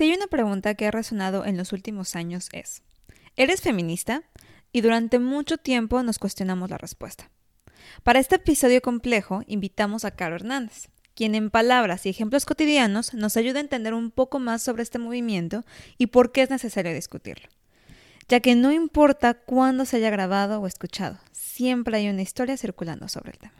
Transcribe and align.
Si 0.00 0.04
hay 0.04 0.14
una 0.14 0.28
pregunta 0.28 0.74
que 0.76 0.86
ha 0.86 0.90
resonado 0.90 1.44
en 1.44 1.58
los 1.58 1.74
últimos 1.74 2.16
años 2.16 2.48
es, 2.52 2.82
¿eres 3.36 3.60
feminista? 3.60 4.22
Y 4.72 4.80
durante 4.80 5.18
mucho 5.18 5.58
tiempo 5.58 6.02
nos 6.02 6.18
cuestionamos 6.18 6.70
la 6.70 6.78
respuesta. 6.78 7.28
Para 8.02 8.18
este 8.18 8.36
episodio 8.36 8.80
complejo 8.80 9.42
invitamos 9.46 10.06
a 10.06 10.12
Caro 10.12 10.36
Hernández, 10.36 10.88
quien 11.14 11.34
en 11.34 11.50
palabras 11.50 12.06
y 12.06 12.08
ejemplos 12.08 12.46
cotidianos 12.46 13.12
nos 13.12 13.36
ayuda 13.36 13.58
a 13.58 13.60
entender 13.60 13.92
un 13.92 14.10
poco 14.10 14.38
más 14.38 14.62
sobre 14.62 14.84
este 14.84 14.98
movimiento 14.98 15.66
y 15.98 16.06
por 16.06 16.32
qué 16.32 16.44
es 16.44 16.48
necesario 16.48 16.94
discutirlo. 16.94 17.50
Ya 18.26 18.40
que 18.40 18.54
no 18.54 18.72
importa 18.72 19.34
cuándo 19.34 19.84
se 19.84 19.98
haya 19.98 20.08
grabado 20.08 20.62
o 20.62 20.66
escuchado, 20.66 21.18
siempre 21.32 21.98
hay 21.98 22.08
una 22.08 22.22
historia 22.22 22.56
circulando 22.56 23.06
sobre 23.06 23.32
el 23.32 23.38
tema. 23.38 23.59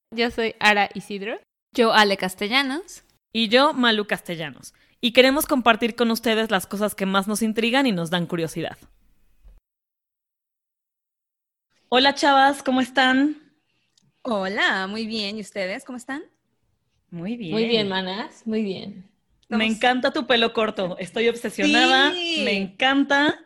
Yo 0.13 0.29
soy 0.29 0.55
Ara 0.59 0.89
Isidro. 0.93 1.39
Yo, 1.71 1.93
Ale 1.93 2.17
Castellanos. 2.17 3.05
Y 3.31 3.47
yo, 3.47 3.71
Malu 3.71 4.07
Castellanos. 4.07 4.73
Y 4.99 5.13
queremos 5.13 5.45
compartir 5.45 5.95
con 5.95 6.11
ustedes 6.11 6.51
las 6.51 6.67
cosas 6.67 6.95
que 6.95 7.05
más 7.05 7.29
nos 7.29 7.41
intrigan 7.41 7.87
y 7.87 7.93
nos 7.93 8.09
dan 8.09 8.25
curiosidad. 8.25 8.77
Hola 11.87 12.13
chavas, 12.13 12.61
¿cómo 12.61 12.81
están? 12.81 13.37
Hola, 14.23 14.85
muy 14.87 15.07
bien. 15.07 15.37
¿Y 15.37 15.41
ustedes 15.41 15.85
cómo 15.85 15.97
están? 15.97 16.23
Muy 17.09 17.37
bien. 17.37 17.53
Muy 17.53 17.65
bien, 17.67 17.87
manas, 17.87 18.45
muy 18.45 18.63
bien. 18.63 19.09
Me 19.47 19.65
encanta 19.65 20.11
tu 20.11 20.27
pelo 20.27 20.51
corto. 20.51 20.97
Estoy 20.99 21.29
obsesionada. 21.29 22.11
Me 22.11 22.57
encanta. 22.57 23.39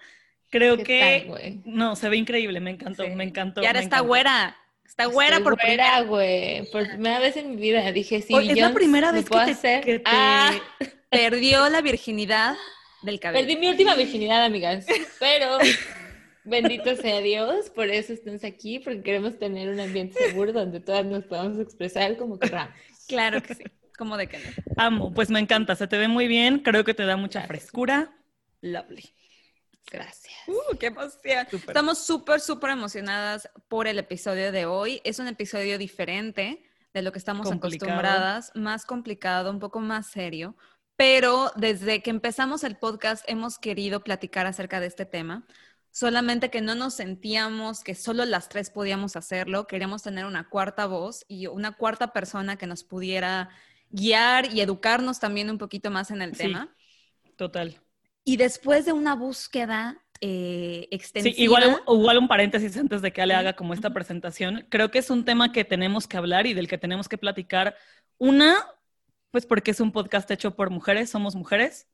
Creo 0.49 0.77
que. 0.77 1.61
no, 1.63 1.95
se 1.95 2.09
ve 2.09 2.17
increíble. 2.17 2.59
Me 2.59 2.71
encantó, 2.71 3.07
me 3.07 3.23
encantó. 3.23 3.61
Y 3.61 3.67
ahora 3.67 3.81
está 3.81 3.99
güera. 3.99 4.57
Está 4.85 5.05
güera 5.07 5.39
por 5.41 5.59
güera, 5.59 6.01
güey. 6.01 6.69
Por 6.71 6.87
primera 6.87 7.19
vez 7.19 7.35
en 7.37 7.51
mi 7.51 7.61
vida 7.61 7.91
dije, 7.91 8.21
sí, 8.21 8.33
es 8.35 8.57
la 8.57 8.73
primera 8.73 9.11
vez 9.11 9.25
que 9.25 9.37
te, 9.37 9.51
hacer? 9.51 10.01
Ah. 10.05 10.53
perdió 11.09 11.69
la 11.69 11.81
virginidad 11.81 12.55
del 13.01 13.19
cabello. 13.19 13.45
Perdí 13.45 13.59
mi 13.59 13.67
última 13.67 13.95
virginidad, 13.95 14.43
amigas. 14.43 14.85
Pero 15.19 15.57
bendito 16.43 16.95
sea 16.95 17.19
Dios, 17.19 17.69
por 17.69 17.89
eso 17.89 18.13
estamos 18.13 18.43
aquí, 18.43 18.79
porque 18.79 19.01
queremos 19.01 19.37
tener 19.37 19.69
un 19.69 19.79
ambiente 19.79 20.19
seguro 20.19 20.53
donde 20.53 20.79
todas 20.79 21.05
nos 21.05 21.23
podamos 21.25 21.59
expresar 21.59 22.15
como 22.17 22.39
queramos. 22.39 22.75
Claro 23.07 23.41
que 23.41 23.55
sí. 23.55 23.63
Como 23.97 24.17
de 24.17 24.27
que 24.27 24.39
no. 24.39 24.43
Amo, 24.77 25.13
pues 25.13 25.29
me 25.29 25.39
encanta, 25.39 25.75
se 25.75 25.87
te 25.87 25.97
ve 25.97 26.07
muy 26.07 26.27
bien, 26.27 26.59
creo 26.59 26.83
que 26.83 26.93
te 26.93 27.05
da 27.05 27.15
mucha 27.15 27.41
frescura. 27.43 28.13
Lovely. 28.61 29.03
Gracias. 29.91 30.33
Uh, 30.47 30.77
qué 30.77 30.87
emoción. 30.87 31.47
Estamos 31.51 31.99
súper, 31.99 32.39
súper 32.39 32.71
emocionadas 32.71 33.49
por 33.67 33.87
el 33.87 33.99
episodio 33.99 34.51
de 34.51 34.65
hoy. 34.65 35.01
Es 35.03 35.19
un 35.19 35.27
episodio 35.27 35.77
diferente 35.77 36.63
de 36.93 37.01
lo 37.01 37.11
que 37.11 37.19
estamos 37.19 37.51
acostumbradas, 37.51 38.51
más 38.55 38.85
complicado, 38.85 39.51
un 39.51 39.59
poco 39.59 39.79
más 39.79 40.07
serio, 40.07 40.55
pero 40.95 41.51
desde 41.57 42.01
que 42.01 42.09
empezamos 42.09 42.63
el 42.63 42.77
podcast 42.77 43.25
hemos 43.27 43.59
querido 43.59 44.01
platicar 44.01 44.47
acerca 44.47 44.79
de 44.79 44.87
este 44.87 45.05
tema. 45.05 45.45
Solamente 45.91 46.49
que 46.49 46.61
no 46.61 46.73
nos 46.73 46.93
sentíamos 46.95 47.83
que 47.83 47.95
solo 47.95 48.25
las 48.25 48.49
tres 48.49 48.69
podíamos 48.69 49.15
hacerlo. 49.15 49.67
Queríamos 49.67 50.03
tener 50.03 50.25
una 50.25 50.49
cuarta 50.49 50.87
voz 50.87 51.25
y 51.27 51.47
una 51.47 51.73
cuarta 51.73 52.13
persona 52.13 52.57
que 52.57 52.67
nos 52.67 52.83
pudiera 52.83 53.49
guiar 53.89 54.53
y 54.53 54.61
educarnos 54.61 55.19
también 55.19 55.49
un 55.49 55.57
poquito 55.57 55.91
más 55.91 56.11
en 56.11 56.21
el 56.21 56.35
tema. 56.35 56.75
Total. 57.37 57.81
Y 58.25 58.37
después 58.37 58.85
de 58.85 58.91
una 58.91 59.15
búsqueda 59.15 60.03
eh, 60.19 60.87
extensiva. 60.91 61.35
Sí, 61.35 61.43
igual, 61.43 61.81
igual 61.87 62.17
un 62.17 62.27
paréntesis 62.27 62.75
antes 62.75 63.01
de 63.01 63.13
que 63.13 63.21
Ale 63.21 63.35
haga 63.35 63.53
como 63.53 63.73
esta 63.73 63.93
presentación. 63.93 64.65
Creo 64.69 64.91
que 64.91 64.99
es 64.99 65.09
un 65.09 65.23
tema 65.25 65.51
que 65.51 65.63
tenemos 65.63 66.07
que 66.07 66.17
hablar 66.17 66.47
y 66.47 66.53
del 66.53 66.67
que 66.67 66.77
tenemos 66.77 67.07
que 67.07 67.17
platicar. 67.17 67.75
Una, 68.17 68.55
pues 69.31 69.45
porque 69.45 69.71
es 69.71 69.79
un 69.79 69.91
podcast 69.91 70.29
hecho 70.31 70.55
por 70.55 70.71
mujeres, 70.71 71.09
somos 71.09 71.35
mujeres. 71.35 71.87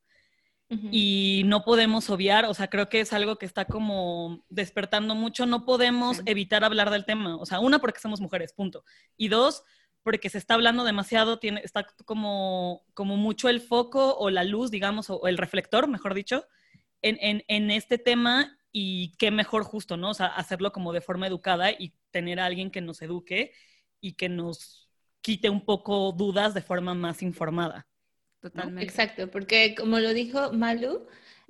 Y 0.90 1.44
no 1.48 1.66
podemos 1.66 2.10
obviar, 2.10 2.46
o 2.46 2.54
sea, 2.54 2.70
creo 2.70 2.88
que 2.88 3.02
es 3.02 3.12
algo 3.12 3.36
que 3.36 3.46
está 3.46 3.66
como 3.66 4.46
despertando 4.48 5.16
mucho, 5.16 5.46
no 5.46 5.66
podemos 5.66 6.22
evitar 6.26 6.64
hablar 6.64 6.92
del 6.92 7.04
tema, 7.04 7.36
o 7.36 7.46
sea, 7.46 7.60
una 7.60 7.80
porque 7.80 8.00
somos 8.00 8.22
mujeres, 8.22 8.54
punto. 8.54 8.86
Y 9.18 9.28
dos, 9.28 9.64
porque 10.04 10.30
se 10.30 10.38
está 10.38 10.56
hablando 10.56 10.84
demasiado, 10.84 11.40
tiene, 11.40 11.62
está 11.64 11.86
como, 12.06 12.84
como 12.94 13.18
mucho 13.18 13.50
el 13.50 13.62
foco 13.62 14.16
o 14.18 14.30
la 14.30 14.44
luz, 14.44 14.72
digamos, 14.72 15.10
o, 15.10 15.28
el 15.28 15.38
reflector, 15.38 15.88
mejor 15.88 16.14
dicho, 16.14 16.46
en, 17.02 17.18
en, 17.22 17.44
en, 17.48 17.72
este 17.72 17.98
tema 17.98 18.58
y 18.72 19.16
qué 19.18 19.32
mejor 19.32 19.64
justo, 19.64 19.98
¿no? 19.98 20.12
O 20.12 20.14
sea, 20.14 20.28
hacerlo 20.28 20.72
como 20.72 20.94
de 20.94 21.02
forma 21.02 21.28
educada 21.28 21.72
y 21.72 21.94
tener 22.12 22.40
a 22.40 22.46
alguien 22.46 22.72
que 22.72 22.82
nos 22.82 23.02
eduque 23.02 23.54
y 24.00 24.14
que 24.14 24.30
nos 24.30 24.90
quite 25.22 25.50
un 25.50 25.66
poco 25.66 26.12
dudas 26.12 26.54
de 26.54 26.62
forma 26.62 26.94
más 26.94 27.22
informada. 27.22 27.88
Totalmente. 28.40 28.84
Exacto, 28.84 29.30
porque 29.30 29.76
como 29.76 30.00
lo 30.00 30.14
dijo 30.14 30.52
Malu, 30.52 31.06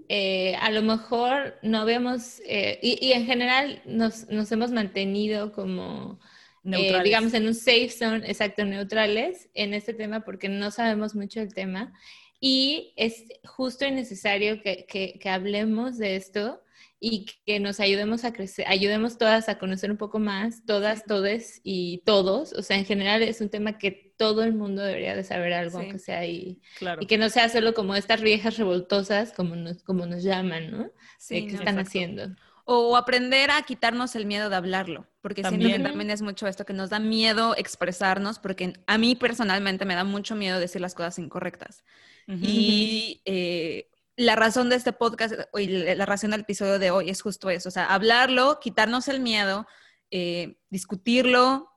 eh, 0.10 0.56
a 0.56 0.72
lo 0.72 0.82
mejor 0.82 1.58
no 1.62 1.86
vemos, 1.86 2.42
eh, 2.46 2.80
y, 2.82 2.98
y, 3.06 3.14
en 3.14 3.26
general 3.26 3.82
nos, 3.86 4.28
nos 4.28 4.52
hemos 4.52 4.72
mantenido 4.72 5.54
como 5.54 6.20
eh, 6.64 7.02
digamos, 7.04 7.34
en 7.34 7.48
un 7.48 7.56
safe 7.56 7.90
zone, 7.90 8.28
exacto, 8.28 8.66
neutrales 8.66 9.50
en 9.54 9.74
este 9.74 9.94
tema 9.94 10.22
porque 10.22 10.50
no 10.50 10.72
sabemos 10.72 11.16
mucho 11.16 11.40
del 11.40 11.54
tema. 11.54 11.94
Y 12.40 12.94
es 12.98 13.26
justo 13.44 13.86
y 13.86 13.92
necesario 13.92 14.62
que, 14.62 14.86
que, 14.88 15.30
hablemos 15.30 16.00
de 16.00 16.16
esto 16.16 16.62
y 17.00 17.28
que 17.46 17.60
nos 17.60 17.80
ayudemos 17.80 18.26
a 18.26 18.34
crecer, 18.34 18.66
ayudemos 18.68 19.20
todas 19.20 19.48
a 19.48 19.60
conocer 19.60 19.92
un 19.92 19.98
poco 19.98 20.18
más, 20.18 20.66
todas, 20.66 21.06
todes 21.06 21.62
y 21.64 22.02
todos. 22.04 22.54
O 22.54 22.64
sea, 22.64 22.78
en 22.78 22.86
general 22.86 23.22
es 23.22 23.42
un 23.42 23.50
tema 23.50 23.78
que 23.78 24.14
todo 24.18 24.44
el 24.44 24.54
mundo 24.54 24.84
debería 24.84 25.16
de 25.16 25.24
saber 25.24 25.54
algo, 25.54 25.80
aunque 25.80 26.00
sea 26.00 26.20
ahí. 26.20 26.62
Y 27.00 27.06
que 27.06 27.20
no 27.20 27.30
sea 27.30 27.48
solo 27.50 27.76
como 27.76 27.96
estas 27.96 28.22
viejas 28.22 28.58
revoltosas, 28.58 29.34
como 29.34 29.56
nos, 29.56 29.84
como 29.84 30.08
nos 30.08 30.24
llaman, 30.24 30.72
¿no? 30.72 30.92
Sí, 31.20 31.48
¿Qué 31.48 31.56
están 31.56 31.78
haciendo? 31.78 32.36
O 32.66 32.96
aprender 32.96 33.52
a 33.52 33.62
quitarnos 33.64 34.16
el 34.16 34.26
miedo 34.26 34.50
de 34.50 34.56
hablarlo, 34.56 35.08
porque 35.22 35.44
siento 35.44 35.68
que 35.68 35.80
también. 35.80 36.10
es 36.10 36.22
mucho 36.22 36.48
esto, 36.48 36.66
que 36.66 36.74
nos 36.74 36.90
da 36.90 37.00
miedo 37.00 37.56
expresarnos, 37.58 38.40
porque 38.40 38.74
a 38.88 38.98
mí 38.98 39.16
personalmente 39.16 39.86
me 39.86 39.96
da 39.96 40.04
mucho 40.04 40.36
miedo 40.36 40.60
decir 40.60 40.82
las 40.82 40.94
cosas 40.94 41.20
incorrectas. 41.20 41.84
Y 42.28 43.22
eh, 43.26 43.90
la 44.16 44.36
razón 44.36 44.70
de 44.70 44.78
este 44.78 44.94
podcast 44.94 45.34
y 45.58 45.68
la 45.68 46.06
razón 46.06 46.32
del 46.32 46.42
episodio 46.42 46.80
de 46.80 46.92
hoy 46.92 47.10
es 47.10 47.22
justo 47.22 47.50
eso, 47.50 47.70
o 47.70 47.72
sea, 47.72 47.86
hablarlo, 47.88 48.60
quitarnos 48.62 49.08
el 49.08 49.20
miedo, 49.20 49.68
eh, 50.12 50.58
discutirlo, 50.70 51.70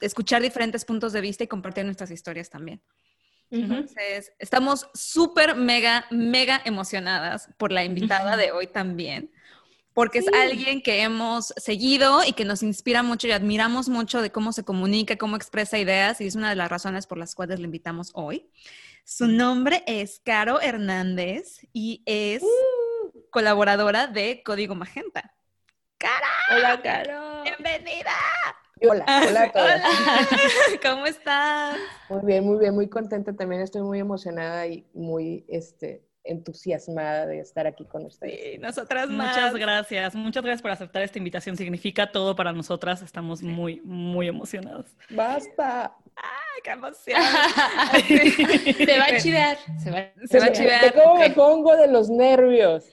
escuchar 0.00 0.42
diferentes 0.42 0.84
puntos 0.84 1.12
de 1.12 1.20
vista 1.20 1.44
y 1.44 1.48
compartir 1.48 1.84
nuestras 1.84 2.10
historias 2.10 2.50
también. 2.50 2.82
Entonces, 3.50 4.32
estamos 4.38 4.88
súper, 4.94 5.54
mega, 5.54 6.06
mega 6.10 6.60
emocionadas 6.64 7.50
por 7.56 7.70
la 7.70 7.84
invitada 7.84 8.36
de 8.36 8.50
hoy 8.50 8.66
también 8.66 9.30
porque 9.94 10.18
es 10.18 10.26
alguien 10.34 10.82
que 10.82 11.02
hemos 11.02 11.54
seguido 11.56 12.24
y 12.26 12.32
que 12.32 12.44
nos 12.44 12.62
inspira 12.64 13.02
mucho 13.04 13.28
y 13.28 13.32
admiramos 13.32 13.88
mucho 13.88 14.20
de 14.20 14.30
cómo 14.32 14.52
se 14.52 14.64
comunica, 14.64 15.16
cómo 15.16 15.36
expresa 15.36 15.78
ideas 15.78 16.20
y 16.20 16.26
es 16.26 16.34
una 16.34 16.50
de 16.50 16.56
las 16.56 16.68
razones 16.68 17.06
por 17.06 17.16
las 17.16 17.34
cuales 17.34 17.60
le 17.60 17.66
invitamos 17.66 18.10
hoy. 18.14 18.50
Su 19.04 19.28
nombre 19.28 19.84
es 19.86 20.20
Caro 20.24 20.60
Hernández 20.60 21.60
y 21.72 22.02
es 22.06 22.42
uh. 22.42 23.20
colaboradora 23.30 24.08
de 24.08 24.42
Código 24.44 24.74
Magenta. 24.74 25.32
¡Cara! 25.98 26.28
Hola, 26.50 26.82
Caro. 26.82 27.42
¡Bienvenida! 27.44 28.12
Hola, 28.82 29.04
hola 29.28 29.42
a 29.44 29.52
todos. 29.52 29.70
¿Cómo 30.82 31.06
estás? 31.06 31.78
Muy 32.08 32.26
bien, 32.26 32.44
muy 32.44 32.58
bien, 32.58 32.74
muy 32.74 32.88
contenta. 32.88 33.32
También 33.32 33.62
estoy 33.62 33.82
muy 33.82 34.00
emocionada 34.00 34.66
y 34.66 34.84
muy, 34.92 35.44
este, 35.48 36.03
entusiasmada 36.24 37.26
de 37.26 37.40
estar 37.40 37.66
aquí 37.66 37.84
con 37.84 38.06
ustedes. 38.06 38.54
Sí, 38.54 38.58
nosotras 38.58 39.08
más. 39.08 39.36
Muchas 39.36 39.54
gracias, 39.54 40.14
muchas 40.14 40.42
gracias 40.42 40.62
por 40.62 40.70
aceptar 40.70 41.02
esta 41.02 41.18
invitación. 41.18 41.56
Significa 41.56 42.10
todo 42.10 42.34
para 42.34 42.52
nosotras. 42.52 43.02
Estamos 43.02 43.42
muy, 43.42 43.80
muy 43.84 44.28
emocionadas. 44.28 44.86
Basta. 45.10 45.94
¡Ay, 46.16 46.60
qué 46.62 46.70
emoción! 46.72 47.20
se 48.76 48.98
va 48.98 49.04
a 49.04 49.18
chivar. 49.18 49.58
Se 49.82 49.90
va, 49.90 50.12
se 50.26 50.38
va 50.38 50.46
a 50.46 50.52
chivar. 50.52 50.94
¿Cómo 50.94 51.16
me 51.16 51.30
pongo 51.30 51.76
de 51.76 51.88
los 51.88 52.08
nervios? 52.08 52.84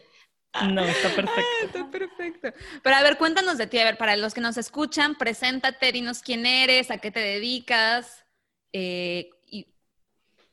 No, 0.70 0.84
está 0.84 1.10
perfecto. 1.16 1.66
está 1.66 1.92
perfecto. 1.92 2.50
Pero 2.84 2.96
a 2.96 3.04
ver, 3.04 3.18
cuéntanos 3.18 3.58
de 3.58 3.68
ti. 3.68 3.80
A 3.80 3.86
ver, 3.86 3.98
para 3.98 4.18
los 4.18 4.34
que 4.34 4.42
nos 4.42 4.58
escuchan, 4.58 5.16
preséntate, 5.16 5.92
dinos 5.92 6.22
quién 6.22 6.46
eres, 6.46 6.92
a 6.92 6.98
qué 6.98 7.10
te 7.12 7.22
dedicas. 7.22 8.26
Eh, 8.74 9.30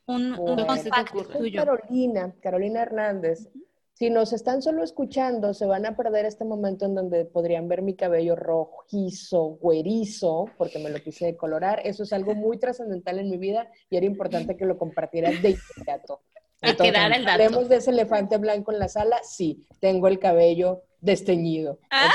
un, 0.09 1.51
Carolina, 1.53 2.33
Carolina 2.41 2.81
Hernández. 2.81 3.49
Si 3.93 4.09
nos 4.09 4.31
están 4.31 4.61
solo 4.61 4.83
escuchando, 4.83 5.53
se 5.53 5.65
van 5.65 5.85
a 5.85 5.95
perder 5.95 6.25
este 6.25 6.45
momento 6.45 6.85
en 6.85 6.95
donde 6.95 7.25
podrían 7.25 7.67
ver 7.67 7.81
mi 7.81 7.95
cabello 7.95 8.35
rojizo, 8.35 9.57
güerizo, 9.61 10.45
porque 10.57 10.79
me 10.79 10.89
lo 10.89 10.99
quise 10.99 11.25
decolorar. 11.25 11.81
Eso 11.83 12.03
es 12.03 12.13
algo 12.13 12.33
muy 12.33 12.57
trascendental 12.57 13.19
en 13.19 13.29
mi 13.29 13.37
vida 13.37 13.69
y 13.89 13.97
era 13.97 14.05
importante 14.05 14.55
que 14.55 14.65
lo 14.65 14.77
compartiera 14.77 15.29
de 15.29 15.57
inmediato. 15.75 16.21
Entonces, 16.61 16.95
el 17.15 17.25
dato. 17.25 17.65
de 17.65 17.75
ese 17.75 17.91
elefante 17.91 18.37
blanco 18.37 18.71
en 18.71 18.79
la 18.79 18.87
sala? 18.87 19.19
Sí, 19.23 19.65
tengo 19.79 20.07
el 20.07 20.19
cabello 20.19 20.83
desteñido. 21.01 21.79
Ah. 21.91 22.11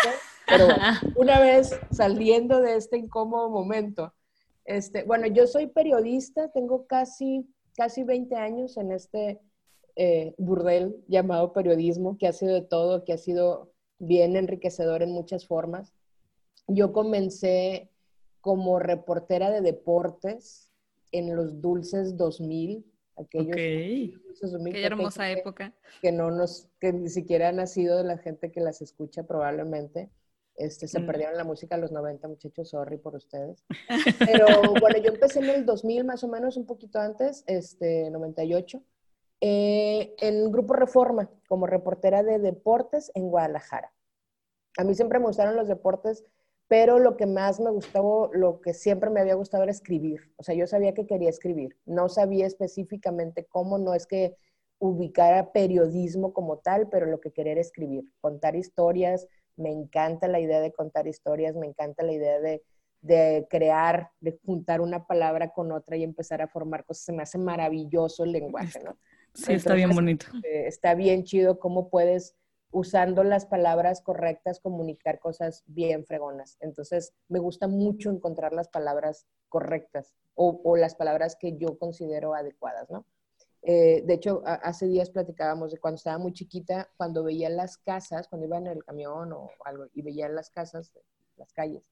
Pero 0.46 0.68
una 1.16 1.40
vez 1.40 1.78
saliendo 1.90 2.60
de 2.60 2.76
este 2.76 2.98
incómodo 2.98 3.50
momento, 3.50 4.12
este, 4.64 5.02
bueno, 5.04 5.26
yo 5.26 5.46
soy 5.46 5.66
periodista, 5.66 6.48
tengo 6.48 6.86
casi, 6.86 7.46
casi 7.76 8.04
20 8.04 8.34
años 8.36 8.76
en 8.76 8.92
este 8.92 9.40
eh, 9.96 10.34
burdel 10.38 10.96
llamado 11.08 11.52
periodismo, 11.52 12.18
que 12.18 12.26
ha 12.26 12.32
sido 12.32 12.54
de 12.54 12.62
todo, 12.62 13.04
que 13.04 13.12
ha 13.12 13.18
sido 13.18 13.72
bien 13.98 14.36
enriquecedor 14.36 15.02
en 15.02 15.12
muchas 15.12 15.46
formas. 15.46 15.94
Yo 16.66 16.92
comencé 16.92 17.90
como 18.40 18.78
reportera 18.78 19.50
de 19.50 19.60
deportes 19.60 20.72
en 21.12 21.36
los 21.36 21.60
Dulces 21.60 22.16
2000, 22.16 22.84
aquellos 23.16 23.56
dulces 24.24 24.50
2000 24.50 24.72
Qué 24.72 24.84
hermosa 24.84 25.30
época. 25.30 25.72
Que 26.02 26.10
no 26.10 26.30
nos, 26.30 26.68
que 26.80 26.92
ni 26.92 27.08
siquiera 27.08 27.48
ha 27.48 27.52
nacido 27.52 27.98
de 27.98 28.04
la 28.04 28.18
gente 28.18 28.50
que 28.50 28.60
las 28.60 28.82
escucha 28.82 29.22
probablemente. 29.22 30.10
Este, 30.56 30.86
se 30.86 31.00
mm. 31.00 31.06
perdieron 31.06 31.36
la 31.36 31.44
música 31.44 31.74
a 31.74 31.78
los 31.78 31.90
90, 31.90 32.28
muchachos, 32.28 32.68
sorry 32.68 32.96
por 32.96 33.16
ustedes. 33.16 33.64
Pero 34.18 34.46
bueno, 34.80 34.98
yo 34.98 35.12
empecé 35.12 35.40
en 35.40 35.50
el 35.50 35.66
2000 35.66 36.04
más 36.04 36.22
o 36.24 36.28
menos, 36.28 36.56
un 36.56 36.66
poquito 36.66 36.98
antes, 37.00 37.44
este, 37.46 38.10
98. 38.10 38.82
Eh, 39.40 40.14
en 40.20 40.50
Grupo 40.52 40.74
Reforma, 40.74 41.28
como 41.48 41.66
reportera 41.66 42.22
de 42.22 42.38
deportes 42.38 43.10
en 43.14 43.28
Guadalajara. 43.28 43.92
A 44.78 44.84
mí 44.84 44.94
siempre 44.94 45.18
me 45.18 45.26
gustaron 45.26 45.56
los 45.56 45.68
deportes, 45.68 46.24
pero 46.68 46.98
lo 46.98 47.16
que 47.16 47.26
más 47.26 47.60
me 47.60 47.70
gustaba, 47.70 48.28
lo 48.32 48.60
que 48.60 48.74
siempre 48.74 49.10
me 49.10 49.20
había 49.20 49.34
gustado 49.34 49.64
era 49.64 49.72
escribir. 49.72 50.32
O 50.36 50.42
sea, 50.42 50.54
yo 50.54 50.66
sabía 50.66 50.94
que 50.94 51.06
quería 51.06 51.28
escribir. 51.28 51.76
No 51.84 52.08
sabía 52.08 52.46
específicamente 52.46 53.44
cómo, 53.44 53.78
no 53.78 53.92
es 53.94 54.06
que 54.06 54.36
ubicara 54.78 55.52
periodismo 55.52 56.32
como 56.32 56.58
tal, 56.58 56.88
pero 56.88 57.06
lo 57.06 57.20
que 57.20 57.32
quería 57.32 57.52
era 57.52 57.60
escribir, 57.60 58.04
contar 58.20 58.56
historias. 58.56 59.28
Me 59.56 59.70
encanta 59.70 60.28
la 60.28 60.40
idea 60.40 60.60
de 60.60 60.72
contar 60.72 61.06
historias, 61.06 61.54
me 61.54 61.66
encanta 61.66 62.02
la 62.02 62.12
idea 62.12 62.40
de, 62.40 62.62
de 63.00 63.46
crear, 63.50 64.10
de 64.20 64.38
juntar 64.44 64.80
una 64.80 65.06
palabra 65.06 65.52
con 65.52 65.72
otra 65.72 65.96
y 65.96 66.02
empezar 66.02 66.42
a 66.42 66.48
formar 66.48 66.84
cosas. 66.84 67.04
Se 67.04 67.12
me 67.12 67.22
hace 67.22 67.38
maravilloso 67.38 68.24
el 68.24 68.32
lenguaje, 68.32 68.80
¿no? 68.82 68.98
Sí, 69.34 69.52
está 69.52 69.74
bien 69.74 69.90
bonito. 69.90 70.26
Eh, 70.44 70.66
está 70.66 70.94
bien 70.94 71.24
chido 71.24 71.58
cómo 71.58 71.90
puedes, 71.90 72.36
usando 72.70 73.24
las 73.24 73.46
palabras 73.46 74.00
correctas, 74.00 74.60
comunicar 74.60 75.18
cosas 75.18 75.64
bien 75.66 76.04
fregonas. 76.04 76.56
Entonces, 76.60 77.12
me 77.28 77.40
gusta 77.40 77.68
mucho 77.68 78.10
encontrar 78.10 78.52
las 78.52 78.68
palabras 78.68 79.26
correctas 79.48 80.14
o, 80.34 80.76
las 80.76 80.94
palabras 80.94 81.36
que 81.36 81.56
yo 81.56 81.78
considero 81.78 82.34
adecuadas, 82.34 82.90
¿no? 82.90 83.06
Eh, 83.66 84.02
de 84.04 84.14
hecho, 84.14 84.42
hace 84.44 84.86
días 84.86 85.08
platicábamos 85.08 85.72
de 85.72 85.78
cuando 85.78 85.96
estaba 85.96 86.18
muy 86.18 86.34
chiquita, 86.34 86.90
cuando 86.98 87.24
veía 87.24 87.48
las 87.48 87.78
casas, 87.78 88.28
cuando 88.28 88.46
iba 88.46 88.58
en 88.58 88.66
el 88.66 88.84
camión 88.84 89.32
o 89.32 89.50
algo, 89.64 89.86
y 89.94 90.02
veía 90.02 90.28
las 90.28 90.50
casas, 90.50 90.92
las 91.38 91.50
calles, 91.54 91.82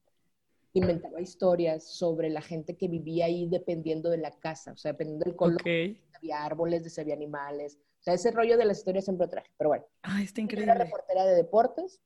inventaba 0.74 1.20
historias 1.20 1.84
sobre 1.84 2.28
la 2.28 2.42
gente 2.42 2.76
que 2.76 2.88
vivía 2.88 3.24
ahí 3.24 3.48
dependiendo 3.48 4.10
de 4.10 4.18
la 4.18 4.32
casa, 4.32 4.72
o 4.72 4.76
sea, 4.76 4.92
dependiendo 4.92 5.24
del 5.24 5.36
color 5.36 5.62
había 6.14 6.44
árboles, 6.44 6.98
había 6.98 7.14
animales. 7.14 7.78
O 8.00 8.02
sea, 8.02 8.14
ese 8.14 8.30
rollo 8.30 8.56
de 8.58 8.64
las 8.64 8.78
historias 8.78 9.04
siempre 9.04 9.28
traje. 9.28 9.50
Pero 9.56 9.70
bueno. 9.70 9.84
Ay, 10.02 10.24
está 10.24 10.40
increíble. 10.40 10.72
Era 10.72 10.84
reportera 10.84 11.24
de 11.24 11.34
deportes 11.34 12.00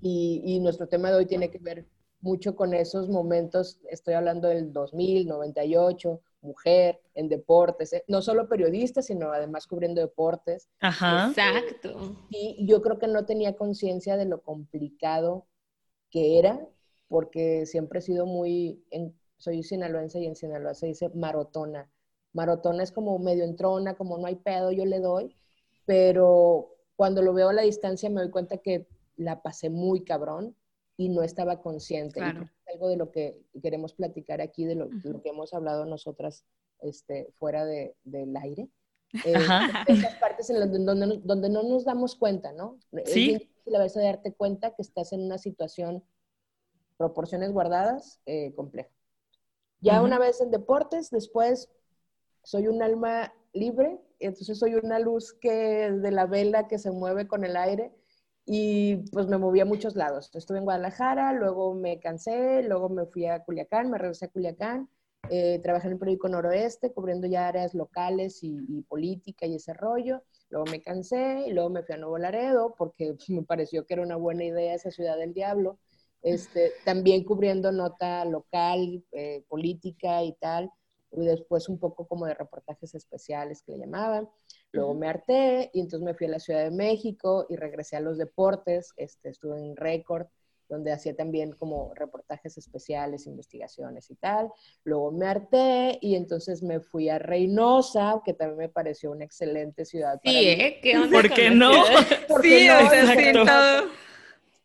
y, 0.00 0.42
y, 0.44 0.60
nuestro 0.60 0.88
tema 0.88 1.10
de 1.10 1.16
hoy 1.16 1.26
tiene 1.26 1.50
que 1.50 1.58
ver 1.58 1.86
mucho 2.20 2.56
con 2.56 2.72
esos 2.72 3.08
momentos. 3.08 3.80
Estoy 3.90 4.14
hablando 4.14 4.48
del 4.48 4.72
2000, 4.72 5.28
98, 5.28 6.20
mujer 6.40 7.00
en 7.14 7.28
deportes. 7.28 7.92
¿eh? 7.92 8.04
No 8.08 8.22
solo 8.22 8.48
periodista, 8.48 9.02
sino 9.02 9.32
además 9.32 9.66
cubriendo 9.66 10.00
deportes. 10.00 10.68
Ajá. 10.80 11.28
Exacto. 11.28 12.16
Y 12.30 12.64
yo 12.66 12.82
creo 12.82 12.98
que 12.98 13.08
no 13.08 13.24
tenía 13.26 13.56
conciencia 13.56 14.16
de 14.16 14.26
lo 14.26 14.42
complicado 14.42 15.46
que 16.10 16.38
era, 16.38 16.66
porque 17.08 17.66
siempre 17.66 17.98
he 17.98 18.02
sido 18.02 18.26
muy, 18.26 18.84
en, 18.90 19.14
soy 19.36 19.62
sinaloense 19.62 20.20
y 20.20 20.26
en 20.26 20.36
Sinaloa 20.36 20.74
se 20.74 20.86
dice 20.86 21.10
marotona 21.14 21.90
Maratón 22.32 22.80
es 22.80 22.92
como 22.92 23.18
medio 23.18 23.44
entrona, 23.44 23.94
como 23.94 24.18
no 24.18 24.26
hay 24.26 24.36
pedo, 24.36 24.70
yo 24.70 24.84
le 24.84 25.00
doy, 25.00 25.34
pero 25.86 26.76
cuando 26.96 27.22
lo 27.22 27.32
veo 27.32 27.48
a 27.48 27.52
la 27.52 27.62
distancia 27.62 28.10
me 28.10 28.20
doy 28.20 28.30
cuenta 28.30 28.58
que 28.58 28.86
la 29.16 29.42
pasé 29.42 29.70
muy 29.70 30.04
cabrón 30.04 30.54
y 30.96 31.08
no 31.08 31.22
estaba 31.22 31.60
consciente. 31.60 32.20
Algo 32.78 32.88
de 32.88 32.96
lo 32.96 33.10
que 33.10 33.36
queremos 33.60 33.92
platicar 33.92 34.40
aquí, 34.40 34.64
de 34.64 34.76
lo, 34.76 34.88
que 34.88 35.28
hemos 35.28 35.52
hablado 35.52 35.84
nosotras 35.84 36.44
este, 36.80 37.28
fuera 37.38 37.64
de, 37.64 37.96
del 38.04 38.36
aire. 38.36 38.68
Eh, 39.24 39.34
esas 39.88 40.14
partes 40.16 40.48
en 40.50 40.84
donde, 40.84 41.20
donde, 41.24 41.48
no 41.48 41.62
nos 41.64 41.84
damos 41.84 42.14
cuenta, 42.14 42.52
¿no? 42.52 42.78
Sí. 43.06 43.32
Es 43.32 43.40
difícil 43.40 43.74
a 43.74 43.80
veces 43.80 44.02
darte 44.02 44.32
cuenta 44.32 44.74
que 44.74 44.82
estás 44.82 45.12
en 45.12 45.22
una 45.24 45.38
situación, 45.38 46.04
proporciones 46.96 47.52
guardadas, 47.52 48.20
eh, 48.26 48.52
compleja. 48.54 48.90
Ya 49.80 50.02
una 50.02 50.18
vez 50.18 50.40
en 50.40 50.50
deportes, 50.50 51.10
después 51.10 51.70
soy 52.42 52.68
un 52.68 52.82
alma 52.82 53.32
libre, 53.52 53.98
entonces 54.20 54.58
soy 54.58 54.74
una 54.74 54.98
luz 54.98 55.32
que 55.32 55.90
de 55.90 56.10
la 56.10 56.26
vela 56.26 56.68
que 56.68 56.78
se 56.78 56.90
mueve 56.90 57.26
con 57.26 57.44
el 57.44 57.56
aire 57.56 57.92
y 58.50 58.96
pues 59.12 59.26
me 59.26 59.36
moví 59.36 59.60
a 59.60 59.66
muchos 59.66 59.94
lados. 59.94 60.30
Estuve 60.34 60.58
en 60.58 60.64
Guadalajara, 60.64 61.34
luego 61.34 61.74
me 61.74 62.00
cansé, 62.00 62.62
luego 62.62 62.88
me 62.88 63.04
fui 63.04 63.26
a 63.26 63.44
Culiacán, 63.44 63.90
me 63.90 63.98
regresé 63.98 64.24
a 64.24 64.28
Culiacán, 64.28 64.88
eh, 65.28 65.60
trabajé 65.62 65.88
en 65.88 65.92
el 65.92 65.98
periódico 65.98 66.30
Noroeste 66.30 66.92
cubriendo 66.92 67.26
ya 67.26 67.48
áreas 67.48 67.74
locales 67.74 68.38
y, 68.42 68.82
política 68.88 69.44
y 69.46 69.56
ese 69.56 69.74
rollo. 69.74 70.22
Luego 70.48 70.64
me 70.70 70.80
cansé 70.80 71.44
y 71.46 71.52
luego 71.52 71.68
me 71.68 71.82
fui 71.82 71.94
a 71.94 71.98
Nuevo 71.98 72.16
Laredo 72.16 72.74
porque 72.78 73.16
me 73.28 73.42
pareció 73.42 73.84
que 73.84 73.94
era 73.94 74.02
una 74.02 74.16
buena 74.16 74.44
idea 74.44 74.74
esa 74.74 74.90
ciudad 74.90 75.18
del 75.18 75.34
diablo. 75.34 75.78
Este, 76.22 76.72
también 76.86 77.24
cubriendo 77.24 77.70
nota 77.70 78.24
local, 78.24 79.04
eh, 79.12 79.44
política 79.48 80.22
y 80.24 80.32
tal 80.40 80.72
y 81.12 81.24
después 81.24 81.68
un 81.68 81.78
poco 81.78 82.06
como 82.06 82.26
de 82.26 82.34
reportajes 82.34 82.94
especiales 82.94 83.62
que 83.62 83.72
le 83.72 83.78
llamaban. 83.78 84.28
Luego 84.72 84.94
me 84.94 85.08
harté 85.08 85.70
y 85.72 85.80
entonces 85.80 86.04
me 86.04 86.14
fui 86.14 86.26
a 86.26 86.30
la 86.30 86.40
Ciudad 86.40 86.62
de 86.62 86.70
México 86.70 87.46
y 87.48 87.56
regresé 87.56 87.96
a 87.96 88.00
los 88.00 88.18
deportes. 88.18 88.92
Este, 88.96 89.30
estuve 89.30 89.58
en 89.58 89.76
Record, 89.76 90.26
donde 90.68 90.92
hacía 90.92 91.16
también 91.16 91.52
como 91.52 91.92
reportajes 91.94 92.58
especiales, 92.58 93.26
investigaciones 93.26 94.10
y 94.10 94.16
tal. 94.16 94.50
Luego 94.84 95.10
me 95.10 95.26
harté 95.26 95.98
y 96.02 96.14
entonces 96.14 96.62
me 96.62 96.80
fui 96.80 97.08
a 97.08 97.18
Reynosa, 97.18 98.20
que 98.24 98.34
también 98.34 98.58
me 98.58 98.68
pareció 98.68 99.10
una 99.10 99.24
excelente 99.24 99.84
ciudad. 99.84 100.20
Sí, 100.22 100.48
¿eh? 100.48 100.80
¿Qué 100.82 100.94
¿Por 101.10 101.32
qué 101.32 101.50
no? 101.50 101.72
sí, 102.42 102.68
no? 103.32 103.44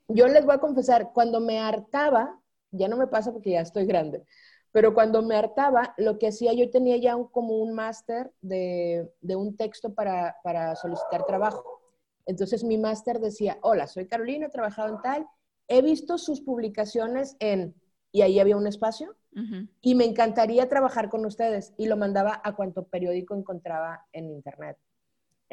Yo 0.10 0.28
les 0.28 0.46
voy 0.46 0.56
a 0.56 0.60
confesar, 0.60 1.12
cuando 1.14 1.40
me 1.40 1.60
hartaba, 1.60 2.40
ya 2.72 2.90
no 2.90 2.98
me 2.98 3.08
pasa 3.08 3.32
porque 3.32 3.52
ya 3.52 3.62
estoy 3.62 3.86
grande, 3.86 4.24
pero 4.74 4.96
cuando 4.96 5.22
me 5.22 5.36
hartaba, 5.36 5.94
lo 5.98 6.18
que 6.18 6.28
hacía, 6.28 6.52
yo 6.52 6.72
tenía 6.72 6.98
ya 6.98 7.16
como 7.32 7.60
un 7.60 7.74
máster 7.76 8.34
de, 8.42 9.08
un 9.22 9.56
texto 9.56 9.94
para, 9.94 10.36
solicitar 10.76 11.26
trabajo. 11.28 11.80
Entonces 12.26 12.64
mi 12.64 12.80
máster 12.80 13.20
decía, 13.20 13.60
hola, 13.62 13.86
soy 13.86 14.08
Carolina, 14.08 14.48
he 14.48 14.50
trabajado 14.50 14.90
en 14.90 15.02
tal, 15.04 15.28
he 15.68 15.84
visto 15.84 16.18
sus 16.18 16.42
publicaciones 16.42 17.38
en, 17.40 17.76
y 18.12 18.24
ahí 18.24 18.40
había 18.40 18.58
un 18.58 18.66
espacio, 18.66 19.16
y 19.82 19.96
me 19.96 20.06
encantaría 20.06 20.70
trabajar 20.70 21.10
con 21.10 21.24
ustedes. 21.26 21.74
Y 21.78 21.86
lo 21.86 21.96
mandaba 21.96 22.42
a 22.44 22.56
cuanto 22.56 22.88
periódico 22.88 23.36
encontraba 23.36 24.06
en 24.12 24.30
internet. 24.30 24.78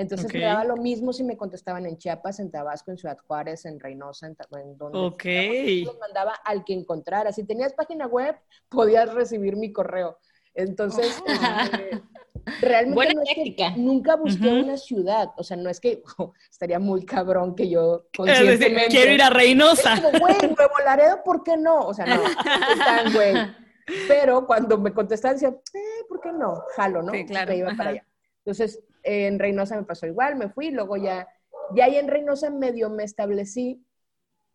Entonces 0.00 0.32
me 0.32 0.40
daba 0.40 0.64
lo 0.64 0.78
mismo 0.78 1.12
si 1.12 1.22
me 1.22 1.36
contestaban 1.36 1.84
en 1.84 1.98
Chiapas, 1.98 2.40
en 2.40 2.50
Tabasco, 2.50 2.90
en 2.90 2.96
Ciudad 2.96 3.18
Juárez, 3.26 3.66
en 3.66 3.78
Reynosa, 3.78 4.28
en, 4.28 4.36
en 4.58 4.78
donde. 4.78 4.98
Ok. 4.98 5.24
Los 5.84 5.98
mandaba 5.98 6.32
al 6.42 6.64
que 6.64 6.72
encontrara. 6.72 7.32
Si 7.32 7.44
tenías 7.44 7.74
página 7.74 8.06
web, 8.06 8.34
podías 8.70 9.12
recibir 9.12 9.56
mi 9.56 9.72
correo. 9.72 10.18
Entonces, 10.54 11.20
oh. 11.20 11.30
este, 11.30 12.02
realmente 12.62 13.54
nunca 13.76 14.16
busqué 14.16 14.48
una 14.48 14.78
ciudad. 14.78 15.32
O 15.36 15.44
sea, 15.44 15.58
no 15.58 15.68
es 15.68 15.80
que 15.80 16.02
estaría 16.50 16.78
muy 16.78 17.04
cabrón 17.04 17.54
que 17.54 17.68
yo 17.68 18.06
conscientemente... 18.16 18.88
Quiero 18.88 19.12
ir 19.12 19.22
a 19.22 19.28
Reynosa. 19.28 20.00
güey, 20.18 20.34
Nuevo 20.40 20.78
Laredo, 20.82 21.22
¿por 21.22 21.44
qué 21.44 21.58
no? 21.58 21.80
O 21.80 21.92
sea, 21.92 22.06
no, 22.06 22.22
están, 22.72 23.12
güey. 23.12 23.34
Pero 24.08 24.46
cuando 24.46 24.78
me 24.78 24.94
contestaban, 24.94 25.36
decían, 25.36 25.58
eh, 25.74 26.04
¿por 26.08 26.22
qué 26.22 26.32
no? 26.32 26.62
Jalo, 26.74 27.02
¿no? 27.02 27.12
Sí, 27.12 27.26
claro. 27.26 27.52
iba 27.52 27.74
para 27.76 27.90
allá. 27.90 28.06
Entonces, 28.38 28.80
en 29.02 29.38
Reynosa 29.38 29.76
me 29.76 29.84
pasó 29.84 30.06
igual, 30.06 30.36
me 30.36 30.48
fui, 30.48 30.70
luego 30.70 30.96
ya, 30.96 31.28
ya 31.74 31.84
ahí 31.84 31.96
en 31.96 32.08
Reynosa 32.08 32.50
medio 32.50 32.90
me 32.90 33.04
establecí, 33.04 33.84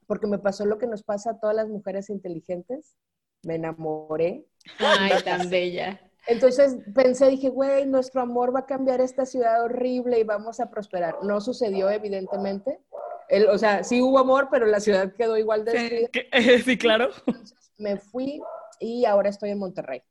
porque 0.08 0.28
me 0.28 0.40
pasó 0.40 0.66
lo 0.66 0.78
que 0.78 0.88
nos 0.88 1.04
pasa 1.04 1.32
a 1.32 1.40
todas 1.40 1.56
las 1.56 1.68
mujeres 1.68 2.10
inteligentes, 2.10 2.96
me 3.44 3.56
enamoré. 3.56 4.46
Ay, 4.80 5.22
tan 5.24 5.50
bella. 5.50 6.02
Entonces 6.28 6.78
pensé, 6.94 7.28
dije, 7.30 7.50
güey, 7.50 7.86
nuestro 7.86 8.22
amor 8.22 8.54
va 8.56 8.62
a 8.62 8.66
cambiar 8.66 9.00
esta 9.02 9.26
ciudad 9.26 9.64
horrible 9.64 10.20
y 10.20 10.24
vamos 10.24 10.60
a 10.60 10.70
prosperar. 10.70 11.18
No 11.24 11.40
sucedió, 11.40 11.90
evidentemente. 11.90 12.80
El, 13.30 13.48
o 13.48 13.58
sea, 13.58 13.84
sí 13.84 14.02
hubo 14.02 14.20
amor, 14.20 14.50
pero 14.52 14.66
la 14.66 14.80
ciudad 14.80 15.14
quedó 15.14 15.38
igual 15.38 15.66
de 15.66 16.10
Sí, 16.12 16.62
sí 16.66 16.78
claro. 16.78 17.10
Entonces, 17.28 17.72
me 17.78 17.98
fui 17.98 18.42
y 18.80 19.06
ahora 19.06 19.30
estoy 19.30 19.52
en 19.52 19.60
Monterrey. 19.60 20.02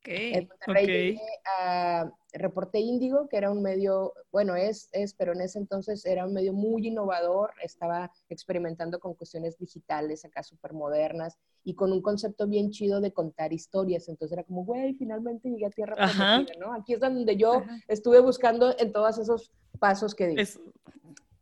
Okay. 0.00 0.32
En 0.32 0.48
Monterrey 0.48 1.20
a 1.58 2.10
Reporte 2.32 2.78
Índigo, 2.78 3.28
que 3.28 3.36
era 3.36 3.50
un 3.50 3.60
medio, 3.60 4.14
bueno, 4.32 4.56
es, 4.56 4.88
es, 4.92 5.12
pero 5.12 5.32
en 5.34 5.42
ese 5.42 5.58
entonces 5.58 6.06
era 6.06 6.24
un 6.24 6.32
medio 6.32 6.54
muy 6.54 6.86
innovador, 6.86 7.50
estaba 7.62 8.10
experimentando 8.30 8.98
con 8.98 9.12
cuestiones 9.14 9.58
digitales 9.58 10.24
acá 10.24 10.42
súper 10.42 10.72
modernas 10.72 11.36
y 11.64 11.74
con 11.74 11.92
un 11.92 12.00
concepto 12.00 12.46
bien 12.46 12.70
chido 12.70 13.02
de 13.02 13.12
contar 13.12 13.52
historias. 13.52 14.08
Entonces 14.08 14.32
era 14.32 14.44
como, 14.44 14.64
güey, 14.64 14.94
finalmente 14.94 15.50
llegué 15.50 15.66
a 15.66 15.70
tierra 15.70 15.96
prometida, 15.96 16.58
¿no? 16.58 16.72
Aquí 16.72 16.94
es 16.94 17.00
donde 17.00 17.36
yo 17.36 17.62
estuve 17.86 18.20
buscando 18.20 18.74
en 18.78 18.92
todos 18.92 19.18
esos 19.18 19.52
pasos 19.78 20.14
que 20.14 20.28
di. 20.28 20.36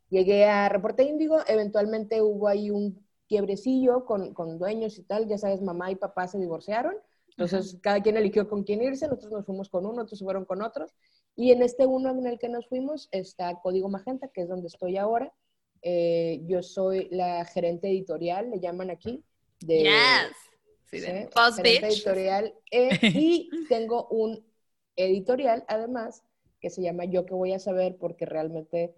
Llegué 0.09 0.45
a 0.45 0.67
Reporte 0.67 1.03
Índigo, 1.03 1.37
eventualmente 1.47 2.21
hubo 2.21 2.49
ahí 2.49 2.71
un 2.71 3.05
quiebrecillo 3.29 4.03
con, 4.03 4.33
con 4.33 4.57
dueños 4.57 4.97
y 4.97 5.03
tal, 5.03 5.27
ya 5.27 5.37
sabes, 5.37 5.61
mamá 5.61 5.91
y 5.91 5.95
papá 5.95 6.27
se 6.27 6.39
divorciaron 6.39 6.95
entonces, 7.39 7.79
cada 7.81 8.01
quien 8.01 8.17
eligió 8.17 8.49
con 8.49 8.63
quién 8.63 8.81
irse, 8.81 9.07
nosotros 9.07 9.31
nos 9.31 9.45
fuimos 9.45 9.69
con 9.69 9.85
uno, 9.85 10.01
otros 10.01 10.19
se 10.19 10.25
fueron 10.25 10.43
con 10.43 10.61
otros. 10.61 10.93
Y 11.37 11.53
en 11.53 11.61
este 11.61 11.85
uno 11.85 12.09
en 12.09 12.27
el 12.27 12.37
que 12.37 12.49
nos 12.49 12.67
fuimos 12.67 13.07
está 13.11 13.61
Código 13.61 13.87
Magenta, 13.87 14.27
que 14.27 14.41
es 14.41 14.49
donde 14.49 14.67
estoy 14.67 14.97
ahora. 14.97 15.31
Eh, 15.81 16.41
yo 16.47 16.61
soy 16.61 17.07
la 17.11 17.45
gerente 17.45 17.87
editorial, 17.87 18.49
le 18.49 18.59
llaman 18.59 18.89
aquí. 18.89 19.23
De, 19.61 19.83
yes. 19.83 20.35
Sí, 20.91 20.99
de 20.99 21.29
gerente 21.55 21.87
editorial. 21.87 22.53
Eh, 22.71 22.99
y 23.03 23.49
tengo 23.69 24.09
un 24.09 24.45
editorial, 24.97 25.63
además, 25.69 26.23
que 26.59 26.69
se 26.69 26.81
llama 26.81 27.05
Yo 27.05 27.25
que 27.25 27.35
voy 27.35 27.53
a 27.53 27.59
saber, 27.59 27.95
porque 27.95 28.25
realmente 28.25 28.93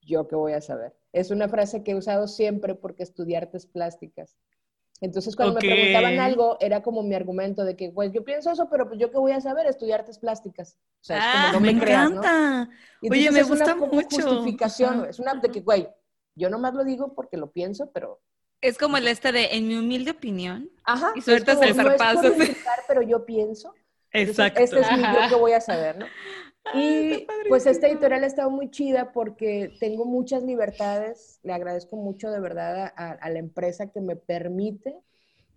yo 0.00 0.28
que 0.28 0.36
voy 0.36 0.52
a 0.52 0.60
saber. 0.60 0.94
Es 1.12 1.32
una 1.32 1.48
frase 1.48 1.82
que 1.82 1.90
he 1.90 1.96
usado 1.96 2.28
siempre 2.28 2.76
porque 2.76 3.02
estudié 3.02 3.36
artes 3.36 3.66
plásticas. 3.66 4.36
Entonces, 5.00 5.34
cuando 5.34 5.54
me 5.54 5.60
preguntaban 5.60 6.18
algo, 6.18 6.58
era 6.60 6.82
como 6.82 7.02
mi 7.02 7.14
argumento 7.14 7.64
de 7.64 7.74
que, 7.74 7.90
pues 7.90 8.12
yo 8.12 8.22
pienso 8.22 8.50
eso, 8.50 8.68
pero 8.70 8.86
pues 8.86 9.00
yo 9.00 9.10
qué 9.10 9.18
voy 9.18 9.32
a 9.32 9.40
saber, 9.40 9.66
estudiar 9.66 10.00
artes 10.00 10.18
plásticas. 10.18 10.76
O 11.00 11.04
sea, 11.04 11.18
es 11.18 11.24
como, 11.24 11.46
ah, 11.46 11.52
no 11.52 11.60
me, 11.60 11.70
encanta. 11.70 12.68
Oye, 13.10 13.30
me 13.30 13.42
gusta 13.42 13.74
una, 13.74 13.86
mucho. 13.86 14.20
justificación, 14.20 15.06
es 15.06 15.18
una 15.18 15.34
de 15.34 15.48
que, 15.48 15.60
güey, 15.60 15.88
yo 16.34 16.50
nomás 16.50 16.74
lo 16.74 16.84
digo 16.84 17.14
porque 17.14 17.38
lo 17.38 17.50
pienso, 17.50 17.90
pero... 17.92 18.20
Es 18.60 18.76
como 18.76 18.98
el 18.98 19.08
este 19.08 19.32
de, 19.32 19.46
en 19.52 19.68
mi 19.68 19.76
humilde 19.76 20.10
opinión. 20.10 20.70
Ajá. 20.84 21.12
Y 21.14 21.22
sueltas 21.22 21.62
el 21.62 21.74
zarpazo. 21.74 22.22
No 22.24 22.42
es 22.42 22.56
pero 22.86 23.00
yo 23.00 23.24
pienso. 23.24 23.72
Exacto. 24.12 24.60
este 24.60 24.80
es 24.80 24.92
mi 24.92 25.02
yo 25.02 25.28
que 25.28 25.34
voy 25.36 25.52
a 25.52 25.60
saber, 25.60 25.98
¿no? 25.98 26.06
Y 26.74 27.26
pues 27.48 27.66
esta 27.66 27.88
editorial 27.88 28.22
ha 28.22 28.26
estado 28.26 28.50
muy 28.50 28.70
chida 28.70 29.12
porque 29.12 29.72
tengo 29.80 30.04
muchas 30.04 30.42
libertades. 30.42 31.40
Le 31.42 31.52
agradezco 31.52 31.96
mucho 31.96 32.30
de 32.30 32.40
verdad 32.40 32.92
a, 32.96 33.30
la 33.30 33.38
empresa 33.38 33.90
que 33.90 34.00
me 34.00 34.14
permite 34.16 34.96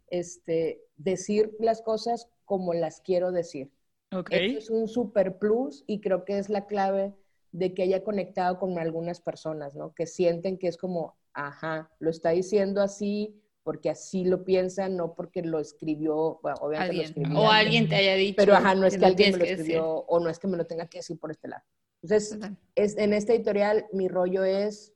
este, 0.09 0.81
decir 0.95 1.55
las 1.59 1.81
cosas 1.81 2.29
como 2.45 2.73
las 2.73 3.01
quiero 3.01 3.31
decir. 3.31 3.71
Okay. 4.15 4.57
es 4.57 4.69
un 4.69 4.87
super 4.87 5.39
plus 5.39 5.83
y 5.87 5.99
creo 5.99 6.23
que 6.23 6.37
es 6.37 6.47
la 6.47 6.67
clave 6.67 7.15
de 7.51 7.73
que 7.73 7.83
haya 7.83 8.03
conectado 8.03 8.59
con 8.59 8.77
algunas 8.77 9.19
personas, 9.19 9.75
¿no? 9.75 9.93
Que 9.93 10.05
sienten 10.05 10.57
que 10.57 10.67
es 10.67 10.77
como, 10.77 11.15
ajá, 11.33 11.89
lo 11.99 12.11
está 12.11 12.29
diciendo 12.29 12.81
así, 12.81 13.42
porque 13.63 13.89
así 13.89 14.25
lo 14.25 14.43
piensan, 14.43 14.97
no 14.97 15.13
porque 15.13 15.41
lo 15.41 15.59
escribió, 15.59 16.39
bueno, 16.41 16.57
obviamente 16.61 16.95
lo 16.95 17.01
escribió. 17.03 17.39
O 17.39 17.49
alguien 17.49 17.87
te 17.87 17.95
haya 17.95 18.15
dicho. 18.15 18.35
Pero 18.37 18.55
ajá, 18.55 18.75
no 18.75 18.85
es 18.85 18.97
que, 18.97 19.05
alguien 19.05 19.31
me 19.31 19.37
lo 19.37 19.45
escribió 19.45 19.85
o 19.85 20.19
no 20.19 20.29
es 20.29 20.37
que 20.37 20.47
me 20.47 20.57
lo 20.57 20.65
tenga 20.65 20.87
que 20.87 20.99
decir 20.99 21.17
por 21.19 21.31
este 21.31 21.47
lado. 21.47 21.63
Entonces, 22.01 22.37
es, 22.75 22.97
en 22.97 23.13
este 23.13 23.33
editorial 23.35 23.85
mi 23.93 24.09
rollo 24.09 24.43
es 24.43 24.93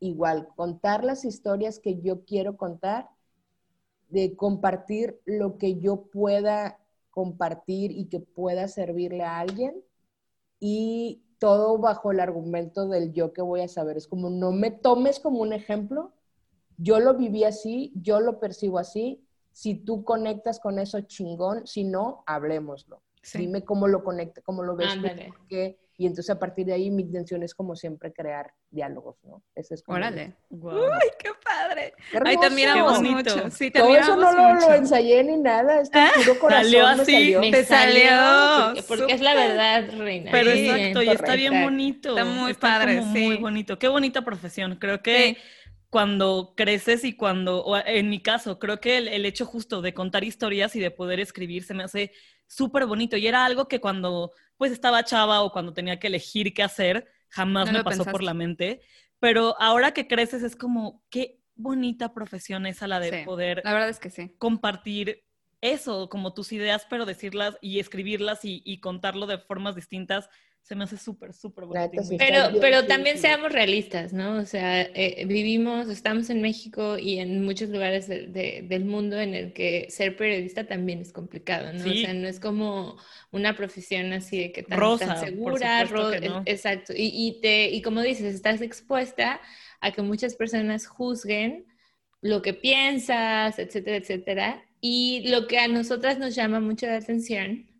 igual, 0.00 0.48
contar 0.56 1.04
las 1.04 1.24
historias 1.24 1.78
que 1.78 2.00
yo 2.00 2.24
quiero 2.24 2.56
contar, 2.56 3.08
de 4.08 4.36
compartir 4.36 5.20
lo 5.24 5.56
que 5.56 5.78
yo 5.78 6.02
pueda 6.10 6.78
compartir 7.10 7.92
y 7.92 8.06
que 8.06 8.18
pueda 8.18 8.66
servirle 8.66 9.22
a 9.22 9.38
alguien 9.38 9.82
y 10.58 11.22
todo 11.38 11.78
bajo 11.78 12.10
el 12.10 12.20
argumento 12.20 12.88
del 12.88 13.12
yo 13.12 13.32
que 13.32 13.42
voy 13.42 13.60
a 13.60 13.68
saber. 13.68 13.96
Es 13.96 14.08
como 14.08 14.30
no 14.30 14.50
me 14.50 14.70
tomes 14.70 15.20
como 15.20 15.40
un 15.40 15.52
ejemplo, 15.52 16.12
yo 16.76 17.00
lo 17.00 17.14
viví 17.14 17.44
así, 17.44 17.92
yo 17.94 18.20
lo 18.20 18.40
percibo 18.40 18.78
así. 18.78 19.24
Si 19.52 19.74
tú 19.74 20.04
conectas 20.04 20.58
con 20.60 20.78
eso, 20.78 21.00
chingón. 21.02 21.66
Si 21.66 21.84
no, 21.84 22.24
hablemoslo. 22.26 23.02
Dime 23.32 23.64
cómo 23.64 23.88
lo 23.88 24.04
conecta, 24.04 24.42
cómo 24.42 24.62
lo 24.62 24.76
ves. 24.76 24.88
Qué, 25.48 25.78
y 25.96 26.06
entonces 26.06 26.30
a 26.30 26.38
partir 26.40 26.66
de 26.66 26.72
ahí 26.72 26.90
mi 26.90 27.02
intención 27.02 27.44
es 27.44 27.54
como 27.54 27.76
siempre 27.76 28.12
crear 28.12 28.52
diálogos, 28.68 29.16
¿no? 29.22 29.42
Ese 29.54 29.74
es 29.74 29.84
Órale. 29.86 30.34
Uy, 30.50 30.72
qué 31.20 31.30
padre. 31.44 31.94
Ahí 32.24 32.36
te 32.36 32.46
admiramos 32.46 33.00
mucho. 33.00 33.48
Sí, 33.50 33.70
te 33.70 33.78
Todo 33.78 33.94
eso 33.94 34.16
no 34.16 34.32
lo, 34.32 34.74
ensayé 34.74 35.22
ni 35.22 35.36
nada, 35.36 35.80
esto 35.80 35.96
es 35.96 36.26
puro 36.26 36.40
corazón. 36.40 36.64
Salió 36.64 36.86
así, 36.86 37.36
me 37.36 37.50
te 37.52 37.64
salió. 37.64 38.10
Porque, 38.88 39.12
es 39.12 39.20
la 39.20 39.34
verdad, 39.34 39.88
reina. 39.96 40.32
Pero 40.32 40.50
exacto, 40.50 41.02
y 41.02 41.08
está 41.10 41.36
bien 41.36 41.62
bonito. 41.62 42.08
Está 42.08 42.24
muy 42.24 42.54
padre, 42.54 43.00
sí. 43.12 43.26
Muy 43.26 43.36
bonito. 43.36 43.78
Qué 43.78 43.86
bonita 43.86 44.22
profesión. 44.22 44.76
Creo 44.80 45.00
que 45.00 45.36
cuando 45.94 46.54
creces 46.56 47.04
y 47.04 47.12
cuando, 47.12 47.80
en 47.86 48.10
mi 48.10 48.20
caso, 48.20 48.58
creo 48.58 48.80
que 48.80 48.96
el, 48.96 49.24
hecho 49.24 49.46
justo 49.46 49.80
de 49.80 49.94
contar 49.94 50.24
historias 50.24 50.74
y 50.74 50.80
de 50.80 50.90
poder 50.90 51.20
escribir 51.20 51.62
se 51.62 51.72
me 51.72 51.84
hace 51.84 52.10
súper 52.48 52.86
bonito. 52.86 53.16
Y 53.16 53.28
era 53.28 53.44
algo 53.44 53.68
que 53.68 53.80
cuando 53.80 54.32
pues 54.56 54.72
estaba 54.72 55.04
chava 55.04 55.42
o 55.42 55.52
cuando 55.52 55.72
tenía 55.72 56.00
que 56.00 56.08
elegir 56.08 56.52
qué 56.52 56.64
hacer, 56.64 57.06
jamás 57.28 57.70
me 57.70 57.84
pasó 57.84 58.04
por 58.06 58.24
la 58.24 58.34
mente. 58.34 58.80
Pero 59.20 59.54
ahora 59.60 59.92
que 59.92 60.08
creces 60.08 60.42
es 60.42 60.56
como, 60.56 61.04
qué 61.10 61.38
bonita 61.54 62.12
profesión 62.12 62.66
esa 62.66 62.88
la 62.88 62.98
de 62.98 63.24
poder 63.24 63.62
la 63.62 63.72
verdad 63.72 63.88
es 63.88 64.00
que 64.00 64.10
sí. 64.10 64.34
compartir 64.38 65.24
eso, 65.60 66.08
como 66.08 66.34
tus 66.34 66.50
ideas, 66.50 66.88
pero 66.90 67.06
decirlas 67.06 67.56
y 67.60 67.78
escribirlas 67.78 68.40
y 68.42 68.80
contarlo 68.80 69.28
de 69.28 69.38
formas 69.38 69.76
distintas 69.76 70.28
se 70.64 70.74
me 70.74 70.84
hace 70.84 70.96
súper, 70.96 71.34
súper 71.34 71.66
bonito. 71.66 72.02
Pero, 72.16 72.58
pero 72.58 72.86
también 72.86 73.18
seamos 73.18 73.52
realistas, 73.52 74.14
¿no? 74.14 74.38
O 74.38 74.46
sea, 74.46 74.80
eh, 74.80 75.26
vivimos, 75.26 75.90
estamos 75.90 76.30
en 76.30 76.40
México 76.40 76.96
y 76.98 77.18
en 77.18 77.44
muchos 77.44 77.68
lugares 77.68 78.08
del 78.08 78.84
mundo 78.86 79.20
en 79.20 79.34
el 79.34 79.52
que 79.52 79.86
ser 79.90 80.16
periodista 80.16 80.66
también 80.66 81.00
es 81.00 81.12
complicado, 81.12 81.70
¿no? 81.74 81.84
O 81.84 81.92
sea, 81.92 82.14
no 82.14 82.26
es 82.26 82.40
como 82.40 82.96
una 83.30 83.54
profesión 83.54 84.14
así 84.14 84.38
de 84.38 84.52
que 84.52 84.62
tan, 84.62 84.80
Rosa, 84.80 85.16
segura, 85.16 85.82
exacto. 86.46 86.94
Y, 86.96 87.10
y, 87.12 87.42
te, 87.42 87.68
y 87.68 87.82
como 87.82 88.00
dices, 88.00 88.34
estás 88.34 88.62
expuesta 88.62 89.42
a 89.82 89.92
que 89.92 90.00
muchas 90.00 90.34
personas 90.34 90.86
juzguen 90.86 91.66
lo 92.22 92.40
que 92.40 92.54
piensas, 92.54 93.58
etcétera, 93.58 93.98
etcétera. 93.98 94.64
Y 94.80 95.28
lo 95.28 95.46
que 95.46 95.58
a 95.58 95.68
nosotras 95.68 96.18
nos 96.18 96.34
llama 96.34 96.60
mucho 96.60 96.86
la 96.86 96.96
atención 96.96 97.73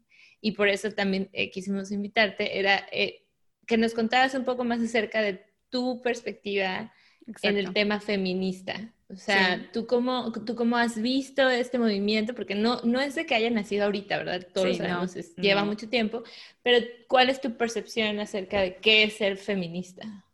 y 0.45 0.53
por 0.53 0.69
eso 0.69 0.93
también 0.93 1.31
eh, 1.33 1.51
quisimos 1.51 1.91
invitarte, 1.91 2.59
era 2.59 2.87
eh, 2.93 3.25
que 3.67 3.79
nos 3.79 3.95
contaras 3.95 4.35
un 4.35 4.45
poco 4.45 4.63
más 4.63 4.79
acerca 4.83 5.23
de 5.23 5.43
tu 5.71 6.03
perspectiva 6.03 6.93
en 7.41 7.57
el 7.57 7.73
tema 7.73 7.99
feminista. 7.99 8.93
O 9.09 9.17
sea, 9.17 9.71
¿tú, 9.73 9.87
cómo, 9.87 10.33
¿tú 10.45 10.55
cómo 10.55 10.77
has 10.77 11.01
visto 11.01 11.49
este 11.49 11.79
movimiento? 11.79 12.35
Porque 12.35 12.55
no, 12.55 12.83
no 12.83 13.01
es 13.01 13.15
de 13.15 13.25
que 13.25 13.35
haya 13.35 13.49
nacido 13.49 13.87
ahorita, 13.87 14.19
¿verdad? 14.19 14.47
Todos 14.53 14.77
sabemos, 14.77 15.15
lleva 15.37 15.65
mucho 15.65 15.89
tiempo, 15.89 16.25
pero 16.63 16.87
¿cuál 17.09 17.31
es 17.31 17.41
tu 17.41 17.57
percepción 17.57 18.21
acerca 18.21 18.61
de 18.61 18.77
qué 18.77 19.05
es 19.05 19.15
ser 19.15 19.39
feminista? 19.39 20.27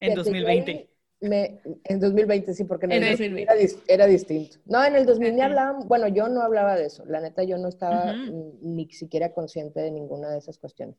En 0.00 0.16
2020 0.16 0.90
en 1.20 2.00
2020 2.00 2.54
sí, 2.54 2.64
porque 2.64 2.86
en 2.86 2.92
el, 2.92 3.10
2020 3.10 3.82
era, 3.88 4.06
distinto. 4.06 4.58
No, 4.66 4.84
en 4.84 4.94
el 4.94 5.04
2000 5.04 5.34
ni 5.34 5.40
hablaban, 5.40 5.88
bueno, 5.88 6.08
yo 6.08 6.28
no 6.28 6.42
hablaba 6.42 6.76
de 6.76 6.86
eso, 6.86 7.04
la 7.06 7.20
neta 7.20 7.42
yo 7.42 7.58
no 7.58 7.68
estaba 7.68 8.14
ni 8.14 8.90
siquiera 8.92 9.32
consciente 9.32 9.80
de 9.80 9.90
ninguna 9.90 10.30
de 10.30 10.38
esas 10.38 10.58
cuestiones. 10.58 10.96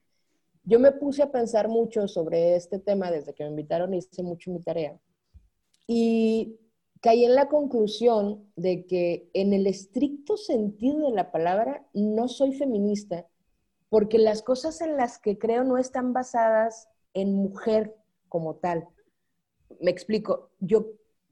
Yo 0.66 0.80
me 0.80 0.92
puse 0.92 1.24
a 1.24 1.32
pensar 1.32 1.70
mucho 1.70 2.08
sobre 2.08 2.56
este 2.56 2.80
tema 2.80 3.12
desde 3.12 3.34
que 3.34 3.44
me 3.44 3.50
invitaron, 3.50 3.94
hice 3.94 4.24
mucho 4.24 4.52
mi 4.52 4.60
tarea 4.60 5.00
y 5.88 6.60
caí 7.02 7.24
en 7.24 7.34
la 7.34 7.48
conclusión 7.48 8.52
de 8.56 8.86
que 8.86 9.30
en 9.34 9.54
el 9.54 9.68
estricto 9.68 10.36
sentido 10.38 11.10
de 11.10 11.16
la 11.16 11.32
palabra 11.32 11.88
no 11.94 12.28
soy 12.28 12.54
feminista 12.54 13.26
porque 13.88 14.20
las 14.20 14.44
cosas 14.44 14.82
en 14.82 14.98
las 14.98 15.18
que 15.18 15.40
creo 15.40 15.64
no 15.64 15.78
están 15.78 16.14
basadas 16.14 16.90
en 17.14 17.34
mujer 17.34 17.96
como 18.28 18.58
tal 18.58 18.88
me 19.80 19.92
explico, 19.92 20.52
yo, 20.60 20.88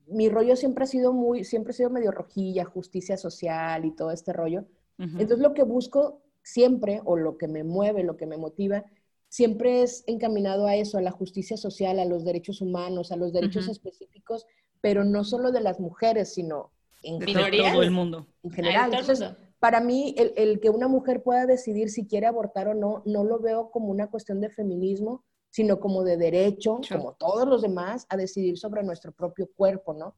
mi 0.08 0.30
rollo 0.30 0.56
siempre 0.56 0.84
ha 0.84 0.88
sido 0.88 1.14
muy, 1.14 1.44
siempre 1.44 1.72
ha 1.72 1.74
sido 1.74 1.90
medio 1.90 2.12
rojilla, 2.12 2.66
justicia 2.66 3.18
social 3.18 3.86
y 3.86 3.92
todo 3.92 4.12
este 4.12 4.34
rollo. 4.34 4.66
Entonces 5.00 5.40
lo 5.40 5.54
que 5.54 5.62
busco 5.62 6.24
siempre, 6.42 7.02
o 7.06 7.18
lo 7.18 7.38
que 7.38 7.48
me 7.48 7.64
mueve, 7.64 8.04
lo 8.04 8.18
que 8.18 8.26
me 8.26 8.38
motiva, 8.38 8.84
siempre 9.30 9.84
es 9.84 10.04
encaminado 10.08 10.66
a 10.66 10.76
eso, 10.76 10.98
a 10.98 11.02
la 11.02 11.12
justicia 11.12 11.58
social, 11.58 12.00
a 12.00 12.06
los 12.06 12.24
derechos 12.24 12.62
humanos, 12.62 13.12
a 13.12 13.16
los 13.16 13.34
derechos 13.34 13.68
específicos, 13.68 14.46
pero 14.82 15.04
no 15.04 15.24
solo 15.24 15.52
de 15.52 15.62
las 15.62 15.80
mujeres, 15.80 16.34
sino 16.34 16.72
en 17.04 17.20
todo 17.20 17.84
el 17.84 17.92
mundo. 17.92 18.28
En 18.44 18.52
general. 18.52 18.92
Entonces, 18.92 19.24
para 19.60 19.82
mí, 19.82 20.16
el, 20.18 20.60
que 20.60 20.70
una 20.70 20.88
mujer 20.88 21.24
pueda 21.24 21.46
decidir 21.46 21.90
si 21.90 22.08
quiere 22.08 22.28
abortar 22.28 22.68
o 22.68 22.74
no, 22.74 23.04
no 23.06 23.24
lo 23.24 23.40
veo 23.40 23.72
como 23.72 23.88
una 23.88 24.08
cuestión 24.08 24.40
de 24.40 24.50
feminismo, 24.50 25.24
sino 25.58 25.80
como 25.80 26.04
de 26.04 26.18
derecho, 26.18 26.80
como 26.88 27.14
todos 27.14 27.48
los 27.48 27.64
demás, 27.64 28.06
a 28.10 28.16
decidir 28.16 28.60
sobre 28.60 28.84
nuestro 28.84 29.12
propio 29.12 29.50
cuerpo, 29.56 29.92
¿no? 29.96 30.14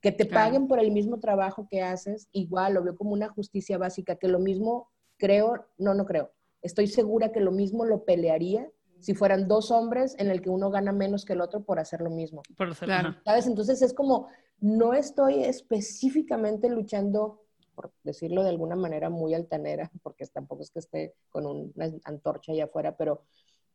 Que 0.00 0.12
te 0.12 0.24
paguen 0.24 0.68
por 0.68 0.78
el 0.78 0.92
mismo 0.92 1.18
trabajo 1.18 1.66
que 1.68 1.82
haces, 1.82 2.28
igual 2.30 2.74
lo 2.74 2.84
veo 2.84 2.94
como 2.94 3.10
una 3.10 3.28
justicia 3.28 3.76
básica, 3.76 4.14
que 4.14 4.28
lo 4.28 4.38
mismo 4.38 4.92
creo, 5.18 5.66
no, 5.78 5.94
no 5.94 6.06
creo, 6.06 6.30
estoy 6.62 6.86
segura 6.86 7.32
que 7.32 7.40
lo 7.40 7.50
mismo 7.50 7.84
lo 7.84 8.04
pelearía 8.04 8.70
si 9.00 9.14
fueran 9.14 9.48
dos 9.48 9.72
hombres 9.72 10.14
en 10.20 10.30
el 10.30 10.40
que 10.40 10.50
uno 10.50 10.70
gana 10.70 10.92
menos 10.92 11.24
que 11.24 11.32
el 11.32 11.40
otro 11.40 11.64
por 11.64 11.80
hacer 11.80 12.00
lo 12.00 12.10
mismo. 12.10 12.42
Por 12.56 12.72
claro. 12.76 13.16
¿Sabes? 13.24 13.48
Entonces 13.48 13.82
es 13.82 13.94
como, 13.94 14.28
no 14.60 14.94
estoy 14.94 15.42
específicamente 15.42 16.68
luchando, 16.68 17.42
por 17.74 17.90
decirlo 18.04 18.44
de 18.44 18.50
alguna 18.50 18.76
manera 18.76 19.10
muy 19.10 19.34
altanera, 19.34 19.90
porque 20.04 20.24
tampoco 20.26 20.62
es 20.62 20.70
que 20.70 20.78
esté 20.78 21.14
con 21.30 21.46
una 21.46 21.90
antorcha 22.04 22.52
allá 22.52 22.66
afuera, 22.66 22.96
pero 22.96 23.24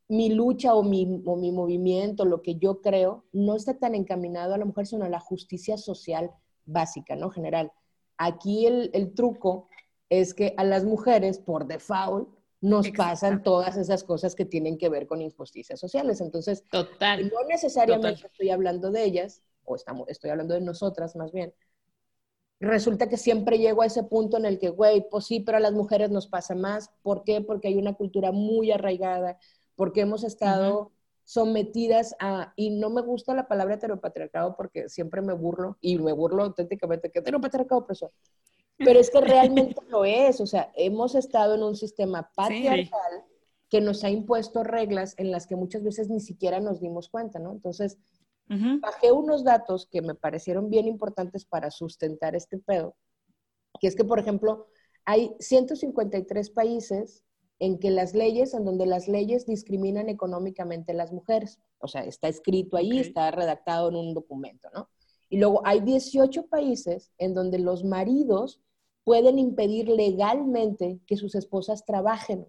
mi 0.09 0.29
lucha 0.29 0.73
o 0.73 0.83
mi, 0.83 1.21
o 1.25 1.35
mi 1.37 1.51
movimiento, 1.51 2.25
lo 2.25 2.41
que 2.41 2.55
yo 2.55 2.81
creo, 2.81 3.23
no 3.31 3.55
está 3.55 3.77
tan 3.77 3.95
encaminado 3.95 4.53
a 4.53 4.57
la 4.57 4.65
mujer, 4.65 4.87
sino 4.87 5.05
a 5.05 5.09
la 5.09 5.19
justicia 5.19 5.77
social 5.77 6.31
básica, 6.65 7.15
¿no? 7.15 7.29
General. 7.29 7.71
Aquí 8.17 8.65
el, 8.65 8.89
el 8.93 9.13
truco 9.13 9.69
es 10.09 10.33
que 10.33 10.53
a 10.57 10.63
las 10.63 10.83
mujeres, 10.83 11.37
por 11.39 11.67
default, 11.67 12.27
nos 12.61 12.89
pasan 12.91 13.43
todas 13.43 13.77
esas 13.77 14.03
cosas 14.03 14.35
que 14.35 14.45
tienen 14.45 14.77
que 14.77 14.89
ver 14.89 15.07
con 15.07 15.21
injusticias 15.21 15.79
sociales. 15.79 16.19
Entonces, 16.21 16.65
total, 16.69 17.29
no 17.29 17.47
necesariamente 17.47 18.25
estoy 18.25 18.49
hablando 18.49 18.91
de 18.91 19.03
ellas, 19.05 19.43
o 19.63 19.75
estamos, 19.75 20.09
estoy 20.09 20.31
hablando 20.31 20.55
de 20.55 20.61
nosotras 20.61 21.15
más 21.15 21.31
bien. 21.31 21.53
Resulta 22.59 23.07
que 23.07 23.15
siempre 23.15 23.57
llego 23.57 23.83
a 23.83 23.85
ese 23.85 24.03
punto 24.03 24.35
en 24.35 24.45
el 24.45 24.59
que, 24.59 24.69
güey, 24.69 25.07
pues 25.09 25.25
sí, 25.25 25.39
pero 25.39 25.57
a 25.57 25.61
las 25.61 25.71
mujeres 25.71 26.09
nos 26.09 26.27
pasa 26.27 26.55
más. 26.55 26.91
¿Por 27.03 27.23
qué? 27.23 27.39
Porque 27.39 27.69
hay 27.69 27.77
una 27.77 27.93
cultura 27.93 28.33
muy 28.33 28.71
arraigada, 28.71 29.39
porque 29.79 30.01
hemos 30.01 30.25
estado 30.25 30.91
sometidas 31.23 32.13
a, 32.19 32.51
y 32.57 32.69
no 32.69 32.89
me 32.89 33.01
gusta 33.01 33.33
la 33.33 33.47
palabra 33.47 33.75
heteropatriarcado 33.75 34.57
porque 34.57 34.89
siempre 34.89 35.21
me 35.21 35.31
burlo, 35.31 35.77
y 35.79 35.97
me 35.97 36.11
burlo 36.11 36.43
auténticamente 36.43 37.09
que 37.09 37.19
heteropatriarcado, 37.19 37.87
eso 37.89 38.11
pero 38.75 38.99
es 38.99 39.09
que 39.09 39.21
realmente 39.21 39.79
lo 39.89 40.03
es, 40.03 40.41
o 40.41 40.45
sea, 40.45 40.69
hemos 40.75 41.15
estado 41.15 41.55
en 41.55 41.63
un 41.63 41.77
sistema 41.77 42.29
patriarcal 42.35 43.23
que 43.69 43.79
nos 43.79 44.03
ha 44.03 44.09
impuesto 44.09 44.65
reglas 44.65 45.13
en 45.15 45.31
las 45.31 45.47
que 45.47 45.55
muchas 45.55 45.81
veces 45.81 46.09
ni 46.09 46.19
siquiera 46.19 46.59
nos 46.59 46.81
dimos 46.81 47.07
cuenta, 47.07 47.39
¿no? 47.39 47.53
Entonces, 47.53 47.97
bajé 48.81 49.13
unos 49.13 49.45
datos 49.45 49.87
que 49.89 50.01
me 50.01 50.13
parecieron 50.13 50.69
bien 50.69 50.89
importantes 50.89 51.45
para 51.45 51.71
sustentar 51.71 52.35
este 52.35 52.57
pedo, 52.57 52.97
que 53.79 53.87
es 53.87 53.95
que, 53.95 54.03
por 54.03 54.19
ejemplo, 54.19 54.67
hay 55.05 55.33
153 55.39 56.49
países 56.49 57.23
en 57.59 57.77
que 57.77 57.91
las 57.91 58.13
leyes, 58.13 58.53
en 58.53 58.65
donde 58.65 58.85
las 58.85 59.07
leyes 59.07 59.45
discriminan 59.45 60.09
económicamente 60.09 60.93
a 60.93 60.95
las 60.95 61.11
mujeres. 61.11 61.59
O 61.79 61.87
sea, 61.87 62.03
está 62.05 62.27
escrito 62.27 62.77
ahí, 62.77 62.99
está 62.99 63.29
redactado 63.31 63.89
en 63.89 63.95
un 63.95 64.13
documento, 64.13 64.69
¿no? 64.73 64.89
Y 65.29 65.37
luego 65.37 65.61
hay 65.65 65.81
18 65.81 66.47
países 66.47 67.11
en 67.17 67.33
donde 67.33 67.59
los 67.59 67.83
maridos 67.83 68.61
pueden 69.03 69.39
impedir 69.39 69.89
legalmente 69.89 70.99
que 71.05 71.17
sus 71.17 71.35
esposas 71.35 71.85
trabajen. 71.85 72.47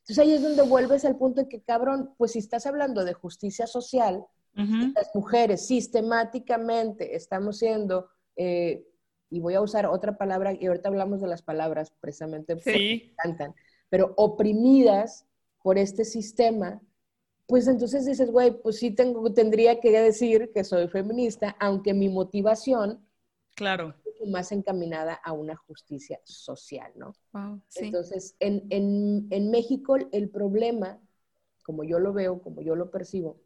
Entonces 0.00 0.18
ahí 0.18 0.32
es 0.32 0.42
donde 0.42 0.62
vuelves 0.62 1.04
al 1.04 1.16
punto 1.16 1.42
de 1.42 1.48
que, 1.48 1.62
cabrón, 1.62 2.14
pues 2.16 2.32
si 2.32 2.38
estás 2.38 2.66
hablando 2.66 3.04
de 3.04 3.12
justicia 3.12 3.66
social, 3.66 4.24
las 4.54 5.14
mujeres 5.14 5.66
sistemáticamente 5.66 7.14
estamos 7.14 7.58
siendo, 7.58 8.08
eh, 8.34 8.84
y 9.30 9.38
voy 9.38 9.54
a 9.54 9.60
usar 9.60 9.86
otra 9.86 10.18
palabra, 10.18 10.52
y 10.52 10.66
ahorita 10.66 10.88
hablamos 10.88 11.20
de 11.20 11.28
las 11.28 11.42
palabras 11.42 11.92
precisamente 12.00 12.56
porque 12.56 13.12
cantan, 13.16 13.54
pero 13.88 14.14
oprimidas 14.16 15.26
por 15.62 15.78
este 15.78 16.04
sistema, 16.04 16.80
pues 17.46 17.66
entonces 17.66 18.04
dices, 18.04 18.30
güey, 18.30 18.50
pues 18.60 18.78
sí 18.78 18.90
tengo, 18.90 19.32
tendría 19.32 19.80
que 19.80 19.90
decir 19.90 20.50
que 20.52 20.64
soy 20.64 20.88
feminista, 20.88 21.56
aunque 21.58 21.94
mi 21.94 22.08
motivación 22.08 23.06
claro 23.54 23.94
más 24.26 24.52
encaminada 24.52 25.14
a 25.14 25.32
una 25.32 25.56
justicia 25.56 26.20
social, 26.24 26.92
¿no? 26.96 27.14
Entonces, 27.76 28.36
en, 28.40 28.66
en, 28.70 29.26
en 29.30 29.50
México 29.50 29.96
el 30.12 30.28
problema, 30.30 31.00
como 31.64 31.84
yo 31.84 31.98
lo 31.98 32.12
veo, 32.12 32.40
como 32.40 32.60
yo 32.62 32.74
lo 32.74 32.90
percibo, 32.90 33.38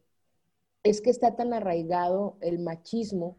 es 0.83 1.01
que 1.01 1.09
está 1.09 1.35
tan 1.35 1.53
arraigado 1.53 2.37
el 2.41 2.59
machismo 2.59 3.37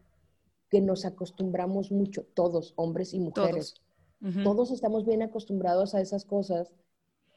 que 0.69 0.81
nos 0.81 1.05
acostumbramos 1.05 1.91
mucho, 1.91 2.25
todos, 2.33 2.73
hombres 2.75 3.13
y 3.13 3.19
mujeres. 3.19 3.75
Todos. 4.19 4.43
todos. 4.43 4.71
estamos 4.71 5.05
bien 5.05 5.21
acostumbrados 5.21 5.93
a 5.93 6.01
esas 6.01 6.25
cosas 6.25 6.73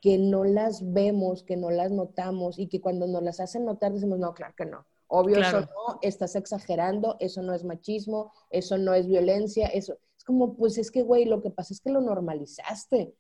que 0.00 0.18
no 0.18 0.44
las 0.44 0.92
vemos, 0.92 1.42
que 1.42 1.56
no 1.56 1.70
las 1.70 1.90
notamos 1.90 2.58
y 2.58 2.68
que 2.68 2.80
cuando 2.80 3.06
nos 3.06 3.22
las 3.22 3.40
hacen 3.40 3.64
notar 3.64 3.92
decimos, 3.92 4.18
no, 4.18 4.34
claro 4.34 4.54
que 4.56 4.66
no. 4.66 4.86
Obvio, 5.08 5.38
eso 5.40 5.60
no, 5.60 5.98
estás 6.02 6.36
exagerando, 6.36 7.16
eso 7.18 7.42
no 7.42 7.54
es 7.54 7.64
machismo, 7.64 8.32
eso 8.50 8.76
no 8.76 8.92
es 8.92 9.06
violencia, 9.06 9.66
eso 9.68 9.98
es 10.18 10.24
como, 10.24 10.54
pues 10.54 10.76
es 10.76 10.90
que, 10.90 11.02
güey, 11.02 11.24
lo 11.24 11.40
que 11.40 11.50
pasa 11.50 11.72
es 11.72 11.80
que 11.80 11.90
lo 11.90 12.02
normalizaste. 12.02 13.14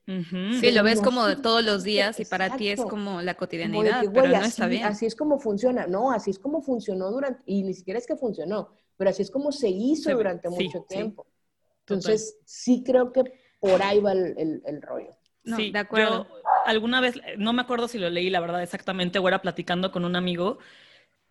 Sí, 0.60 0.70
lo 0.70 0.82
ves 0.82 1.00
como 1.00 1.24
todos 1.38 1.64
los 1.64 1.84
días 1.84 2.20
y 2.20 2.26
para 2.26 2.56
ti 2.56 2.68
es 2.68 2.82
como 2.82 3.22
la 3.22 3.34
cotidianidad, 3.34 4.02
pero 4.12 4.28
no 4.28 4.36
así, 4.36 4.48
está 4.48 4.66
bien. 4.66 4.84
Así 4.84 5.06
es 5.06 5.16
como 5.16 5.38
funciona, 5.38 5.86
no, 5.86 6.12
así 6.12 6.30
es 6.30 6.38
como 6.38 6.60
funcionó 6.60 7.10
durante, 7.10 7.42
y 7.46 7.62
ni 7.62 7.72
siquiera 7.72 7.98
es 7.98 8.06
que 8.06 8.16
funcionó, 8.16 8.68
pero 8.98 9.08
así 9.08 9.22
es 9.22 9.30
como 9.30 9.50
se 9.50 9.70
hizo 9.70 10.14
durante 10.14 10.50
mucho 10.50 10.82
tiempo. 10.82 11.26
Entonces, 11.86 12.38
sí 12.44 12.82
creo 12.84 13.12
que 13.12 13.22
por 13.60 13.82
ahí 13.82 14.00
va 14.00 14.12
el, 14.12 14.62
el, 14.64 14.82
rollo. 14.82 15.16
sí, 15.56 15.70
de 15.70 15.78
acuerdo. 15.78 16.26
Alguna 16.68 17.00
vez, 17.00 17.20
no 17.36 17.52
me 17.52 17.62
acuerdo 17.62 17.88
si 17.88 17.98
lo 17.98 18.10
leí, 18.10 18.30
la 18.30 18.40
verdad, 18.40 18.62
exactamente, 18.62 19.18
o 19.18 19.28
era 19.28 19.42
platicando 19.42 19.90
con 19.90 20.04
un 20.04 20.16
amigo 20.16 20.58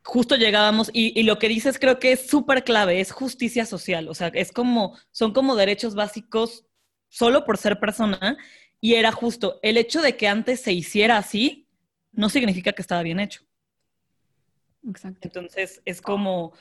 justo 0.07 0.37
llegábamos 0.37 0.89
y, 0.93 1.21
lo 1.23 1.37
que 1.37 1.49
dices 1.49 1.77
creo 1.77 1.99
que 1.99 2.13
es 2.13 2.27
súper 2.27 2.63
clave, 2.63 3.01
es 3.01 3.11
justicia 3.11 3.65
social, 3.65 4.07
o 4.07 4.13
sea, 4.13 4.29
es 4.29 4.53
como, 4.53 4.97
son 5.11 5.33
como 5.33 5.57
derechos 5.57 5.95
básicos 5.95 6.65
solo 7.09 7.43
por 7.43 7.57
ser 7.57 7.77
persona 7.79 8.37
y 8.79 8.93
era 8.93 9.11
justo, 9.11 9.59
el 9.63 9.75
hecho 9.75 10.01
de 10.01 10.15
que 10.15 10.29
antes 10.29 10.61
se 10.61 10.71
hiciera 10.71 11.17
así 11.17 11.67
no 12.13 12.29
significa 12.29 12.71
que 12.71 12.81
estaba 12.81 13.03
bien 13.03 13.19
hecho. 13.19 13.41
Exacto. 14.87 15.19
Entonces 15.23 15.81
es 15.83 16.01
como 16.01 16.53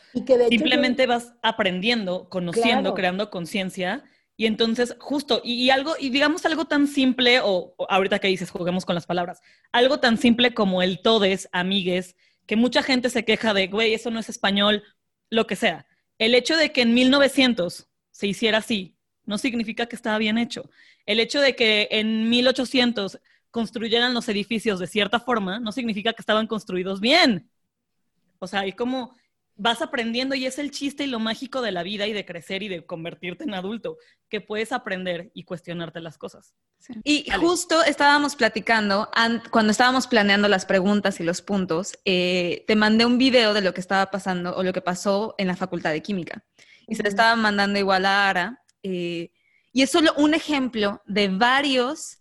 simplemente 0.48 1.06
vas 1.06 1.34
aprendiendo, 1.40 2.28
conociendo, 2.28 2.94
creando 2.94 3.30
conciencia. 3.30 4.02
Y 4.37 4.46
entonces, 4.46 4.94
justo, 4.99 5.40
y, 5.42 5.70
algo, 5.70 5.94
y 5.99 6.11
digamos 6.11 6.44
algo 6.44 6.66
tan 6.66 6.88
simple, 6.88 7.40
o, 7.40 7.75
o, 7.77 7.87
ahorita 7.88 8.18
que 8.18 8.29
dices, 8.29 8.51
juguemos 8.51 8.85
con 8.85 8.94
las 8.94 9.07
palabras, 9.07 9.40
algo 9.72 9.99
tan 9.99 10.18
simple 10.18 10.53
como 10.53 10.83
el 10.83 11.01
todes, 11.01 11.49
amigues, 11.53 12.16
que 12.46 12.57
mucha 12.57 12.83
gente 12.83 13.11
se 13.11 13.25
queja 13.25 13.55
de, 13.55 13.68
güey, 13.68 13.94
eso 13.94 14.11
no 14.11 14.20
es 14.20 14.29
español, 14.29 14.83
lo 15.31 15.46
que 15.46 15.57
sea. 15.57 15.87
El 16.18 16.35
hecho 16.35 16.57
de 16.57 16.72
que 16.72 16.83
en 16.83 16.94
1900 16.94 17.88
se 18.11 18.27
hiciera 18.27 18.59
así 18.59 18.96
no 19.25 19.38
significa 19.38 19.87
que 19.87 19.96
estaba 19.96 20.18
bien 20.18 20.38
hecho. 20.38 20.70
El 21.05 21.20
hecho 21.20 21.40
de 21.40 21.57
que 21.57 21.88
en 21.90 22.29
1800 22.29 23.18
construyeran 23.51 24.14
los 24.14 24.29
edificios 24.29 24.79
de 24.79 24.87
cierta 24.87 25.20
forma 25.20 25.59
no 25.59 25.72
significa 25.72 26.12
que 26.12 26.22
estaban 26.22 26.46
construidos 26.46 27.01
bien. 27.01 27.51
O 28.38 28.46
sea, 28.46 28.61
hay 28.61 28.72
como 28.72 29.16
vas 29.56 29.80
aprendiendo 29.80 30.34
y 30.34 30.46
es 30.46 30.58
el 30.58 30.70
chiste 30.70 31.04
y 31.04 31.06
lo 31.06 31.18
mágico 31.18 31.62
de 31.62 31.72
la 31.72 31.82
vida 31.82 32.06
y 32.06 32.12
de 32.12 32.26
crecer 32.26 32.62
y 32.62 32.68
de 32.68 32.84
convertirte 32.84 33.44
en 33.44 33.54
adulto, 33.54 33.96
que 34.28 34.40
puedes 34.40 34.70
aprender 34.70 35.30
y 35.34 35.44
cuestionarte 35.44 36.00
las 36.00 36.18
cosas. 36.18 36.54
Y 37.04 37.28
justo 37.40 37.82
estábamos 37.82 38.36
platicando, 38.36 39.10
cuando 39.50 39.70
estábamos 39.70 40.06
planeando 40.06 40.48
las 40.48 40.66
preguntas 40.66 41.20
y 41.20 41.24
los 41.24 41.40
puntos, 41.40 41.98
eh, 42.04 42.64
te 42.66 42.76
mandé 42.76 43.06
un 43.06 43.18
video 43.18 43.54
de 43.54 43.62
lo 43.62 43.72
que 43.72 43.80
estaba 43.80 44.10
pasando 44.10 44.54
o 44.56 44.62
lo 44.62 44.72
que 44.72 44.82
pasó 44.82 45.34
en 45.38 45.48
la 45.48 45.56
Facultad 45.56 45.92
de 45.92 46.02
Química. 46.02 46.44
Y 46.86 46.94
se 46.94 47.02
le 47.02 47.08
estaba 47.08 47.34
mandando 47.34 47.78
igual 47.78 48.06
a 48.06 48.28
Ara. 48.28 48.62
Eh, 48.82 49.32
y 49.72 49.82
es 49.82 49.90
solo 49.90 50.12
un 50.16 50.34
ejemplo 50.34 51.02
de 51.06 51.28
varios 51.28 52.18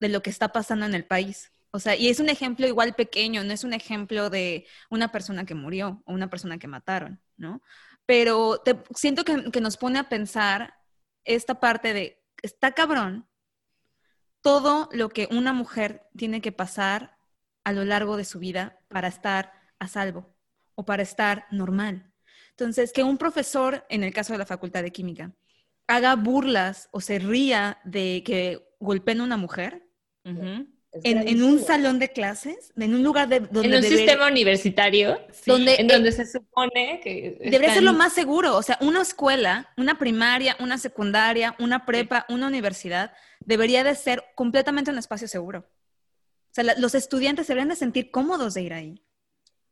de 0.00 0.08
lo 0.08 0.22
que 0.22 0.30
está 0.30 0.52
pasando 0.52 0.86
en 0.86 0.94
el 0.94 1.04
país. 1.04 1.50
O 1.76 1.78
sea, 1.78 1.94
y 1.94 2.08
es 2.08 2.20
un 2.20 2.30
ejemplo 2.30 2.66
igual 2.66 2.94
pequeño, 2.94 3.44
no 3.44 3.52
es 3.52 3.62
un 3.62 3.74
ejemplo 3.74 4.30
de 4.30 4.66
una 4.88 5.12
persona 5.12 5.44
que 5.44 5.54
murió 5.54 6.02
o 6.06 6.14
una 6.14 6.30
persona 6.30 6.58
que 6.58 6.68
mataron, 6.68 7.20
¿no? 7.36 7.62
Pero 8.06 8.62
te, 8.64 8.82
siento 8.94 9.24
que, 9.24 9.50
que 9.50 9.60
nos 9.60 9.76
pone 9.76 9.98
a 9.98 10.08
pensar 10.08 10.74
esta 11.24 11.60
parte 11.60 11.92
de, 11.92 12.24
está 12.42 12.72
cabrón 12.72 13.28
todo 14.40 14.88
lo 14.92 15.10
que 15.10 15.28
una 15.30 15.52
mujer 15.52 16.06
tiene 16.16 16.40
que 16.40 16.52
pasar 16.52 17.18
a 17.64 17.72
lo 17.72 17.84
largo 17.84 18.16
de 18.16 18.24
su 18.24 18.38
vida 18.38 18.80
para 18.88 19.08
estar 19.08 19.52
a 19.78 19.86
salvo 19.88 20.34
o 20.76 20.86
para 20.86 21.02
estar 21.02 21.46
normal. 21.50 22.10
Entonces, 22.50 22.92
que 22.92 23.02
un 23.02 23.18
profesor, 23.18 23.84
en 23.90 24.02
el 24.02 24.14
caso 24.14 24.32
de 24.32 24.38
la 24.38 24.46
Facultad 24.46 24.82
de 24.82 24.92
Química, 24.92 25.34
haga 25.88 26.16
burlas 26.16 26.88
o 26.92 27.02
se 27.02 27.18
ría 27.18 27.80
de 27.84 28.22
que 28.24 28.66
golpeen 28.80 29.20
a 29.20 29.24
una 29.24 29.36
mujer, 29.36 29.82
en, 31.02 31.42
un 31.42 31.58
salón 31.60 31.98
de 31.98 32.10
clases, 32.10 32.72
en 32.76 32.94
un 32.94 33.02
lugar 33.02 33.28
de, 33.28 33.40
donde... 33.40 33.68
En 33.68 33.74
un 33.74 33.82
sistema 33.82 34.28
universitario, 34.28 35.18
donde, 35.46 35.76
en 35.76 35.88
donde 35.88 36.12
se 36.12 36.26
supone 36.26 37.00
que... 37.02 37.38
Debería 37.40 37.74
ser 37.74 37.82
lo 37.82 37.92
más 37.92 38.12
seguro, 38.12 38.56
o 38.56 38.62
sea, 38.62 38.78
una 38.80 39.02
escuela, 39.02 39.72
una 39.76 39.98
primaria, 39.98 40.56
una 40.60 40.78
secundaria, 40.78 41.56
una 41.58 41.86
prepa, 41.86 42.26
una 42.28 42.46
universidad, 42.46 43.12
debería 43.40 43.84
de 43.84 43.94
ser 43.94 44.24
completamente 44.34 44.90
un 44.90 44.98
espacio 44.98 45.28
seguro. 45.28 45.60
O 45.60 46.52
sea, 46.52 46.64
los 46.78 46.94
estudiantes 46.94 47.46
deberían 47.46 47.68
de 47.68 47.76
sentir 47.76 48.10
cómodos 48.10 48.54
de 48.54 48.62
ir 48.62 48.72
ahí. 48.72 49.02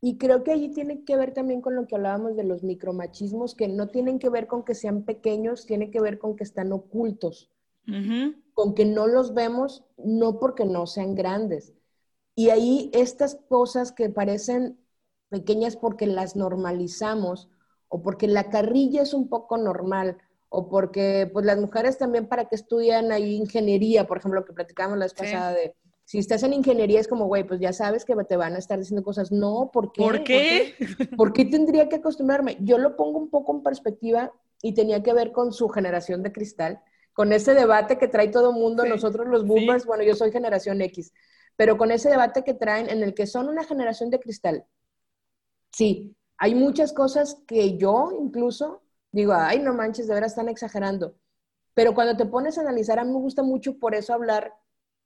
Y 0.01 0.19
creo 0.19 0.45
que 0.45 0.53
allí 0.53 0.69
tiene 0.69 1.05
que 1.05 1.17
ver 1.17 1.33
también 1.33 1.63
con 1.63 1.75
lo 1.75 1.87
que 1.87 1.95
hablábamos 1.95 2.37
de 2.37 2.45
los 2.45 2.63
micromachismos, 2.63 3.55
que 3.55 3.69
no 3.69 3.89
tienen 3.89 4.19
que 4.19 4.29
ver 4.29 4.47
con 4.47 4.65
que 4.65 4.75
sean 4.75 5.05
pequeños, 5.05 5.65
tiene 5.65 5.91
que 5.91 6.01
ver 6.01 6.19
con 6.19 6.37
que 6.37 6.45
están 6.45 6.73
ocultos 6.73 7.54
con 8.55 8.75
que 8.75 8.85
no 8.85 9.07
los 9.07 9.35
vemos, 9.35 9.85
no 9.97 10.39
porque 10.39 10.65
no 10.65 10.87
sean 10.87 11.15
grandes. 11.15 11.75
Y 12.35 12.51
ahí 12.51 12.91
estas 12.93 13.37
cosas 13.49 13.93
que 13.93 14.09
parecen 14.11 14.79
pequeñas 15.29 15.77
porque 15.77 16.07
las 16.07 16.37
normalizamos 16.37 17.49
o 17.89 18.03
porque 18.03 18.27
la 18.27 18.51
carrilla 18.51 19.03
es 19.03 19.15
un 19.15 19.29
poco 19.29 19.57
normal 19.57 20.19
o 20.49 20.69
porque 20.69 21.29
pues 21.33 21.45
las 21.45 21.59
mujeres 21.59 21.99
también 21.99 22.29
para 22.29 22.47
que 22.47 22.55
estudian 22.55 23.13
ahí 23.13 23.35
ingeniería, 23.35 24.07
por 24.07 24.19
ejemplo, 24.19 24.41
lo 24.41 24.47
que 24.47 24.53
platicamos 24.53 24.99
la 24.99 25.07
vez 25.07 25.15
pasada 25.15 25.53
de 25.53 25.75
si 26.05 26.19
estás 26.19 26.43
en 26.43 26.53
ingeniería 26.53 27.01
es 27.01 27.09
como, 27.09 27.27
güey, 27.27 27.45
pues 27.45 27.61
ya 27.61 27.73
sabes 27.73 28.05
que 28.05 28.15
te 28.25 28.37
van 28.37 28.55
a 28.55 28.59
estar 28.59 28.79
diciendo 28.79 29.03
cosas. 29.03 29.33
No, 29.33 29.71
¿por 29.73 29.91
qué? 29.91 30.03
¿Por 30.03 30.23
qué? 30.23 30.75
¿Por 31.17 31.33
qué 31.33 31.47
tendría 31.47 31.89
que 31.89 31.97
acostumbrarme? 31.97 32.59
Yo 32.61 32.79
lo 32.79 32.95
pongo 32.95 33.19
un 33.19 33.31
poco 33.31 33.53
en 33.53 33.63
perspectiva 33.63 34.33
y 34.61 34.75
tenía 34.75 35.03
que 35.03 35.15
ver 35.15 35.33
con 35.33 35.53
su 35.53 35.69
generación 35.69 36.23
de 36.23 36.33
cristal 36.33 36.83
con 37.15 37.33
ese 37.33 37.55
debate 37.55 37.97
que 37.97 38.09
trae 38.09 38.29
todo 38.29 38.51
el 38.51 38.57
mundo, 38.57 38.85
nosotros 38.85 39.27
los 39.27 39.47
boomers, 39.47 39.87
bueno, 39.87 40.03
yo 40.03 40.15
soy 40.15 40.31
generación 40.31 40.83
X, 40.83 41.13
pero 41.57 41.79
con 41.79 41.91
ese 41.91 42.11
debate 42.11 42.45
que 42.45 42.55
traen 42.55 42.91
en 42.91 43.03
el 43.03 43.15
que 43.15 43.27
son 43.27 43.49
una 43.49 43.65
generación 43.65 44.11
de 44.11 44.21
cristal. 44.21 44.67
Sí, 45.73 46.15
hay 46.37 46.55
muchas 46.55 46.93
cosas 46.93 47.39
que 47.47 47.79
yo 47.79 48.11
incluso 48.21 48.83
digo, 49.13 49.33
ay, 49.33 49.61
no 49.61 49.73
manches, 49.73 50.09
de 50.09 50.15
veras 50.15 50.33
están 50.33 50.49
exagerando. 50.49 51.15
Pero 51.73 51.95
cuando 51.95 52.17
te 52.17 52.27
pones 52.27 52.59
a 52.59 52.63
analizar, 52.63 52.99
a 52.99 53.05
mí 53.05 53.13
me 53.13 53.19
gusta 53.19 53.43
mucho 53.43 53.79
por 53.79 53.95
eso 53.95 54.13
hablar 54.13 54.53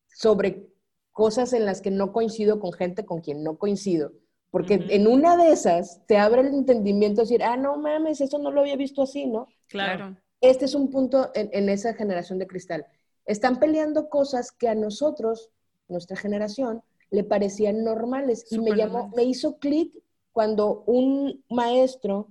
sobre 0.09 0.67
cosas 1.13 1.53
en 1.53 1.67
las 1.67 1.81
que 1.81 1.91
no 1.91 2.13
coincido 2.13 2.59
con 2.59 2.73
gente 2.73 3.05
con 3.05 3.21
quien 3.21 3.43
no 3.45 3.59
coincido. 3.59 4.13
Porque 4.51 4.87
en 4.89 5.07
una 5.07 5.37
de 5.37 5.53
esas 5.53 6.07
te 6.07 6.17
abre 6.17 6.41
el 6.41 6.49
entendimiento, 6.49 7.21
decir, 7.21 7.43
ah, 7.43 7.57
no 7.57 7.77
mames, 7.77 8.23
eso 8.23 8.39
no 8.39 8.51
lo 8.51 8.61
había 8.61 8.77
visto 8.77 9.03
así, 9.03 9.27
¿no? 9.27 9.47
Claro. 9.69 10.17
Este 10.41 10.67
es 10.67 10.75
un 10.75 10.91
punto 10.91 11.31
en, 11.35 11.69
esa 11.69 11.95
generación 11.95 12.39
de 12.39 12.47
cristal. 12.47 12.87
Están 13.25 13.59
peleando 13.59 14.09
cosas 14.09 14.53
que 14.53 14.69
a 14.69 14.75
nosotros, 14.75 15.51
nuestra 15.89 16.17
generación, 16.17 16.83
le 17.11 17.25
parecían 17.25 17.83
normales. 17.83 18.47
y 18.51 18.59
me, 18.59 18.77
llamó, 18.77 19.11
me 19.17 19.25
hizo 19.25 19.59
clic 19.59 19.93
cuando 20.33 20.85
un 20.87 21.45
maestro 21.51 22.29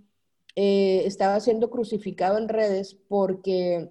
eh, 0.55 1.03
estaba 1.05 1.39
siendo 1.39 1.69
crucificado 1.69 2.37
en 2.37 2.47
redes 2.47 2.97
porque 3.07 3.89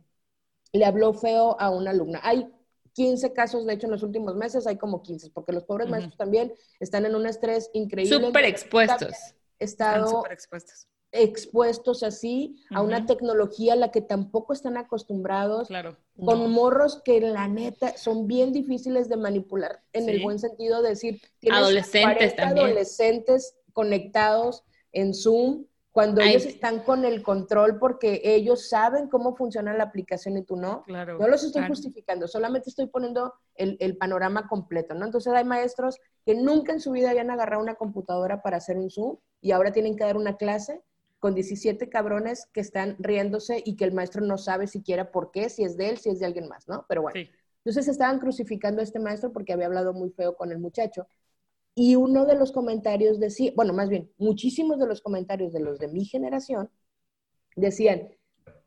le 0.73 0.85
habló 0.85 1.13
feo 1.13 1.61
a 1.61 1.71
una 1.71 1.91
alumna. 1.91 2.21
Hay 2.23 2.49
15 2.95 3.35
casos, 3.35 3.67
de 3.67 3.75
hecho, 3.75 3.87
en 3.87 3.93
los 3.93 4.03
últimos 4.03 4.35
meses 4.35 4.67
hay 4.67 4.79
como 4.79 5.03
15, 5.03 5.31
porque 5.31 5.53
los 5.53 5.65
pobres 5.65 5.89
maestros 5.89 6.17
también 6.17 6.55
están 6.81 7.05
en 7.05 7.15
un 7.15 7.27
estrés 7.27 7.71
increíble. 7.75 8.27
Súper 8.27 8.47
expuestos. 8.47 9.13
Estado, 9.59 10.09
súper 10.09 10.33
expuestos 10.33 10.87
expuestos 11.17 12.03
así 12.03 12.57
a 12.71 12.83
una 12.83 13.07
tecnología 13.07 13.73
a 13.73 13.77
la 13.77 13.91
que 13.91 14.01
tampoco 14.01 14.53
están 14.53 14.77
acostumbrados, 14.77 15.69
claro. 15.69 15.97
con 16.25 16.51
morros 16.51 17.03
que 17.05 17.21
la 17.21 17.49
neta 17.49 17.97
son 17.97 18.27
bien 18.27 18.53
difíciles 18.53 19.09
de 19.09 19.17
manipular 19.17 19.83
en 19.93 20.09
el 20.09 20.23
buen 20.23 20.39
sentido 20.39 20.83
de 20.83 20.91
decir, 20.91 21.21
adolescentes 21.51 22.39
adolescentes 22.39 23.57
conectados 23.73 24.65
en 24.93 25.15
Zoom 25.15 25.67
cuando 25.97 26.21
ellos 26.21 26.45
están 26.45 26.81
con 26.81 27.07
el 27.07 27.23
control 27.23 27.79
porque 27.79 28.21
ellos 28.23 28.69
saben 28.69 29.09
cómo 29.09 29.35
funciona 29.35 29.73
la 29.73 29.85
aplicación 29.85 30.37
y 30.37 30.43
tú 30.43 30.55
no. 30.55 30.85
Claro, 30.85 31.17
no 31.19 31.27
los 31.27 31.43
estoy 31.43 31.67
justificando, 31.67 32.29
solamente 32.29 32.69
estoy 32.69 32.87
poniendo 32.89 33.33
el, 33.55 33.79
el, 33.81 33.97
panorama 33.97 34.47
completo, 34.47 34.93
¿no? 34.93 35.07
Entonces 35.07 35.33
hay 35.33 35.45
maestros 35.45 35.99
que 36.27 36.35
nunca 36.35 36.75
en 36.75 36.81
su 36.81 36.93
vida 36.93 37.09
habían 37.09 37.31
agarrado 37.31 37.63
una 37.63 37.77
computadora 37.77 38.43
para 38.43 38.59
hacer 38.59 38.77
un 38.77 38.91
Zoom 38.91 39.17
y 39.41 39.53
ahora 39.53 39.73
tienen 39.73 39.97
que 39.97 40.05
dar 40.05 40.19
una 40.19 40.37
clase 40.37 40.83
con 41.19 41.35
17 41.35 41.89
cabrones 41.89 42.47
que 42.53 42.61
están 42.61 42.97
riéndose 42.99 43.63
y 43.65 43.77
que 43.77 43.85
el 43.85 43.93
maestro 43.93 44.23
no 44.23 44.39
sabe 44.39 44.67
siquiera 44.67 45.11
por 45.11 45.31
qué, 45.31 45.49
si 45.49 45.65
es 45.65 45.77
de 45.77 45.91
él, 45.91 45.99
si 45.99 46.11
es 46.11 46.21
de 46.21 46.27
alguien 46.27 46.49
más, 46.49 46.69
¿no? 46.69 46.85
Pero 46.89 47.03
bueno. 47.03 47.21
Entonces 47.65 47.89
estaban 47.89 48.21
crucificando 48.21 48.81
a 48.81 48.85
este 48.85 49.01
maestro 49.01 49.33
porque 49.33 49.53
había 49.53 49.67
hablado 49.67 49.93
muy 49.93 50.11
feo 50.11 50.37
con 50.37 50.53
el 50.53 50.59
muchacho. 50.59 51.09
Y 51.75 51.97
uno 51.97 52.25
de 52.25 52.37
los 52.37 52.53
comentarios 52.53 53.19
decía, 53.19 53.53
bueno, 53.57 53.73
más 53.73 53.89
bien, 53.89 54.11
muchísimos 54.19 54.79
de 54.79 54.87
los 54.87 55.01
comentarios 55.01 55.53
de 55.53 55.61
los 55.61 55.79
de 55.79 55.89
mi 55.89 56.05
generación 56.05 56.71
decían, 57.57 58.09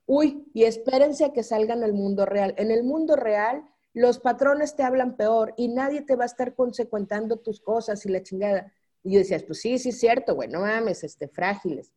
uy, 0.06 0.46
y 0.54 0.64
espérense 0.64 1.26
a 1.26 1.34
que 1.34 1.44
salgan 1.44 1.84
al 1.84 1.94
mundo 1.94 2.26
real. 2.26 2.54
En 2.58 2.72
el 2.72 2.84
mundo 2.84 3.16
real, 3.16 3.64
los 3.94 4.20
patrones 4.20 4.76
te 4.76 4.84
hablan 4.84 5.16
peor 5.16 5.54
y 5.56 5.70
nadie 5.70 6.02
te 6.02 6.16
va 6.16 6.24
a 6.24 6.28
estar 6.28 6.54
consecuentando 6.54 7.38
tus 7.38 7.62
cosas 7.62 8.06
y 8.06 8.10
la 8.10 8.22
chingada. 8.22 8.74
Y 9.04 9.14
yo 9.14 9.20
decía, 9.20 9.40
pues 9.46 9.62
sí, 9.62 9.80
sí 9.80 9.90
es 9.90 10.00
cierto, 10.00 10.36
güey, 10.36 10.50
no 10.50 10.62
mames, 10.62 11.04
este, 11.04 11.28
frágiles. 11.28 11.92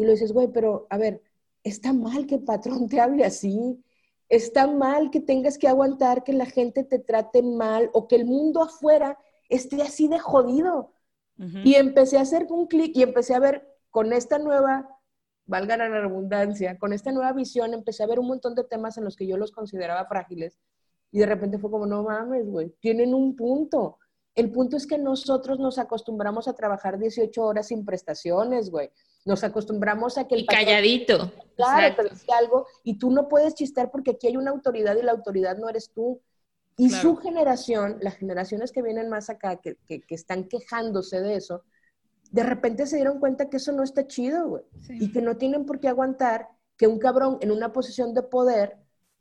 Y 0.00 0.04
lo 0.06 0.12
dices, 0.12 0.32
güey, 0.32 0.48
pero 0.48 0.86
a 0.88 0.96
ver, 0.96 1.20
está 1.62 1.92
mal 1.92 2.26
que 2.26 2.36
el 2.36 2.42
patrón 2.42 2.88
te 2.88 2.98
hable 3.00 3.22
así. 3.22 3.84
Está 4.30 4.66
mal 4.66 5.10
que 5.10 5.20
tengas 5.20 5.58
que 5.58 5.68
aguantar 5.68 6.24
que 6.24 6.32
la 6.32 6.46
gente 6.46 6.84
te 6.84 6.98
trate 6.98 7.42
mal 7.42 7.90
o 7.92 8.08
que 8.08 8.16
el 8.16 8.24
mundo 8.24 8.62
afuera 8.62 9.18
esté 9.50 9.82
así 9.82 10.08
de 10.08 10.18
jodido. 10.18 10.94
Y 11.36 11.74
empecé 11.74 12.16
a 12.16 12.22
hacer 12.22 12.46
un 12.48 12.66
clic 12.66 12.96
y 12.96 13.02
empecé 13.02 13.34
a 13.34 13.40
ver 13.40 13.66
con 13.90 14.14
esta 14.14 14.38
nueva, 14.38 14.88
valga 15.44 15.76
la 15.76 15.88
redundancia, 15.90 16.78
con 16.78 16.94
esta 16.94 17.12
nueva 17.12 17.34
visión, 17.34 17.74
empecé 17.74 18.02
a 18.02 18.06
ver 18.06 18.20
un 18.20 18.26
montón 18.26 18.54
de 18.54 18.64
temas 18.64 18.96
en 18.96 19.04
los 19.04 19.16
que 19.16 19.26
yo 19.26 19.36
los 19.36 19.52
consideraba 19.52 20.06
frágiles. 20.06 20.58
Y 21.12 21.18
de 21.18 21.26
repente 21.26 21.58
fue 21.58 21.70
como, 21.70 21.84
no 21.84 22.04
mames, 22.04 22.48
güey, 22.48 22.70
tienen 22.80 23.12
un 23.12 23.36
punto. 23.36 23.98
El 24.34 24.50
punto 24.50 24.78
es 24.78 24.86
que 24.86 24.96
nosotros 24.96 25.58
nos 25.58 25.78
acostumbramos 25.78 26.48
a 26.48 26.54
trabajar 26.54 26.98
18 26.98 27.44
horas 27.44 27.66
sin 27.66 27.84
prestaciones, 27.84 28.70
güey. 28.70 28.90
Nos 29.24 29.44
acostumbramos 29.44 30.16
a 30.18 30.26
que 30.26 30.34
el 30.34 30.42
y 30.42 30.46
calladito. 30.46 31.32
Claro, 31.56 31.94
te 31.94 32.08
dice 32.08 32.32
algo 32.32 32.66
y 32.84 32.98
tú 32.98 33.10
no 33.10 33.28
puedes 33.28 33.54
chistar 33.54 33.90
porque 33.90 34.12
aquí 34.12 34.28
hay 34.28 34.36
una 34.36 34.50
autoridad 34.50 34.96
y 34.96 35.02
la 35.02 35.12
autoridad 35.12 35.58
no 35.58 35.68
eres 35.68 35.90
tú. 35.90 36.20
Y 36.76 36.88
su 36.88 37.16
generación, 37.16 37.98
las 38.00 38.16
generaciones 38.16 38.72
que 38.72 38.80
vienen 38.80 39.10
más 39.10 39.28
acá, 39.28 39.56
que, 39.56 39.76
que, 39.86 40.02
están 40.08 40.44
quejándose 40.44 41.20
de 41.20 41.34
eso, 41.36 41.62
de 42.30 42.42
repente 42.42 42.86
se 42.86 42.96
dieron 42.96 43.20
cuenta 43.20 43.50
que 43.50 43.58
eso 43.58 43.72
no 43.72 43.82
está 43.82 44.06
chido, 44.06 44.48
güey. 44.48 44.62
Y 44.88 45.12
que 45.12 45.20
no 45.20 45.36
tienen 45.36 45.66
por 45.66 45.78
qué 45.78 45.88
aguantar 45.88 46.48
que 46.78 46.86
un 46.86 46.98
cabrón 46.98 47.36
en 47.42 47.50
una 47.50 47.72
posición 47.72 48.14
de 48.14 48.22
poder 48.22 48.78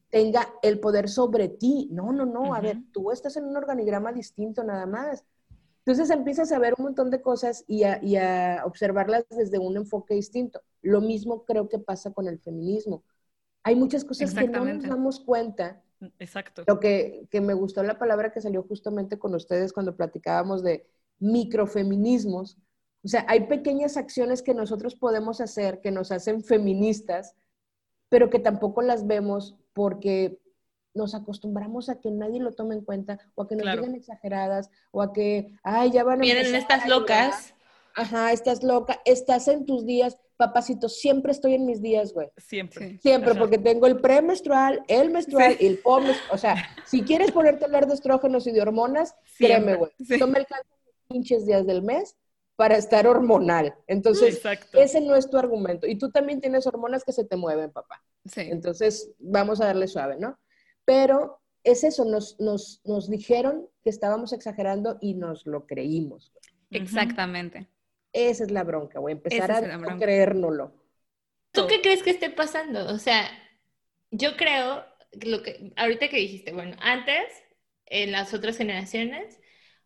tenga 0.09 0.47
el 0.61 0.79
poder 0.79 1.09
sobre 1.09 1.49
ti. 1.49 1.89
No, 1.91 2.13
no, 2.13 2.25
no. 2.25 2.53
A 2.55 2.61
ver, 2.61 2.77
tú 2.93 3.11
estás 3.11 3.35
en 3.35 3.45
un 3.45 3.57
organigrama 3.57 4.13
distinto 4.13 4.63
nada 4.63 4.85
más. 4.85 5.25
Entonces 5.89 6.15
empiezas 6.15 6.51
a 6.51 6.59
ver 6.59 6.75
un 6.77 6.83
montón 6.83 7.09
de 7.09 7.19
cosas 7.19 7.65
y 7.67 7.83
a, 7.83 8.61
observarlas 8.63 9.25
desde 9.31 9.57
un 9.57 9.75
enfoque 9.75 10.13
distinto. 10.13 10.61
Lo 10.83 11.01
mismo 11.01 11.45
creo 11.45 11.67
que 11.67 11.79
pasa 11.79 12.13
con 12.13 12.27
el 12.27 12.37
feminismo. 12.37 13.03
Hay 13.63 13.75
muchas 13.75 14.05
cosas 14.05 14.35
que 14.35 14.47
no 14.47 14.63
nos 14.65 14.83
damos 14.83 15.19
cuenta. 15.19 15.81
Exacto. 16.19 16.61
Lo 16.67 16.79
que, 16.79 17.27
que 17.31 17.41
me 17.41 17.55
gustó 17.55 17.81
la 17.81 17.97
palabra 17.97 18.31
que 18.31 18.39
salió 18.39 18.61
justamente 18.61 19.17
con 19.17 19.33
ustedes 19.33 19.73
cuando 19.73 19.97
platicábamos 19.97 20.61
de 20.61 20.85
microfeminismos. 21.17 22.59
O 23.03 23.07
sea, 23.07 23.25
hay 23.27 23.47
pequeñas 23.47 23.97
acciones 23.97 24.43
que 24.43 24.53
nosotros 24.53 24.93
podemos 24.93 25.41
hacer 25.41 25.81
que 25.81 25.89
nos 25.89 26.11
hacen 26.11 26.43
feministas, 26.43 27.35
pero 28.09 28.29
que 28.29 28.37
tampoco 28.37 28.83
las 28.83 29.07
vemos 29.07 29.57
porque 29.73 30.39
nos 30.99 31.15
acostumbramos 31.15 31.87
a 31.87 31.99
que 31.99 32.11
nadie 32.11 32.41
lo 32.41 32.51
tome 32.51 32.75
en 32.75 32.83
cuenta 32.83 33.17
o 33.33 33.43
a 33.43 33.47
que 33.47 33.55
nos 33.55 33.65
digan 33.71 33.95
exageradas 33.95 34.69
o 34.91 35.01
a 35.01 35.13
que, 35.13 35.57
ay, 35.63 35.91
ya 35.91 36.03
van 36.03 36.19
a... 36.19 36.21
Miren, 36.21 36.53
estas 36.53 36.87
locas. 36.87 37.55
Ajá, 37.95 38.31
estás 38.31 38.63
loca, 38.63 39.01
estás 39.05 39.47
en 39.47 39.65
tus 39.65 39.85
días, 39.85 40.17
papacito, 40.37 40.89
siempre 40.89 41.31
estoy 41.31 41.55
en 41.55 41.65
mis 41.65 41.81
días, 41.81 42.13
güey. 42.13 42.29
Siempre. 42.37 42.99
Siempre, 42.99 43.33
porque 43.35 43.57
tengo 43.57 43.87
el 43.87 43.99
premenstrual, 43.99 44.83
el 44.87 45.09
menstrual 45.09 45.57
y 45.59 45.65
el 45.67 45.79
postmenstrual. 45.79 46.35
O 46.35 46.37
sea, 46.37 46.55
si 46.85 47.01
quieres 47.01 47.31
ponerte 47.31 47.63
a 47.63 47.67
hablar 47.67 47.87
de 47.87 47.93
estrógenos 47.93 48.45
y 48.45 48.51
de 48.51 48.61
hormonas, 48.61 49.15
créeme, 49.37 49.75
güey. 49.75 49.91
No 50.19 50.27
me 50.27 50.39
alcanzan 50.39 50.67
los 50.85 50.95
pinches 51.07 51.45
días 51.45 51.65
del 51.65 51.81
mes 51.81 52.15
para 52.55 52.77
estar 52.77 53.07
hormonal. 53.07 53.73
Entonces, 53.87 54.41
ese 54.73 55.01
no 55.01 55.15
es 55.15 55.29
tu 55.29 55.37
argumento. 55.37 55.87
Y 55.87 55.97
tú 55.97 56.11
también 56.11 56.41
tienes 56.41 56.67
hormonas 56.67 57.03
que 57.03 57.13
se 57.13 57.25
te 57.25 57.37
mueven, 57.37 57.71
papá. 57.71 58.03
Sí. 58.25 58.41
Entonces, 58.41 59.11
vamos 59.17 59.59
a 59.61 59.65
darle 59.65 59.87
suave, 59.87 60.17
¿no? 60.19 60.37
Pero 60.89 61.39
es 61.63 61.83
eso, 61.83 62.03
nos, 62.03 62.39
nos, 62.39 62.81
nos 62.83 63.11
dijeron 63.11 63.69
que 63.83 63.91
estábamos 63.91 64.33
exagerando 64.33 64.97
y 64.99 65.13
nos 65.13 65.45
lo 65.45 65.67
creímos. 65.67 66.33
Exactamente. 66.71 67.67
Esa 68.11 68.45
es 68.45 68.49
la 68.49 68.63
bronca, 68.63 68.97
voy 68.99 69.11
a 69.11 69.15
empezar 69.17 69.51
a 69.51 69.97
creérnoslo. 69.99 70.73
¿Tú 71.51 71.67
qué 71.67 71.81
crees 71.81 72.01
que 72.01 72.09
esté 72.09 72.31
pasando? 72.31 72.91
O 72.91 72.97
sea, 72.97 73.29
yo 74.09 74.35
creo, 74.35 74.83
lo 75.21 75.43
que 75.43 75.73
ahorita 75.75 76.09
que 76.09 76.17
dijiste, 76.17 76.53
bueno, 76.53 76.75
antes, 76.81 77.23
en 77.85 78.11
las 78.11 78.33
otras 78.33 78.57
generaciones, 78.57 79.38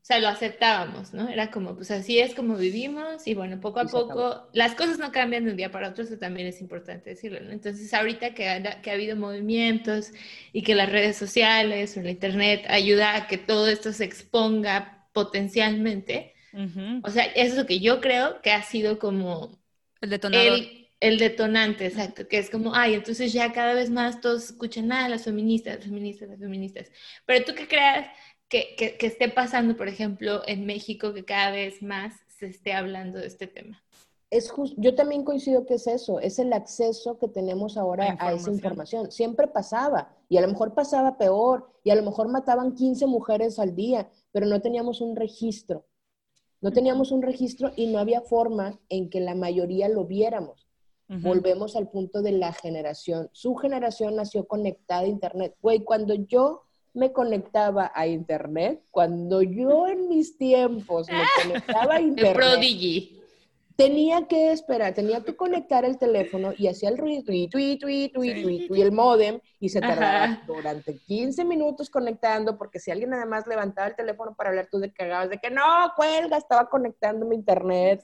o 0.03 0.05
sea, 0.05 0.19
lo 0.19 0.27
aceptábamos, 0.27 1.13
¿no? 1.13 1.29
Era 1.29 1.49
como, 1.49 1.77
pues 1.77 1.89
así 1.89 2.19
es 2.19 2.35
como 2.35 2.57
vivimos 2.57 3.25
y 3.25 3.35
bueno, 3.35 3.61
poco 3.61 3.79
a 3.79 3.85
poco 3.85 4.49
las 4.51 4.75
cosas 4.75 4.99
no 4.99 5.13
cambian 5.13 5.45
de 5.45 5.51
un 5.51 5.55
día 5.55 5.71
para 5.71 5.87
otro, 5.87 6.03
eso 6.03 6.17
también 6.17 6.45
es 6.45 6.59
importante 6.59 7.11
decirlo, 7.11 7.39
¿no? 7.39 7.51
Entonces, 7.51 7.93
ahorita 7.93 8.33
que 8.33 8.49
ha, 8.49 8.81
que 8.81 8.91
ha 8.91 8.95
habido 8.95 9.15
movimientos 9.15 10.11
y 10.51 10.61
que 10.63 10.75
las 10.75 10.91
redes 10.91 11.15
sociales 11.15 11.95
o 11.95 12.01
la 12.01 12.11
internet 12.11 12.65
ayuda 12.67 13.15
a 13.15 13.27
que 13.27 13.37
todo 13.37 13.69
esto 13.69 13.93
se 13.93 14.03
exponga 14.03 15.07
potencialmente, 15.13 16.33
o 17.01 17.09
sea, 17.09 17.23
eso 17.23 17.53
es 17.53 17.55
lo 17.55 17.65
que 17.65 17.79
yo 17.79 18.01
creo 18.01 18.41
que 18.41 18.51
ha 18.51 18.61
sido 18.61 18.99
como 18.99 19.57
el 20.01 20.09
detonador. 20.09 20.59
El, 20.99 21.17
detonante, 21.17 21.85
exacto, 21.85 22.27
que 22.29 22.37
es 22.37 22.49
como, 22.49 22.75
ay, 22.75 22.93
entonces 22.93 23.33
ya 23.33 23.51
cada 23.51 23.73
vez 23.73 23.89
más 23.89 24.21
todos 24.21 24.45
escuchan, 24.45 24.87
nada, 24.87 25.09
las 25.09 25.25
feministas, 25.25 25.75
las 25.75 25.85
feministas, 25.85 26.29
las 26.29 26.39
feministas. 26.39 26.91
Pero 27.25 27.43
tú 27.43 27.53
qué 27.55 27.67
creas 27.67 28.07
que, 28.53 28.97
esté 28.99 29.29
pasando, 29.29 29.75
por 29.75 29.87
ejemplo, 29.87 30.41
en 30.45 30.65
México, 30.65 31.13
que 31.13 31.25
cada 31.25 31.51
vez 31.51 31.81
más 31.81 32.13
se 32.27 32.47
esté 32.47 32.73
hablando 32.73 33.19
de 33.19 33.27
este 33.27 33.47
tema. 33.47 33.81
Es 34.29 34.51
yo 34.77 34.95
también 34.95 35.23
coincido 35.23 35.65
que 35.65 35.75
es 35.75 35.87
eso, 35.87 36.19
es 36.19 36.39
el 36.39 36.53
acceso 36.53 37.19
que 37.19 37.27
tenemos 37.27 37.77
ahora 37.77 38.17
a 38.19 38.33
esa 38.33 38.51
información. 38.51 39.11
Siempre 39.11 39.47
pasaba, 39.47 40.15
y 40.27 40.37
a 40.37 40.41
lo 40.41 40.47
mejor 40.47 40.73
pasaba 40.73 41.17
peor, 41.17 41.71
y 41.83 41.91
a 41.91 41.95
lo 41.95 42.03
mejor 42.03 42.29
mataban 42.29 42.73
15 42.73 43.05
mujeres 43.05 43.59
al 43.59 43.75
día, 43.75 44.09
pero 44.31 44.45
no 44.45 44.61
teníamos 44.61 45.01
un 45.01 45.15
registro. 45.15 45.85
No 46.61 46.71
teníamos 46.71 47.11
un 47.11 47.21
registro 47.21 47.71
y 47.75 47.87
no 47.87 47.99
había 47.99 48.21
forma 48.21 48.79
en 48.89 49.09
que 49.09 49.19
la 49.19 49.35
mayoría 49.35 49.89
lo 49.89 50.05
viéramos. 50.05 50.67
Volvemos 51.09 51.75
al 51.75 51.89
punto 51.89 52.23
de 52.23 52.31
la 52.31 52.53
generación. 52.53 53.29
Su 53.33 53.53
generación 53.55 54.15
nació 54.15 54.47
conectada 54.47 55.01
a 55.01 55.07
Internet. 55.07 55.55
Güey, 55.61 55.83
cuando 55.83 56.15
yo 56.15 56.63
me 56.93 57.11
conectaba 57.11 57.91
a 57.93 58.07
internet, 58.07 58.83
cuando 58.91 59.41
yo 59.41 59.87
en 59.87 60.07
mis 60.09 60.37
tiempos 60.37 61.07
me 61.09 61.23
conectaba 61.41 61.95
a 61.95 62.01
internet, 62.01 62.35
Prodigy. 62.35 63.19
tenía 63.75 64.27
que 64.27 64.51
esperar, 64.51 64.93
tenía 64.93 65.21
que 65.23 65.35
conectar 65.35 65.85
el 65.85 65.97
teléfono 65.97 66.53
y 66.55 66.67
hacía 66.67 66.89
el 66.89 66.97
ruido, 66.97 67.33
y 67.33 67.49
y 67.83 68.81
el 68.81 68.91
modem, 68.91 69.39
y 69.59 69.69
se 69.69 69.81
tardaba 69.81 70.43
durante 70.45 70.97
15 70.97 71.43
minutos 71.45 71.89
conectando, 71.89 72.57
porque 72.57 72.79
si 72.79 72.91
alguien 72.91 73.13
además 73.13 73.47
levantaba 73.47 73.87
el 73.87 73.95
teléfono 73.95 74.35
para 74.35 74.49
hablar, 74.49 74.67
tú 74.69 74.79
te 74.79 74.93
cagabas 74.93 75.29
de 75.29 75.39
que 75.39 75.49
no, 75.49 75.91
cuelga, 75.95 76.37
estaba 76.37 76.69
conectando 76.69 77.25
mi 77.25 77.35
internet. 77.35 78.01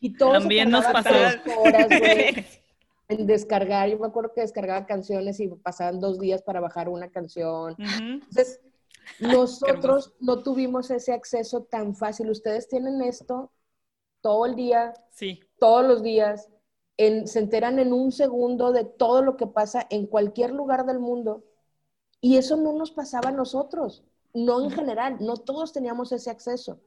Y 0.00 0.16
todo 0.16 0.32
También 0.32 0.68
nos 0.68 0.84
pasó. 0.86 1.10
Horas, 1.58 1.86
en 3.12 3.26
descargar, 3.26 3.88
yo 3.88 3.98
me 3.98 4.06
acuerdo 4.06 4.32
que 4.34 4.40
descargaba 4.40 4.86
canciones 4.86 5.40
y 5.40 5.48
pasaban 5.48 6.00
dos 6.00 6.18
días 6.18 6.42
para 6.42 6.60
bajar 6.60 6.88
una 6.88 7.10
canción. 7.10 7.76
Entonces, 7.78 8.60
nosotros 9.20 10.12
no 10.20 10.42
tuvimos 10.42 10.90
ese 10.90 11.12
acceso 11.12 11.64
tan 11.64 11.94
fácil. 11.94 12.30
Ustedes 12.30 12.68
tienen 12.68 13.02
esto 13.02 13.52
todo 14.20 14.46
el 14.46 14.54
día, 14.54 14.94
sí. 15.10 15.40
todos 15.58 15.84
los 15.84 16.02
días, 16.02 16.48
en, 16.96 17.26
se 17.26 17.40
enteran 17.40 17.78
en 17.78 17.92
un 17.92 18.12
segundo 18.12 18.72
de 18.72 18.84
todo 18.84 19.22
lo 19.22 19.36
que 19.36 19.46
pasa 19.46 19.86
en 19.90 20.06
cualquier 20.06 20.52
lugar 20.52 20.86
del 20.86 21.00
mundo. 21.00 21.44
Y 22.20 22.36
eso 22.36 22.56
no 22.56 22.72
nos 22.72 22.92
pasaba 22.92 23.30
a 23.30 23.32
nosotros, 23.32 24.04
no 24.32 24.62
en 24.62 24.70
general, 24.70 25.16
no 25.20 25.36
todos 25.36 25.72
teníamos 25.72 26.12
ese 26.12 26.30
acceso. 26.30 26.80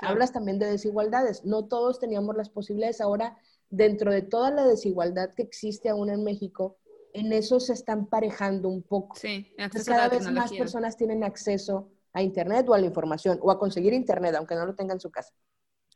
Hablas 0.00 0.32
también 0.32 0.58
de 0.58 0.66
desigualdades, 0.66 1.44
no 1.44 1.66
todos 1.66 1.98
teníamos 1.98 2.36
las 2.36 2.50
posibilidades. 2.50 3.00
Ahora 3.00 3.38
dentro 3.72 4.12
de 4.12 4.20
toda 4.20 4.50
la 4.50 4.66
desigualdad 4.66 5.34
que 5.34 5.42
existe 5.42 5.88
aún 5.88 6.10
en 6.10 6.22
México, 6.22 6.76
en 7.14 7.32
eso 7.32 7.58
se 7.58 7.72
están 7.72 8.06
parejando 8.06 8.68
un 8.68 8.82
poco. 8.82 9.16
Sí, 9.16 9.48
cada 9.86 10.08
vez 10.08 10.30
más 10.30 10.52
personas 10.52 10.96
tienen 10.96 11.24
acceso 11.24 11.90
a 12.12 12.22
Internet 12.22 12.68
o 12.68 12.74
a 12.74 12.78
la 12.78 12.86
información 12.86 13.38
o 13.42 13.50
a 13.50 13.58
conseguir 13.58 13.94
Internet, 13.94 14.34
aunque 14.36 14.54
no 14.54 14.66
lo 14.66 14.74
tengan 14.74 14.96
en 14.96 15.00
su 15.00 15.10
casa. 15.10 15.32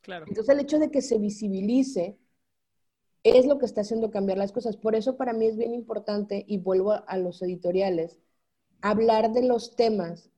Claro. 0.01 0.25
Entonces 0.27 0.55
el 0.55 0.61
hecho 0.61 0.79
de 0.79 0.91
que 0.91 1.03
se 1.03 1.19
visibilice 1.19 2.19
es 3.23 3.45
lo 3.45 3.59
que 3.59 3.67
está 3.67 3.83
haciendo 3.83 4.11
cambiar 4.11 4.39
las 4.39 4.53
cosas. 4.53 4.77
Por 4.79 4.95
eso 4.95 5.19
para 5.19 5.35
mí 5.35 5.47
es 5.47 5.57
bien 5.57 5.75
importante, 5.75 6.45
y 6.49 6.59
vuelvo 6.59 6.93
a 6.93 7.17
los 7.19 7.43
editoriales, 7.43 8.19
hablar 8.81 9.33
de 9.33 9.43
los 9.43 9.77
temas, 9.77 10.31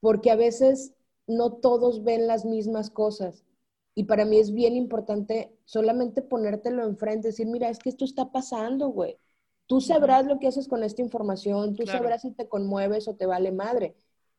porque 0.00 0.32
a 0.32 0.36
veces 0.36 0.94
no 1.28 1.52
todos 1.52 2.02
ven 2.02 2.26
las 2.26 2.44
mismas 2.44 2.90
cosas. 2.90 3.44
Y 3.94 4.04
para 4.04 4.24
mí 4.24 4.38
es 4.38 4.52
bien 4.52 4.74
importante 4.74 5.54
solamente 5.64 6.22
ponértelo 6.22 6.84
enfrente, 6.84 7.28
decir, 7.28 7.46
mira, 7.46 7.68
es 7.68 7.78
que 7.78 7.90
esto 7.90 8.04
está 8.04 8.32
pasando, 8.32 8.88
güey. 8.88 9.18
Tú 9.66 9.80
sabrás 9.80 10.26
lo 10.26 10.38
que 10.38 10.48
haces 10.48 10.68
con 10.68 10.82
esta 10.82 11.02
información, 11.02 11.74
tú 11.74 11.86
sabrás 11.86 12.22
si 12.22 12.32
te 12.32 12.48
conmueves 12.48 13.08
o 13.08 13.14
te 13.14 13.26
vale 13.26 13.52
madre, 13.52 13.94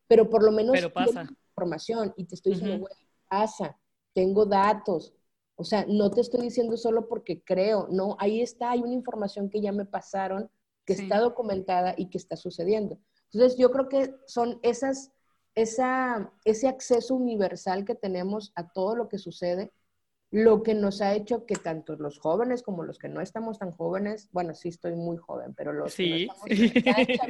pero 0.08 0.30
por 0.30 0.44
lo 0.44 0.52
menos 0.52 0.74
pero 0.76 0.92
pasa. 0.92 1.28
información 1.52 2.14
y 2.18 2.26
te 2.26 2.36
estoy 2.36 2.54
diciendo, 2.54 2.80
güey, 2.80 2.94
pasa, 3.30 3.78
tengo 4.14 4.46
datos. 4.46 5.14
O 5.56 5.64
sea, 5.64 5.86
no 5.88 6.10
te 6.10 6.22
estoy 6.22 6.42
diciendo 6.42 6.78
solo 6.78 7.08
porque 7.08 7.44
creo, 7.44 7.88
no, 7.90 8.16
ahí 8.20 8.42
está, 8.42 8.72
hay 8.72 8.82
una 8.82 8.94
información 8.94 9.50
que 9.50 9.62
ya 9.62 9.72
me 9.72 9.86
pasaron, 9.86 10.50
que 10.86 10.94
está 10.94 11.20
documentada 11.20 11.94
y 11.96 12.10
que 12.10 12.18
está 12.18 12.36
sucediendo. 12.36 13.00
Entonces, 13.32 13.58
yo 13.58 13.72
creo 13.72 13.88
que 13.88 14.14
son 14.28 14.60
esas 14.62 15.12
esa, 15.56 16.32
ese 16.46 16.68
acceso 16.68 17.16
universal 17.16 17.86
que 17.86 17.96
tenemos 17.96 18.52
a 18.56 18.72
todo 18.72 18.96
lo 18.96 19.08
que 19.08 19.18
sucede, 19.18 19.72
lo 20.32 20.64
que 20.64 20.74
nos 20.74 21.02
ha 21.02 21.14
hecho 21.14 21.46
que 21.46 21.56
tanto 21.56 21.96
los 21.96 22.20
jóvenes 22.20 22.64
como 22.64 22.84
los 22.84 22.98
que 22.98 23.08
no 23.08 23.22
estamos 23.22 23.60
tan 23.60 23.72
jóvenes, 23.72 24.30
bueno, 24.32 24.56
sí 24.56 24.70
estoy 24.70 24.96
muy 24.96 25.18
joven, 25.18 25.54
pero 25.54 25.74
los 25.74 25.96
que 25.96 26.10
no 26.10 26.16
estamos 26.96 27.30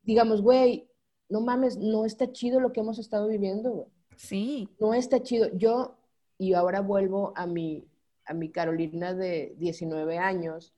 digamos, 0.02 0.42
güey, 0.42 0.88
no 1.28 1.40
mames, 1.40 1.78
no 1.78 2.04
está 2.04 2.30
chido 2.32 2.60
lo 2.60 2.72
que 2.72 2.80
hemos 2.80 2.98
estado 2.98 3.28
viviendo, 3.28 3.70
güey. 3.70 3.88
Sí. 4.16 4.68
No 4.78 4.92
está 4.92 5.22
chido. 5.22 5.48
Yo, 5.56 5.96
y 6.36 6.52
ahora 6.52 6.80
vuelvo 6.80 7.32
a 7.34 7.46
mi, 7.46 7.88
a 8.26 8.34
mi 8.34 8.50
Carolina 8.50 9.14
de 9.14 9.54
19 9.58 10.18
años, 10.18 10.74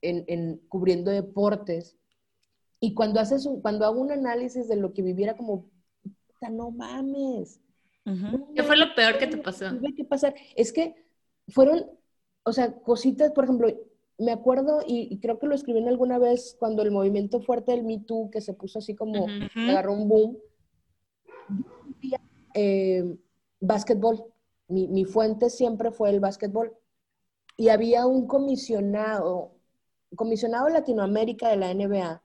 en, 0.00 0.24
en 0.26 0.56
cubriendo 0.68 1.10
deportes, 1.10 1.98
y 2.84 2.94
cuando, 2.94 3.20
haces 3.20 3.48
cuando 3.62 3.84
hago 3.84 4.00
un 4.00 4.10
análisis 4.10 4.66
de 4.66 4.74
lo 4.74 4.92
que 4.92 5.02
viviera 5.02 5.36
como, 5.36 5.70
no 6.50 6.72
mames. 6.72 7.60
¿Qué 8.56 8.64
fue 8.64 8.76
lo 8.76 8.92
peor 8.96 9.18
que 9.18 9.28
te 9.28 9.36
pasó? 9.36 9.66
¿Qué 9.96 10.04
pasar? 10.04 10.34
Es 10.56 10.72
que 10.72 10.96
fueron, 11.46 11.86
o 12.42 12.52
sea, 12.52 12.72
cositas, 12.80 13.30
por 13.30 13.44
ejemplo, 13.44 13.68
me 14.18 14.32
acuerdo 14.32 14.80
y, 14.84 15.16
creo 15.20 15.38
que 15.38 15.46
lo 15.46 15.54
escribí 15.54 15.78
en 15.78 15.86
alguna 15.86 16.18
vez 16.18 16.56
cuando 16.58 16.82
el 16.82 16.90
movimiento 16.90 17.40
fuerte 17.40 17.70
del 17.70 17.84
Me 17.84 18.00
Too, 18.00 18.30
que 18.32 18.40
se 18.40 18.52
puso 18.52 18.80
así 18.80 18.96
como, 18.96 19.28
agarró 19.54 19.92
un 19.92 20.08
boom, 20.08 20.38
eh, 22.54 23.16
básquetbol. 23.60 24.24
Mi, 24.66 24.88
mi 24.88 25.04
fuente 25.04 25.50
siempre 25.50 25.92
fue 25.92 26.10
el 26.10 26.18
básquetbol. 26.18 26.76
Y 27.56 27.68
había 27.68 28.06
un 28.06 28.26
comisionado, 28.26 29.52
comisionado 30.16 30.68
Latinoamérica 30.68 31.48
de 31.48 31.56
la 31.58 31.72
NBA, 31.72 32.22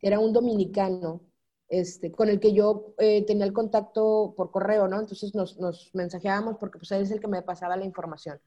era 0.00 0.18
un 0.18 0.32
dominicano, 0.32 1.20
este, 1.68 2.12
con 2.12 2.28
el 2.28 2.38
que 2.38 2.52
yo 2.52 2.94
eh, 2.98 3.24
tenía 3.26 3.44
el 3.44 3.52
contacto 3.52 4.34
por 4.36 4.50
correo, 4.50 4.86
¿no? 4.88 5.00
Entonces 5.00 5.34
nos, 5.34 5.58
nos 5.58 5.90
mensajeábamos 5.94 6.56
porque 6.58 6.78
pues 6.78 6.90
él 6.92 7.02
es 7.02 7.10
el 7.10 7.20
que 7.20 7.28
me 7.28 7.42
pasaba 7.42 7.76
la 7.76 7.84
información. 7.84 8.38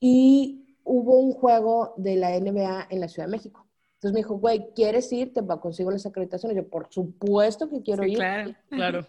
Y 0.00 0.78
hubo 0.84 1.18
un 1.18 1.32
juego 1.32 1.94
de 1.96 2.16
la 2.16 2.38
NBA 2.38 2.88
en 2.90 3.00
la 3.00 3.08
Ciudad 3.08 3.26
de 3.26 3.32
México. 3.32 3.66
Entonces 3.94 4.12
me 4.12 4.20
dijo, 4.20 4.38
güey, 4.38 4.72
¿quieres 4.74 5.12
ir? 5.12 5.32
Te 5.32 5.44
consigo 5.60 5.90
las 5.90 6.06
acreditaciones. 6.06 6.56
Yo, 6.56 6.68
por 6.68 6.88
supuesto 6.90 7.68
que 7.68 7.82
quiero 7.82 8.04
ir. 8.04 8.16
Claro, 8.16 8.54
claro. 8.70 9.06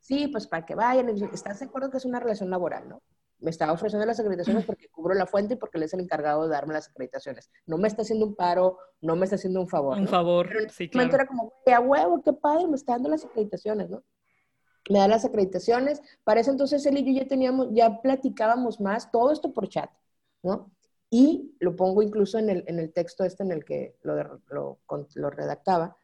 Sí, 0.00 0.28
pues 0.28 0.46
para 0.46 0.64
que 0.64 0.74
vayan. 0.74 1.08
¿Estás 1.32 1.60
de 1.60 1.66
acuerdo 1.66 1.90
que 1.90 1.98
es 1.98 2.04
una 2.04 2.20
relación 2.20 2.50
laboral, 2.50 2.88
no? 2.88 3.02
Me 3.46 3.50
estaba 3.50 3.72
ofreciendo 3.72 4.04
las 4.04 4.18
acreditaciones 4.18 4.64
porque 4.64 4.88
cubro 4.88 5.14
la 5.14 5.24
fuente 5.24 5.54
y 5.54 5.56
porque 5.56 5.78
él 5.78 5.84
es 5.84 5.94
el 5.94 6.00
encargado 6.00 6.42
de 6.42 6.48
darme 6.48 6.74
las 6.74 6.88
acreditaciones. 6.88 7.48
No 7.64 7.78
me 7.78 7.86
está 7.86 8.02
haciendo 8.02 8.26
un 8.26 8.34
paro, 8.34 8.80
no 9.00 9.14
me 9.14 9.22
está 9.22 9.36
haciendo 9.36 9.60
un 9.60 9.68
favor. 9.68 9.96
Un 9.96 10.08
favor, 10.08 10.48
sí, 10.72 10.88
claro. 10.88 11.14
era 11.14 11.28
como, 11.28 11.52
a 11.64 11.78
huevo, 11.78 12.20
qué 12.24 12.32
padre, 12.32 12.66
me 12.66 12.74
está 12.74 12.94
dando 12.94 13.08
las 13.08 13.24
acreditaciones, 13.24 13.88
¿no? 13.88 14.02
Me 14.90 14.98
da 14.98 15.06
las 15.06 15.24
acreditaciones. 15.24 16.02
Para 16.24 16.40
eso 16.40 16.50
entonces 16.50 16.84
él 16.86 16.98
y 16.98 17.04
yo 17.04 17.22
ya 17.22 17.28
teníamos, 17.28 17.68
ya 17.70 18.02
platicábamos 18.02 18.80
más, 18.80 19.12
todo 19.12 19.30
esto 19.30 19.54
por 19.54 19.68
chat, 19.68 19.90
¿no? 20.42 20.72
Y 21.08 21.54
lo 21.60 21.76
pongo 21.76 22.02
incluso 22.02 22.40
en 22.40 22.50
el, 22.50 22.64
en 22.66 22.80
el 22.80 22.92
texto 22.92 23.22
este 23.22 23.44
en 23.44 23.52
el 23.52 23.64
que 23.64 23.96
lo, 24.02 24.40
lo, 24.48 24.80
lo 25.14 25.30
redactaba. 25.30 25.96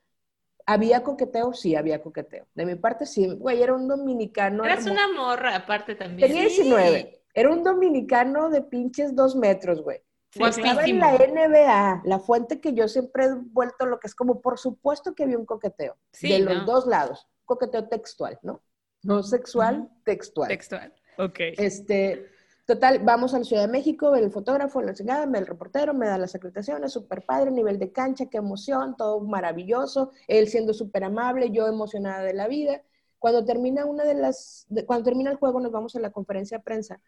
¿Había 0.65 1.03
coqueteo? 1.03 1.55
Sí, 1.55 1.75
había 1.75 2.01
coqueteo. 2.01 2.47
De 2.55 2.67
mi 2.67 2.77
parte, 2.77 3.05
sí. 3.05 3.27
Güey, 3.35 3.61
era 3.65 3.75
un 3.75 3.89
dominicano. 3.89 4.65
Eras 4.65 4.87
una 4.87 5.09
morra, 5.13 5.57
aparte 5.57 5.97
también. 5.97 6.29
Tenía 6.29 6.43
19. 6.43 7.22
Era 7.35 7.51
un 7.51 7.63
dominicano 7.63 8.51
de 8.51 8.63
pinches 8.63 9.15
dos 9.15 9.35
metros, 9.35 9.83
güey. 9.83 10.03
Estaba 10.35 10.85
en 10.85 10.99
la 10.99 11.13
NBA, 11.13 12.03
la 12.05 12.19
fuente 12.19 12.61
que 12.61 12.73
yo 12.73 12.89
siempre 12.89 13.25
he 13.25 13.35
vuelto 13.35 13.85
lo 13.85 14.01
que 14.01 14.07
es 14.07 14.15
como, 14.15 14.41
por 14.41 14.59
supuesto 14.59 15.15
que 15.15 15.25
había 15.25 15.39
un 15.39 15.45
coqueteo. 15.45 15.97
de 16.21 16.39
los 16.39 16.65
dos 16.65 16.87
lados. 16.87 17.29
Coqueteo 17.45 17.89
textual, 17.89 18.39
¿no? 18.43 18.63
No 19.03 19.23
sexual, 19.23 19.91
textual. 20.05 20.49
Textual, 20.49 20.95
ok. 21.19 21.39
Este, 21.59 22.31
total, 22.65 23.01
vamos 23.01 23.35
a 23.35 23.39
la 23.39 23.45
Ciudad 23.45 23.63
de 23.63 23.73
México, 23.73 24.15
el 24.15 24.31
fotógrafo, 24.31 24.81
la 24.81 24.95
chingada, 24.95 25.25
el 25.25 25.47
reportero, 25.47 25.93
me 25.93 26.07
da 26.07 26.17
las 26.17 26.35
acreditaciones, 26.35 26.93
súper 26.93 27.27
padre, 27.27 27.51
nivel 27.51 27.79
de 27.79 27.93
cancha, 27.93 28.27
qué 28.31 28.39
emoción, 28.39 28.97
todo 28.97 29.21
maravilloso. 29.21 30.13
Él 30.29 30.49
siendo 30.49 30.73
súper 30.73 31.05
amable, 31.05 31.51
yo 31.51 31.67
emocionada 31.67 32.23
de 32.23 32.33
la 32.33 32.49
vida. 32.49 32.83
Cuando 33.19 33.45
termina 33.45 33.85
una 33.85 34.05
de 34.05 34.15
las, 34.15 34.67
cuando 34.87 35.05
termina 35.05 35.31
el 35.31 35.37
juego, 35.37 35.61
nos 35.61 35.73
vamos 35.73 35.95
a 35.95 36.01
la 36.01 36.11
conferencia 36.11 36.59
de 36.59 36.65
prensa 36.65 37.01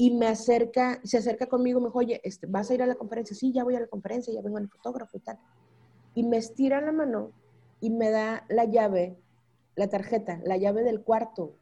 y 0.00 0.12
me 0.12 0.28
acerca, 0.28 1.00
se 1.02 1.18
acerca 1.18 1.46
conmigo, 1.46 1.80
me 1.80 1.88
dijo, 1.88 1.98
oye, 1.98 2.20
este, 2.22 2.46
¿vas 2.46 2.70
a 2.70 2.74
ir 2.74 2.82
a 2.82 2.86
la 2.86 2.94
conferencia? 2.94 3.34
Sí, 3.34 3.52
ya 3.52 3.64
voy 3.64 3.74
a 3.74 3.80
la 3.80 3.88
conferencia, 3.88 4.32
ya 4.32 4.40
vengo 4.40 4.56
el 4.58 4.68
fotógrafo 4.68 5.16
y 5.16 5.20
tal. 5.20 5.38
Y 6.14 6.22
me 6.22 6.36
estira 6.36 6.80
la 6.80 6.92
mano 6.92 7.32
y 7.80 7.90
me 7.90 8.10
da 8.10 8.46
la 8.48 8.64
llave, 8.64 9.18
la 9.74 9.88
tarjeta, 9.88 10.40
la 10.44 10.56
llave 10.56 10.84
del 10.84 11.02
cuarto. 11.02 11.56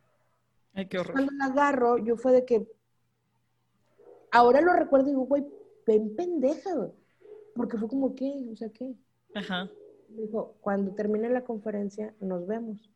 Ay, 0.74 0.86
qué 0.86 0.98
horror. 0.98 1.14
Cuando 1.14 1.32
la 1.32 1.46
agarro, 1.46 1.96
yo 1.96 2.18
fue 2.18 2.32
de 2.32 2.44
que, 2.44 2.70
ahora 4.30 4.60
lo 4.60 4.74
recuerdo 4.74 5.06
y 5.06 5.12
digo, 5.12 5.24
güey, 5.24 5.46
ven 5.86 6.14
pendeja, 6.14 6.90
Porque 7.54 7.78
fue 7.78 7.88
como, 7.88 8.14
¿qué? 8.14 8.48
O 8.52 8.56
sea, 8.56 8.68
¿qué? 8.68 8.94
Ajá. 9.34 9.70
Me 10.10 10.22
dijo, 10.22 10.56
cuando 10.60 10.94
termine 10.94 11.30
la 11.30 11.42
conferencia, 11.42 12.14
nos 12.20 12.46
vemos 12.46 12.90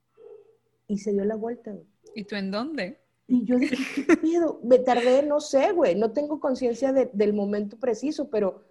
y 0.86 0.98
se 0.98 1.12
dio 1.12 1.24
la 1.24 1.36
vuelta. 1.36 1.74
¿Y 2.14 2.24
tú 2.24 2.36
en 2.36 2.50
dónde? 2.50 2.99
Y 3.30 3.44
yo 3.44 3.56
dije, 3.56 3.76
¿qué 3.94 4.16
pedo? 4.16 4.60
Me 4.64 4.78
tardé, 4.78 5.22
no 5.22 5.40
sé, 5.40 5.72
güey, 5.72 5.94
no 5.94 6.10
tengo 6.10 6.40
conciencia 6.40 6.92
del 6.92 7.32
momento 7.32 7.78
preciso, 7.78 8.28
pero 8.28 8.62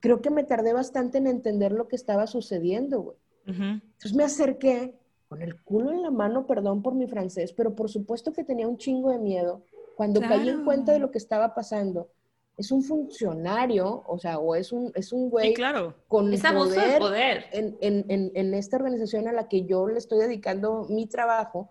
creo 0.00 0.22
que 0.22 0.30
me 0.30 0.42
tardé 0.42 0.72
bastante 0.72 1.18
en 1.18 1.26
entender 1.26 1.72
lo 1.72 1.86
que 1.86 1.96
estaba 1.96 2.26
sucediendo, 2.26 3.00
güey. 3.00 3.16
Entonces 3.46 4.14
me 4.14 4.24
acerqué 4.24 4.98
con 5.28 5.42
el 5.42 5.60
culo 5.62 5.92
en 5.92 6.02
la 6.02 6.10
mano, 6.10 6.46
perdón 6.46 6.82
por 6.82 6.94
mi 6.94 7.06
francés, 7.06 7.52
pero 7.52 7.74
por 7.74 7.90
supuesto 7.90 8.32
que 8.32 8.42
tenía 8.42 8.66
un 8.66 8.78
chingo 8.78 9.10
de 9.10 9.18
miedo. 9.18 9.62
Cuando 9.96 10.20
caí 10.20 10.48
en 10.48 10.64
cuenta 10.64 10.92
de 10.92 10.98
lo 10.98 11.10
que 11.10 11.18
estaba 11.18 11.54
pasando, 11.54 12.08
es 12.56 12.72
un 12.72 12.82
funcionario, 12.82 14.02
o 14.06 14.18
sea, 14.18 14.38
o 14.38 14.54
es 14.54 14.72
un, 14.72 14.90
es 14.94 15.12
un 15.12 15.28
güey 15.28 15.52
claro. 15.52 15.94
con 16.08 16.32
es 16.32 16.42
poder, 16.42 16.98
poder. 16.98 17.44
En, 17.52 17.76
en, 17.80 18.32
en, 18.34 18.54
esta 18.54 18.76
organización 18.76 19.28
a 19.28 19.32
la 19.32 19.48
que 19.48 19.66
yo 19.66 19.86
le 19.88 19.98
estoy 19.98 20.18
dedicando 20.18 20.86
mi 20.88 21.06
trabajo. 21.06 21.70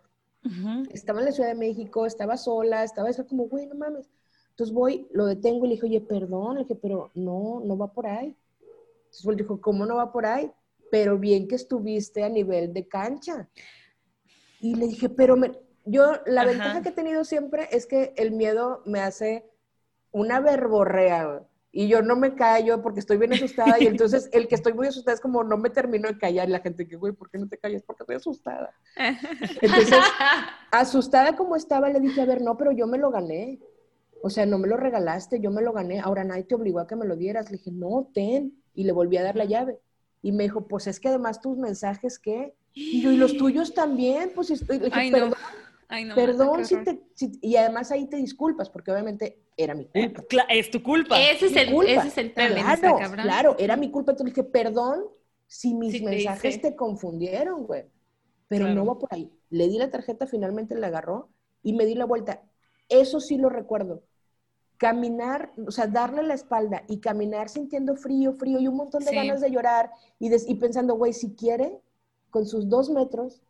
Estaba 0.91 1.19
en 1.19 1.25
la 1.25 1.31
Ciudad 1.31 1.49
de 1.49 1.55
México, 1.55 2.05
estaba 2.05 2.37
sola, 2.37 2.83
estaba 2.83 3.09
eso 3.09 3.25
como, 3.25 3.47
güey, 3.47 3.65
no 3.67 3.75
mames. 3.75 4.09
Entonces 4.51 4.73
voy, 4.73 5.07
lo 5.11 5.25
detengo 5.25 5.65
y 5.65 5.69
le 5.69 5.75
dije, 5.75 5.87
oye, 5.87 6.01
perdón, 6.01 6.55
le 6.55 6.61
dije, 6.61 6.75
pero 6.75 7.11
no, 7.13 7.61
no 7.63 7.77
va 7.77 7.91
por 7.91 8.07
ahí. 8.07 8.37
Entonces 9.05 9.25
él 9.25 9.35
dijo, 9.35 9.59
¿cómo 9.59 9.85
no 9.85 9.95
va 9.95 10.11
por 10.11 10.25
ahí? 10.25 10.51
Pero 10.91 11.17
bien 11.17 11.47
que 11.47 11.55
estuviste 11.55 12.23
a 12.23 12.29
nivel 12.29 12.73
de 12.73 12.87
cancha. 12.87 13.49
Y 14.59 14.75
le 14.75 14.87
dije, 14.87 15.09
pero 15.09 15.35
me... 15.35 15.51
yo, 15.83 16.13
la 16.25 16.45
ventaja 16.45 16.81
que 16.81 16.89
he 16.89 16.93
tenido 16.93 17.25
siempre 17.25 17.67
es 17.71 17.85
que 17.85 18.13
el 18.15 18.31
miedo 18.31 18.81
me 18.85 19.01
hace 19.01 19.49
una 20.11 20.39
verborrea, 20.39 21.45
y 21.77 21.89
yo 21.89 22.01
no 22.01 22.15
me 22.15 22.35
callo 22.35 22.81
porque 22.81 23.01
estoy 23.01 23.17
bien 23.17 23.33
asustada 23.33 23.75
y 23.81 23.87
entonces 23.87 24.29
el 24.31 24.47
que 24.47 24.55
estoy 24.55 24.71
muy 24.71 24.87
asustada 24.87 25.13
es 25.13 25.19
como 25.19 25.43
no 25.43 25.57
me 25.57 25.69
termino 25.69 26.07
de 26.07 26.17
callar 26.17 26.47
y 26.47 26.53
la 26.53 26.61
gente 26.61 26.87
que, 26.87 26.95
güey, 26.95 27.11
¿por 27.11 27.29
qué 27.29 27.37
no 27.37 27.49
te 27.49 27.57
callas? 27.57 27.83
Porque 27.83 28.03
estoy 28.03 28.15
asustada. 28.15 28.73
Entonces, 29.61 29.99
asustada 30.71 31.35
como 31.35 31.57
estaba, 31.57 31.89
le 31.89 31.99
dije, 31.99 32.21
a 32.21 32.25
ver, 32.25 32.41
no, 32.41 32.55
pero 32.55 32.71
yo 32.71 32.87
me 32.87 32.97
lo 32.97 33.11
gané. 33.11 33.59
O 34.23 34.29
sea, 34.29 34.45
no 34.45 34.57
me 34.57 34.69
lo 34.69 34.77
regalaste, 34.77 35.41
yo 35.41 35.51
me 35.51 35.61
lo 35.61 35.73
gané. 35.73 35.99
Ahora 35.99 36.23
nadie 36.23 36.45
te 36.45 36.55
obligó 36.55 36.79
a 36.79 36.87
que 36.87 36.95
me 36.95 37.05
lo 37.05 37.17
dieras. 37.17 37.51
Le 37.51 37.57
dije, 37.57 37.71
no, 37.71 38.09
ten. 38.13 38.53
Y 38.73 38.85
le 38.85 38.93
volví 38.93 39.17
a 39.17 39.23
dar 39.23 39.35
la 39.35 39.43
llave. 39.43 39.77
Y 40.21 40.31
me 40.31 40.43
dijo, 40.43 40.69
pues 40.69 40.87
es 40.87 41.01
que 41.01 41.09
además 41.09 41.41
tus 41.41 41.57
mensajes, 41.57 42.19
¿qué? 42.19 42.55
Y 42.73 43.01
yo, 43.01 43.11
y 43.11 43.17
los 43.17 43.35
tuyos 43.35 43.73
también, 43.73 44.31
pues, 44.33 44.49
le 44.49 44.79
dije, 44.79 44.89
Ay, 44.93 45.11
perdón, 45.11 45.33
Perdón 45.87 46.65
si 46.65 46.77
te... 46.83 47.01
y 47.41 47.55
además 47.55 47.91
ahí 47.91 48.07
te 48.07 48.17
disculpas, 48.17 48.69
porque 48.69 48.91
obviamente 48.91 49.43
era 49.57 49.75
mi 49.75 49.85
culpa. 49.85 50.23
Es 50.49 50.71
tu 50.71 50.81
culpa. 50.81 51.19
Ese 51.19 51.47
es 51.47 51.55
el, 51.55 51.73
Ese 51.87 52.07
es 52.07 52.17
el 52.17 52.33
Claro, 52.33 52.97
claro, 53.21 53.55
era 53.59 53.77
mi 53.77 53.91
culpa. 53.91 54.11
Entonces 54.11 54.35
dije, 54.35 54.47
perdón 54.47 55.05
si 55.47 55.73
mis 55.73 56.01
mensajes 56.01 56.61
te, 56.61 56.75
confundieron, 56.75 57.65
güey. 57.65 57.85
Pero 58.47 58.67
no 58.69 58.85
va 58.85 58.97
por 58.97 59.13
ahí. 59.13 59.31
Le 59.49 59.67
di 59.67 59.77
la 59.77 59.89
tarjeta, 59.89 60.27
finalmente 60.27 60.75
la 60.75 60.87
agarró 60.87 61.29
y 61.63 61.73
me 61.73 61.85
di 61.85 61.95
la 61.95 62.05
vuelta. 62.05 62.43
Eso 62.89 63.19
sí 63.19 63.37
lo 63.37 63.49
recuerdo. 63.49 64.03
Caminar, 64.77 65.53
o 65.65 65.71
sea, 65.71 65.87
darle 65.87 66.23
la 66.23 66.33
espalda 66.33 66.83
y 66.87 66.99
caminar 66.99 67.49
sintiendo 67.49 67.95
frío, 67.95 68.33
frío 68.33 68.59
y 68.59 68.67
un 68.67 68.75
montón 68.75 69.03
de 69.03 69.15
ganas 69.15 69.39
de 69.39 69.49
llorar 69.49 69.91
y, 70.19 70.29
y 70.33 70.55
pensando, 70.55 70.95
güey, 70.95 71.13
si 71.13 71.33
quiere, 71.33 71.79
con 72.29 72.45
sus 72.45 72.67
dos 72.67 72.89
metros, 72.89 73.41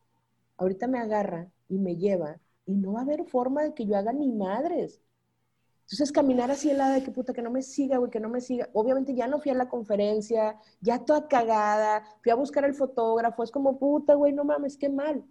ahorita 0.57 0.87
me 0.87 0.99
agarra 0.99 1.49
y 1.69 1.77
me 1.77 1.95
lleva 1.95 2.39
y 2.65 2.73
no 2.75 2.93
va 2.93 2.99
a 2.99 3.03
haber 3.03 3.25
forma 3.25 3.63
de 3.63 3.73
que 3.73 3.85
yo 3.85 3.97
haga 3.97 4.11
ni 4.13 4.31
madres. 4.31 5.01
Entonces 5.83 6.11
caminar 6.11 6.49
así 6.49 6.71
helada 6.71 6.95
de 6.95 7.03
que 7.03 7.11
puta, 7.11 7.31
que 7.31 7.43
no 7.43 7.51
me 7.51 7.61
siga, 7.61 7.97
güey, 7.97 8.09
que 8.09 8.19
no 8.19 8.27
me 8.29 8.41
siga. 8.41 8.69
Obviamente 8.73 9.13
ya 9.13 9.27
no 9.27 9.39
fui 9.39 9.51
a 9.51 9.55
la 9.55 9.69
conferencia, 9.69 10.59
ya 10.81 11.05
toda 11.05 11.27
cagada, 11.27 12.03
fui 12.23 12.31
a 12.31 12.35
buscar 12.35 12.65
al 12.65 12.73
fotógrafo, 12.73 13.43
es 13.43 13.51
como 13.51 13.77
puta, 13.77 14.15
güey, 14.15 14.33
no 14.33 14.43
mames, 14.43 14.77
qué 14.77 14.89
mal. 14.89 15.23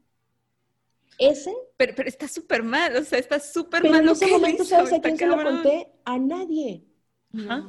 Ese. 1.18 1.52
Pero, 1.76 1.94
pero 1.96 2.08
está 2.08 2.28
súper 2.28 2.62
mal, 2.62 2.94
o 2.96 3.04
sea, 3.04 3.18
está 3.18 3.40
súper 3.40 3.82
mal. 3.82 4.02
en 4.02 4.08
ese 4.10 4.28
momento, 4.28 4.64
¿sabes 4.64 4.92
a 4.92 5.00
quién 5.00 5.18
se 5.18 5.26
lo 5.26 5.42
conté? 5.42 5.92
A 6.04 6.18
nadie. 6.18 6.86
Ajá. 7.34 7.68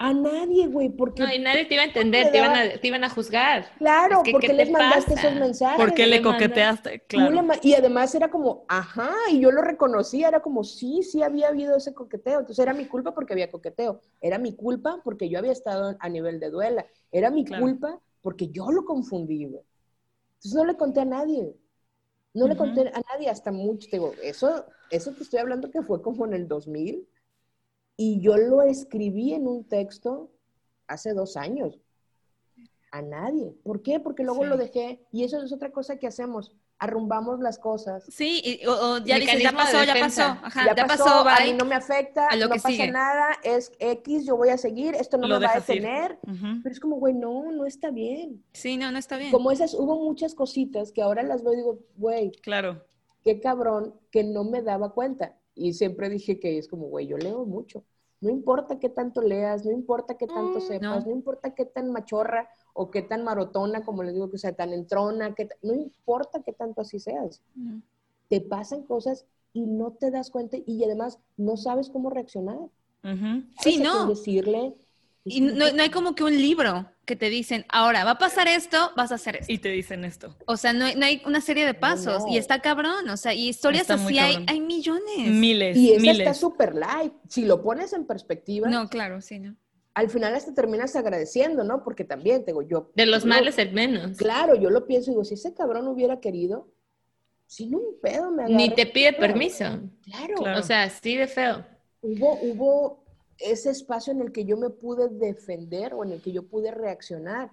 A 0.00 0.14
nadie, 0.14 0.68
güey, 0.68 0.90
porque... 0.90 1.24
No, 1.24 1.34
y 1.34 1.40
nadie 1.40 1.64
te 1.64 1.74
iba 1.74 1.82
a 1.82 1.86
entender, 1.86 2.30
te 2.30 2.38
iban 2.38 2.56
a, 2.56 2.80
te 2.80 2.86
iban 2.86 3.02
a, 3.02 3.10
juzgar. 3.10 3.66
Claro, 3.78 4.22
porque 4.30 4.52
les 4.52 4.70
mandaste 4.70 5.14
esos 5.14 5.34
mensajes. 5.34 5.76
Porque 5.76 6.06
le 6.06 6.22
coqueteaste, 6.22 7.00
claro. 7.00 7.44
y 7.62 7.74
además 7.74 8.14
era 8.14 8.30
como, 8.30 8.64
ajá, 8.68 9.10
y 9.32 9.40
yo 9.40 9.50
lo 9.50 9.60
reconocía, 9.60 10.28
era 10.28 10.40
como, 10.40 10.62
sí, 10.62 11.02
sí 11.02 11.20
había 11.22 11.48
habido 11.48 11.76
ese 11.76 11.94
coqueteo. 11.94 12.38
Entonces 12.38 12.62
era 12.62 12.74
mi 12.74 12.86
culpa 12.86 13.12
porque 13.12 13.32
había 13.32 13.50
coqueteo. 13.50 14.00
Era 14.20 14.38
mi 14.38 14.54
culpa 14.54 15.00
porque 15.02 15.28
yo 15.28 15.40
había 15.40 15.50
estado 15.50 15.96
a 15.98 16.08
nivel 16.08 16.38
de 16.38 16.50
duela. 16.50 16.86
Era 17.10 17.30
mi 17.30 17.44
culpa 17.44 17.98
porque 18.22 18.50
yo 18.50 18.70
lo 18.70 18.84
confundí, 18.84 19.46
güey. 19.46 19.64
Entonces 20.36 20.54
no 20.54 20.64
le 20.64 20.76
conté 20.76 21.00
a 21.00 21.06
nadie. 21.06 21.56
No 22.34 22.46
le 22.46 22.56
conté 22.56 22.82
a 22.82 23.00
nadie 23.12 23.30
hasta 23.30 23.50
mucho. 23.50 23.88
Te 23.90 23.96
digo, 23.96 24.12
eso, 24.22 24.64
eso 24.90 25.10
te 25.10 25.24
estoy 25.24 25.40
hablando 25.40 25.72
que 25.72 25.82
fue 25.82 26.00
como 26.00 26.24
en 26.24 26.34
el 26.34 26.46
2000 26.46 27.04
y 28.00 28.20
yo 28.20 28.36
lo 28.36 28.62
escribí 28.62 29.34
en 29.34 29.48
un 29.48 29.64
texto 29.64 30.30
hace 30.86 31.12
dos 31.12 31.36
años. 31.36 31.80
A 32.92 33.02
nadie. 33.02 33.52
¿Por 33.64 33.82
qué? 33.82 33.98
Porque 34.00 34.22
luego 34.22 34.46
lo 34.46 34.56
dejé. 34.56 35.04
Y 35.10 35.24
eso 35.24 35.42
es 35.42 35.52
otra 35.52 35.72
cosa 35.72 35.96
que 35.96 36.06
hacemos. 36.06 36.54
Arrumbamos 36.78 37.40
las 37.40 37.58
cosas. 37.58 38.04
Sí, 38.08 38.60
o, 38.68 38.98
ya 38.98 39.18
dices, 39.18 39.42
ya 39.42 39.50
pasó, 39.50 39.82
ya 39.82 39.94
pasó. 39.98 40.22
Ajá, 40.22 40.74
ya, 40.76 40.86
pasó, 40.86 41.28
a 41.28 41.40
mí 41.44 41.52
no 41.54 41.64
me 41.64 41.74
afecta, 41.74 42.28
no 42.36 42.48
pasa 42.48 42.86
nada, 42.86 43.36
es 43.42 43.72
X, 43.80 44.24
yo 44.24 44.36
voy 44.36 44.50
a 44.50 44.56
seguir, 44.56 44.94
esto 44.94 45.18
no 45.18 45.26
me 45.26 45.44
va 45.44 45.54
a 45.54 45.54
detener. 45.56 46.20
Pero 46.22 46.72
es 46.72 46.78
como, 46.78 46.96
güey, 46.96 47.14
no, 47.14 47.50
no 47.50 47.66
está 47.66 47.90
bien. 47.90 48.44
Sí, 48.52 48.76
no, 48.76 48.92
no 48.92 48.98
está 48.98 49.16
bien. 49.16 49.32
Como 49.32 49.50
esas, 49.50 49.74
hubo 49.74 49.96
muchas 50.04 50.36
cositas 50.36 50.92
que 50.92 51.02
ahora 51.02 51.24
las 51.24 51.42
veo 51.42 51.52
y 51.52 51.56
digo, 51.56 51.78
güey. 51.96 52.30
Claro. 52.42 52.84
Qué 53.24 53.40
cabrón 53.40 53.96
que 54.12 54.22
no 54.22 54.44
me 54.44 54.62
daba 54.62 54.94
cuenta. 54.94 55.34
Y 55.58 55.74
siempre 55.74 56.08
dije 56.08 56.38
que 56.38 56.56
es 56.56 56.68
como, 56.68 56.86
güey, 56.86 57.06
yo 57.06 57.18
leo 57.18 57.44
mucho. 57.44 57.84
No 58.20 58.30
importa 58.30 58.78
qué 58.78 58.88
tanto 58.88 59.22
leas, 59.22 59.64
no 59.64 59.72
importa 59.72 60.16
qué 60.16 60.26
tanto 60.26 60.58
mm, 60.58 60.62
sepas, 60.62 61.06
no. 61.06 61.12
importa 61.12 61.54
qué 61.54 61.64
tan 61.64 61.92
machorra 61.92 62.48
o 62.74 62.90
qué 62.90 63.02
tan 63.02 63.22
marotona, 63.22 63.84
como 63.84 64.02
les 64.02 64.14
digo, 64.14 64.30
que 64.30 64.38
sea 64.38 64.52
tan 64.52 64.72
entrona, 64.72 65.34
que 65.34 65.48
no 65.62 65.74
importa 65.74 66.42
qué 66.42 66.52
tanto 66.52 66.80
así 66.80 66.98
seas. 66.98 67.42
Te 68.28 68.40
pasan 68.40 68.82
cosas 68.82 69.24
y 69.52 69.66
no 69.66 69.92
te 69.92 70.10
das 70.10 70.30
cuenta 70.30 70.56
y 70.64 70.84
además 70.84 71.18
no 71.36 71.56
sabes 71.56 71.90
cómo 71.90 72.10
reaccionar. 72.10 72.58
Sí, 73.60 73.78
no. 73.78 74.06
Decirle, 74.06 74.74
y 75.24 75.40
no, 75.40 75.64
hay 75.64 75.90
como 75.90 76.14
que 76.14 76.24
un 76.24 76.36
libro 76.36 76.90
que 77.04 77.16
te 77.16 77.30
dicen, 77.30 77.64
ahora 77.68 78.04
va 78.04 78.12
a 78.12 78.18
pasar 78.18 78.48
esto, 78.48 78.92
vas 78.96 79.12
a 79.12 79.16
hacer 79.16 79.36
esto. 79.36 79.52
Y 79.52 79.58
te 79.58 79.70
dicen 79.70 80.04
esto. 80.04 80.36
O 80.46 80.56
sea, 80.56 80.72
no 80.72 80.84
hay, 80.84 81.22
una 81.26 81.40
serie 81.40 81.64
de 81.64 81.74
pasos 81.74 82.24
y 82.28 82.36
está 82.36 82.60
cabrón. 82.60 83.08
O 83.08 83.16
sea, 83.16 83.32
y 83.32 83.48
historias 83.48 83.90
así 83.90 84.18
hay, 84.18 84.44
hay, 84.46 84.60
millones. 84.60 85.28
Miles. 85.28 85.76
Y 85.76 85.92
esa 85.92 86.00
miles. 86.00 86.18
está 86.18 86.34
súper 86.34 86.74
light. 86.74 87.12
Si 87.28 87.44
lo 87.44 87.62
pones 87.62 87.92
en 87.92 88.06
perspectiva. 88.06 88.68
No, 88.68 88.88
claro, 88.88 89.20
sí, 89.20 89.38
¿no? 89.38 89.56
Al 89.94 90.10
final 90.10 90.34
hasta 90.34 90.54
terminas 90.54 90.94
agradeciendo, 90.96 91.64
¿no? 91.64 91.82
Porque 91.82 92.04
también, 92.04 92.44
te 92.44 92.52
digo, 92.52 92.62
yo. 92.62 92.92
De 92.94 93.06
los 93.06 93.24
males 93.24 93.58
el 93.58 93.72
menos. 93.72 94.16
Claro, 94.16 94.54
yo 94.54 94.70
lo 94.70 94.86
pienso 94.86 95.10
y 95.10 95.14
digo, 95.14 95.24
si 95.24 95.34
ese 95.34 95.54
cabrón 95.54 95.88
hubiera 95.88 96.20
querido, 96.20 96.68
sin 97.46 97.74
un 97.74 97.98
pedo 98.00 98.30
me 98.30 98.44
Ni 98.44 98.70
te 98.70 98.86
pide 98.86 99.14
permiso. 99.14 99.64
Claro. 100.04 100.34
claro. 100.36 100.60
O 100.60 100.62
sea, 100.62 100.88
sí 100.90 101.16
de 101.16 101.26
feo. 101.26 101.64
Hubo, 102.00 102.38
hubo 102.42 103.07
ese 103.38 103.70
espacio 103.70 104.12
en 104.12 104.20
el 104.20 104.32
que 104.32 104.44
yo 104.44 104.56
me 104.56 104.70
pude 104.70 105.08
defender 105.08 105.94
o 105.94 106.04
en 106.04 106.12
el 106.12 106.22
que 106.22 106.32
yo 106.32 106.46
pude 106.46 106.70
reaccionar. 106.70 107.52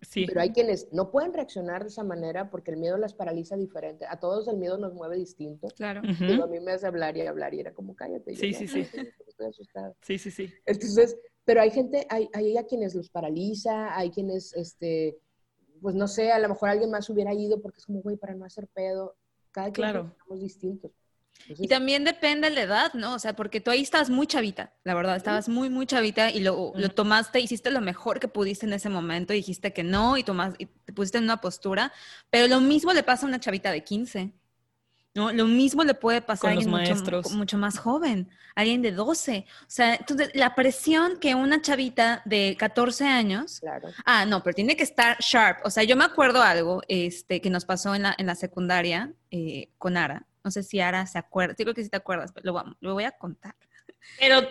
Sí. 0.00 0.26
Pero 0.26 0.40
hay 0.40 0.50
quienes 0.50 0.92
no 0.92 1.12
pueden 1.12 1.32
reaccionar 1.32 1.82
de 1.82 1.88
esa 1.88 2.02
manera 2.02 2.50
porque 2.50 2.72
el 2.72 2.76
miedo 2.76 2.98
las 2.98 3.14
paraliza 3.14 3.56
diferente. 3.56 4.04
A 4.08 4.18
todos 4.18 4.48
el 4.48 4.56
miedo 4.56 4.76
nos 4.76 4.94
mueve 4.94 5.16
distinto. 5.16 5.68
Claro. 5.76 6.00
a 6.00 6.46
mí 6.48 6.60
me 6.60 6.72
hace 6.72 6.86
hablar 6.86 7.16
y 7.16 7.20
hablar 7.20 7.54
y 7.54 7.60
era 7.60 7.72
como, 7.72 7.94
cállate. 7.94 8.34
Sí, 8.34 8.52
sí, 8.52 8.66
sí. 8.66 8.80
Estoy 8.80 9.46
asustada. 9.46 9.94
Sí, 10.02 10.18
sí, 10.18 10.32
sí. 10.32 10.52
Entonces, 10.66 11.16
pero 11.44 11.60
hay 11.60 11.70
gente, 11.70 12.04
hay, 12.10 12.28
hay 12.32 12.56
a 12.56 12.64
quienes 12.64 12.96
los 12.96 13.10
paraliza, 13.10 13.96
hay 13.96 14.10
quienes, 14.10 14.52
este, 14.54 15.18
pues 15.80 15.94
no 15.94 16.08
sé, 16.08 16.32
a 16.32 16.38
lo 16.40 16.48
mejor 16.48 16.70
alguien 16.70 16.90
más 16.90 17.08
hubiera 17.08 17.32
ido 17.32 17.62
porque 17.62 17.78
es 17.78 17.86
como, 17.86 18.02
güey, 18.02 18.16
para 18.16 18.34
no 18.34 18.44
hacer 18.44 18.66
pedo. 18.74 19.14
Cada 19.52 19.66
quien 19.70 19.74
claro. 19.74 20.16
somos 20.24 20.40
distintos 20.40 20.90
y 21.48 21.68
también 21.68 22.04
depende 22.04 22.48
de 22.48 22.54
la 22.54 22.62
edad, 22.62 22.94
¿no? 22.94 23.14
O 23.14 23.18
sea, 23.18 23.34
porque 23.34 23.60
tú 23.60 23.70
ahí 23.70 23.82
estabas 23.82 24.10
muy 24.10 24.26
chavita, 24.26 24.72
la 24.84 24.94
verdad, 24.94 25.16
estabas 25.16 25.48
muy, 25.48 25.70
muy 25.70 25.86
chavita 25.86 26.30
y 26.30 26.40
lo, 26.40 26.72
lo 26.74 26.88
tomaste, 26.90 27.40
hiciste 27.40 27.70
lo 27.70 27.80
mejor 27.80 28.20
que 28.20 28.28
pudiste 28.28 28.66
en 28.66 28.72
ese 28.72 28.88
momento, 28.88 29.32
dijiste 29.32 29.72
que 29.72 29.82
no 29.82 30.16
y, 30.16 30.24
tomas, 30.24 30.54
y 30.58 30.66
te 30.66 30.92
pusiste 30.92 31.18
en 31.18 31.24
una 31.24 31.40
postura, 31.40 31.92
pero 32.30 32.46
lo 32.48 32.60
mismo 32.60 32.92
le 32.92 33.02
pasa 33.02 33.26
a 33.26 33.28
una 33.28 33.40
chavita 33.40 33.70
de 33.70 33.82
15. 33.82 34.32
¿no? 35.14 35.32
Lo 35.32 35.46
mismo 35.46 35.84
le 35.84 35.94
puede 35.94 36.22
pasar 36.22 36.50
a 36.50 36.52
alguien 36.54 36.70
mucho, 36.70 36.94
mucho, 37.30 37.58
más 37.58 37.78
joven, 37.78 38.30
alguien 38.54 38.80
de 38.80 38.92
12. 38.92 39.44
O 39.60 39.64
sea, 39.66 39.94
entonces 39.96 40.30
la 40.34 40.54
presión 40.54 41.18
que 41.18 41.34
una 41.34 41.60
chavita 41.60 42.22
de 42.24 42.56
14 42.58 43.06
años. 43.06 43.60
Claro. 43.60 43.88
Ah, 44.04 44.24
no, 44.24 44.42
pero 44.42 44.54
tiene 44.54 44.76
que 44.76 44.84
estar 44.84 45.18
sharp. 45.20 45.58
O 45.64 45.70
sea, 45.70 45.82
yo 45.82 45.96
me 45.96 46.04
acuerdo 46.04 46.42
algo 46.42 46.80
este, 46.88 47.40
que 47.40 47.50
nos 47.50 47.64
pasó 47.64 47.94
en 47.94 48.02
la, 48.02 48.14
en 48.16 48.26
la 48.26 48.34
secundaria 48.34 49.12
eh, 49.30 49.70
con 49.76 49.96
Ara. 49.96 50.26
No 50.44 50.50
sé 50.50 50.62
si 50.62 50.80
Ara 50.80 51.06
se 51.06 51.18
acuerda. 51.18 51.54
Digo 51.56 51.74
que 51.74 51.82
sí 51.82 51.88
te 51.88 51.96
acuerdas, 51.96 52.32
pero 52.32 52.52
lo, 52.52 52.76
lo 52.80 52.94
voy 52.94 53.04
a 53.04 53.12
contar. 53.12 53.54
Pero 54.18 54.46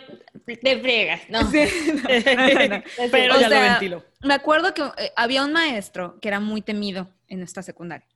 te 0.46 0.80
friegas, 0.80 1.22
¿no? 1.30 1.40
pero 3.12 3.40
ya 3.40 3.50
lo 3.50 3.62
ventilo. 3.62 4.06
Me 4.22 4.34
acuerdo 4.34 4.74
que 4.74 4.82
eh, 4.82 5.12
había 5.16 5.44
un 5.44 5.54
maestro 5.54 6.20
que 6.20 6.28
era 6.28 6.40
muy 6.40 6.62
temido 6.62 7.10
en 7.28 7.40
nuestra 7.40 7.64
secundaria. 7.64 8.08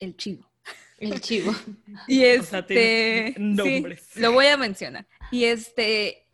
El 0.00 0.16
chivo. 0.16 0.48
El 0.98 1.20
chivo. 1.20 1.54
Y 2.08 2.24
este. 2.24 3.34
lo 3.38 4.32
voy 4.32 4.46
a 4.46 4.56
mencionar. 4.56 5.06
Y 5.30 5.44
este. 5.44 6.26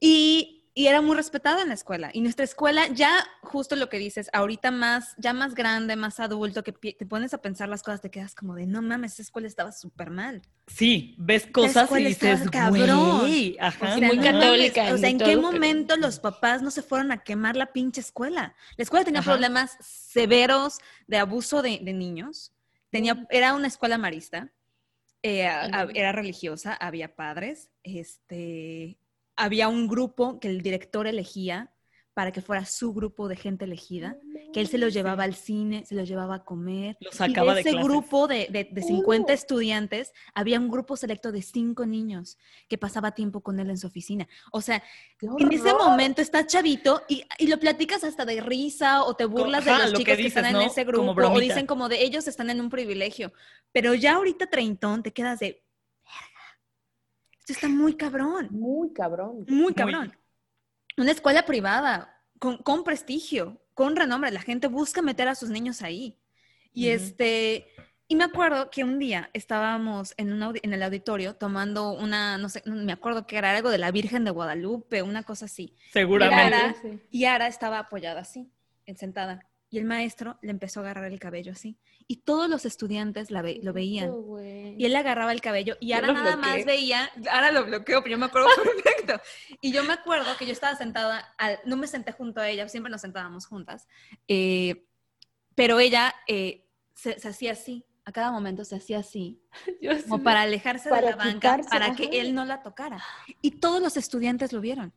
Y 0.00 0.57
y 0.78 0.86
era 0.86 1.00
muy 1.00 1.16
respetado 1.16 1.60
en 1.60 1.66
la 1.66 1.74
escuela. 1.74 2.10
Y 2.12 2.20
nuestra 2.20 2.44
escuela, 2.44 2.86
ya 2.86 3.26
justo 3.42 3.74
lo 3.74 3.88
que 3.88 3.98
dices, 3.98 4.30
ahorita 4.32 4.70
más, 4.70 5.16
ya 5.18 5.32
más 5.32 5.56
grande, 5.56 5.96
más 5.96 6.20
adulto, 6.20 6.62
que 6.62 6.70
te 6.70 7.04
pones 7.04 7.34
a 7.34 7.38
pensar 7.38 7.68
las 7.68 7.82
cosas, 7.82 8.00
te 8.00 8.12
quedas 8.12 8.36
como 8.36 8.54
de, 8.54 8.64
no 8.64 8.80
mames, 8.80 9.14
esa 9.14 9.22
escuela 9.22 9.48
estaba 9.48 9.72
súper 9.72 10.10
mal. 10.10 10.40
Sí, 10.68 11.16
ves 11.18 11.48
cosas 11.48 11.90
y 11.98 12.04
dices, 12.04 12.48
cabrón. 12.52 13.28
Ajá. 13.58 13.96
muy 13.96 14.20
católica. 14.20 14.94
o 14.94 14.98
sea, 14.98 15.08
¿en 15.08 15.18
qué 15.18 15.36
momento 15.36 15.96
los 15.96 16.20
papás 16.20 16.62
no 16.62 16.70
se 16.70 16.82
fueron 16.82 17.10
a 17.10 17.24
quemar 17.24 17.56
la 17.56 17.72
pinche 17.72 18.00
escuela? 18.00 18.54
La 18.76 18.82
escuela 18.84 19.04
tenía 19.04 19.22
problemas 19.22 19.76
severos 19.80 20.78
de 21.08 21.18
abuso 21.18 21.60
de, 21.60 21.80
niños. 21.80 22.52
Tenía, 22.88 23.26
era 23.30 23.54
una 23.54 23.66
escuela 23.66 23.98
marista. 23.98 24.52
Eh, 25.24 25.50
era 25.94 26.12
religiosa, 26.12 26.72
había 26.74 27.16
padres, 27.16 27.68
este, 27.82 28.96
había 29.38 29.68
un 29.68 29.88
grupo 29.88 30.38
que 30.40 30.48
el 30.48 30.60
director 30.60 31.06
elegía 31.06 31.72
para 32.12 32.32
que 32.32 32.42
fuera 32.42 32.64
su 32.64 32.92
grupo 32.92 33.28
de 33.28 33.36
gente 33.36 33.64
elegida, 33.64 34.16
que 34.52 34.58
él 34.58 34.66
se 34.66 34.76
los 34.76 34.92
llevaba 34.92 35.22
al 35.22 35.36
cine, 35.36 35.84
se 35.86 35.94
los 35.94 36.08
llevaba 36.08 36.34
a 36.34 36.44
comer. 36.44 36.96
Los 36.98 37.14
sacaba 37.14 37.54
de, 37.54 37.60
ese 37.60 37.74
grupo 37.74 38.26
de, 38.26 38.48
de, 38.50 38.82
50 38.82 39.32
estudiantes, 39.32 40.12
había 40.34 40.58
un 40.58 40.68
grupo 40.68 40.96
selecto 40.96 41.30
de 41.30 41.42
cinco 41.42 41.86
niños 41.86 42.36
que 42.68 42.76
pasaba 42.76 43.12
tiempo 43.12 43.40
con 43.40 43.60
él 43.60 43.70
en 43.70 43.78
su 43.78 43.86
oficina. 43.86 44.26
O 44.50 44.60
sea, 44.60 44.82
en 45.20 45.52
ese 45.52 45.72
momento 45.74 46.20
está 46.20 46.44
chavito 46.44 47.02
y, 47.08 47.22
y, 47.38 47.46
lo 47.46 47.60
platicas 47.60 48.02
hasta 48.02 48.24
de 48.24 48.40
risa 48.40 49.04
o 49.04 49.14
te 49.14 49.24
burlas 49.24 49.64
de 49.64 49.70
los 49.70 49.92
chicos 49.92 50.16
que, 50.16 50.26
están 50.26 50.46
en 50.46 50.62
ese 50.62 50.82
grupo 50.82 51.12
o 51.12 51.38
dicen 51.38 51.66
como 51.66 51.88
de 51.88 52.02
ellos 52.02 52.26
están 52.26 52.50
en 52.50 52.60
un 52.60 52.68
privilegio. 52.68 53.32
Pero 53.70 53.94
ya 53.94 54.16
ahorita 54.16 54.48
treintón 54.48 55.04
te 55.04 55.12
quedas 55.12 55.38
de, 55.38 55.62
está 57.52 57.68
muy 57.68 57.94
cabrón. 57.94 58.48
Muy 58.50 58.92
cabrón. 58.92 59.44
Muy 59.48 59.74
cabrón. 59.74 60.16
Una 60.96 61.12
escuela 61.12 61.44
privada, 61.44 62.22
con, 62.38 62.84
prestigio, 62.84 63.60
con 63.74 63.96
renombre. 63.96 64.30
La 64.30 64.40
gente 64.40 64.66
busca 64.66 65.02
meter 65.02 65.28
a 65.28 65.34
sus 65.34 65.50
niños 65.50 65.82
ahí. 65.82 66.18
Y 66.72 66.88
este, 66.88 67.66
y 68.06 68.16
me 68.16 68.24
acuerdo 68.24 68.70
que 68.70 68.84
un 68.84 68.98
día 68.98 69.30
estábamos 69.32 70.14
en, 70.16 70.32
un 70.32 70.58
en 70.62 70.72
el 70.72 70.82
auditorio 70.82 71.34
tomando 71.34 71.92
una, 71.92 72.38
no 72.38 72.48
sé, 72.48 72.62
me 72.64 72.92
acuerdo 72.92 73.26
que 73.26 73.36
era 73.36 73.54
algo 73.54 73.70
de 73.70 73.78
la 73.78 73.90
Virgen 73.90 74.24
de 74.24 74.30
Guadalupe, 74.30 75.02
una 75.02 75.22
cosa 75.22 75.44
así. 75.44 75.74
Seguramente. 75.92 77.06
Y 77.10 77.26
Ara, 77.26 77.46
estaba 77.46 77.78
apoyada 77.80 78.20
así, 78.20 78.50
sentada. 78.96 79.46
Y 79.70 79.78
el 79.78 79.84
maestro 79.84 80.38
le 80.40 80.50
empezó 80.50 80.80
a 80.80 80.84
agarrar 80.84 81.12
el 81.12 81.18
cabello 81.18 81.52
así. 81.52 81.78
Y 82.06 82.22
todos 82.22 82.48
los 82.48 82.64
estudiantes 82.64 83.30
la 83.30 83.42
lo 83.42 83.72
veían. 83.72 84.10
y 84.78 84.84
él 84.84 84.92
le 84.92 84.98
agarraba 84.98 85.32
el 85.32 85.40
cabello 85.40 85.76
y 85.80 85.92
ahora 85.92 86.12
nada 86.12 86.36
más 86.36 86.64
veía, 86.64 87.10
ahora 87.30 87.52
lo 87.52 87.66
bloqueo, 87.66 88.02
pero 88.02 88.12
yo 88.12 88.18
me 88.18 88.26
acuerdo 88.26 88.48
perfecto. 88.84 89.20
Y 89.60 89.72
yo 89.72 89.84
me 89.84 89.92
acuerdo 89.92 90.36
que 90.38 90.46
yo 90.46 90.52
estaba 90.52 90.76
sentada, 90.76 91.34
no 91.64 91.76
me 91.76 91.86
senté 91.86 92.12
junto 92.12 92.40
a 92.40 92.48
ella, 92.48 92.68
siempre 92.68 92.90
nos 92.90 93.02
sentábamos 93.02 93.46
juntas, 93.46 93.86
eh, 94.26 94.86
pero 95.54 95.80
ella 95.80 96.14
eh, 96.26 96.66
se, 96.94 97.16
hacía 97.28 97.52
así, 97.52 97.84
a 98.04 98.12
cada 98.12 98.32
momento 98.32 98.64
se 98.64 98.76
hacía 98.76 99.00
así, 99.00 99.42
como 100.08 100.22
para 100.22 100.42
alejarse 100.42 100.88
de 100.88 101.02
la 101.02 101.16
banca, 101.16 101.60
para 101.68 101.94
que 101.94 102.20
él 102.20 102.34
no 102.34 102.44
la 102.44 102.62
tocara. 102.62 103.02
Y 103.42 103.52
todos 103.52 103.82
los 103.82 103.96
estudiantes 103.96 104.52
lo 104.52 104.60
vieron. 104.60 104.94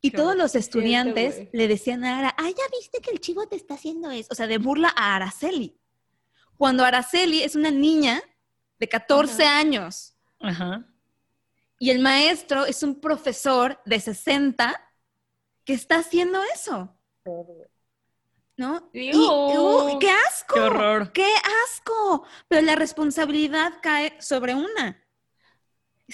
Y 0.00 0.10
todos 0.10 0.36
los 0.36 0.54
estudiantes 0.54 1.48
le 1.52 1.68
decían 1.68 2.04
a 2.04 2.18
Ara, 2.18 2.34
ay, 2.38 2.54
ya 2.56 2.64
viste 2.76 3.00
que 3.00 3.10
el 3.10 3.20
chivo 3.20 3.46
te 3.46 3.56
está 3.56 3.74
haciendo 3.74 4.10
eso. 4.10 4.28
O 4.30 4.34
sea, 4.34 4.46
de 4.46 4.58
burla 4.58 4.92
a 4.96 5.16
Araceli. 5.16 5.78
Cuando 6.56 6.84
Araceli 6.84 7.42
es 7.42 7.56
una 7.56 7.70
niña 7.70 8.22
de 8.78 8.88
14 8.88 9.44
años. 9.44 10.14
Ajá. 10.40 10.86
Y 11.78 11.90
el 11.90 11.98
maestro 11.98 12.64
es 12.64 12.82
un 12.82 13.00
profesor 13.00 13.80
de 13.84 13.98
60 13.98 14.80
que 15.64 15.74
está 15.74 15.96
haciendo 15.96 16.40
eso. 16.54 16.96
¿No? 18.56 18.90
Y, 18.92 19.10
¡Qué 19.98 20.10
asco! 20.10 20.54
¡Qué 20.54 20.60
horror! 20.60 21.12
¡Qué 21.12 21.32
asco! 21.64 22.24
Pero 22.48 22.62
la 22.62 22.76
responsabilidad 22.76 23.74
cae 23.82 24.16
sobre 24.20 24.54
una. 24.54 25.02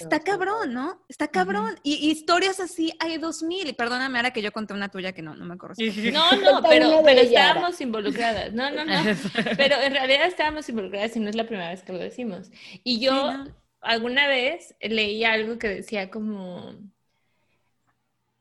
Está 0.03 0.19
cabrón, 0.19 0.73
¿no? 0.73 1.03
Está 1.07 1.27
cabrón. 1.27 1.75
y, 1.83 2.09
historias 2.09 2.59
así 2.59 2.93
hay 2.99 3.17
dos 3.17 3.43
mil. 3.43 3.67
Y 3.67 3.73
perdóname 3.73 4.17
ahora 4.17 4.31
que 4.31 4.41
yo 4.41 4.51
conté 4.51 4.73
una 4.73 4.89
tuya 4.89 5.11
que 5.11 5.21
no, 5.21 5.35
no 5.35 5.45
me 5.45 5.57
corresponde. 5.57 6.11
No, 6.11 6.31
no, 6.33 6.61
pero, 6.67 7.01
pero 7.03 7.21
estábamos 7.21 7.79
involucradas. 7.81 8.53
No, 8.53 8.69
no, 8.71 8.85
no. 8.85 8.93
pero 9.57 9.75
en 9.81 9.93
realidad 9.93 10.27
estábamos 10.27 10.67
involucradas 10.69 11.15
y 11.15 11.19
no 11.19 11.29
es 11.29 11.35
la 11.35 11.45
primera 11.45 11.69
vez 11.69 11.83
que 11.83 11.93
lo 11.93 11.99
decimos. 11.99 12.51
Y 12.83 12.99
yo 12.99 13.45
alguna 13.81 14.27
vez 14.27 14.75
leí 14.81 15.23
algo 15.23 15.57
que 15.57 15.69
decía 15.69 16.09
como, 16.09 16.75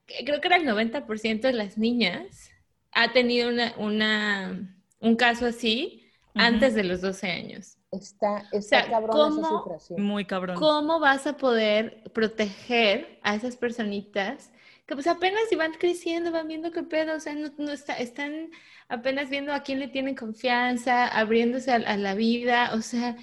creo 0.07 0.41
que 0.41 0.47
era 0.49 0.57
el 0.57 0.67
90% 0.67 1.41
de 1.41 1.53
las 1.53 1.79
niñas 1.79 2.51
ha 2.93 3.13
tenido 3.13 3.49
una, 3.49 3.75
una 3.77 4.75
un 5.01 5.17
caso 5.17 5.47
así 5.47 6.05
antes 6.35 6.75
de 6.75 6.85
los 6.85 7.01
12 7.01 7.31
años. 7.31 7.78
Está, 7.91 8.47
está 8.53 8.87
cabrón 8.87 9.39
esa 9.39 9.97
Muy 9.97 10.27
cabrón. 10.27 10.59
¿Cómo 10.59 11.01
vas 11.01 11.27
a 11.27 11.37
poder 11.37 12.03
proteger 12.13 13.19
a 13.23 13.35
esas 13.35 13.57
personitas 13.57 14.53
que 14.87 14.95
pues 14.95 15.07
apenas 15.07 15.43
iban 15.53 15.73
creciendo, 15.73 16.33
van 16.33 16.49
viendo 16.49 16.71
qué 16.71 16.83
pedo, 16.83 17.15
o 17.17 17.21
sea, 17.21 17.35
no, 17.35 17.73
está, 17.73 17.95
están 17.95 18.51
apenas 18.89 19.29
viendo 19.29 19.53
a 19.53 19.63
quién 19.63 19.81
le 19.81 19.89
tienen 19.89 20.15
confianza, 20.15 21.07
abriéndose 21.07 21.71
a, 21.73 21.97
la 21.99 22.15
vida, 22.15 22.71
o 22.73 22.81
sea, 22.81 23.17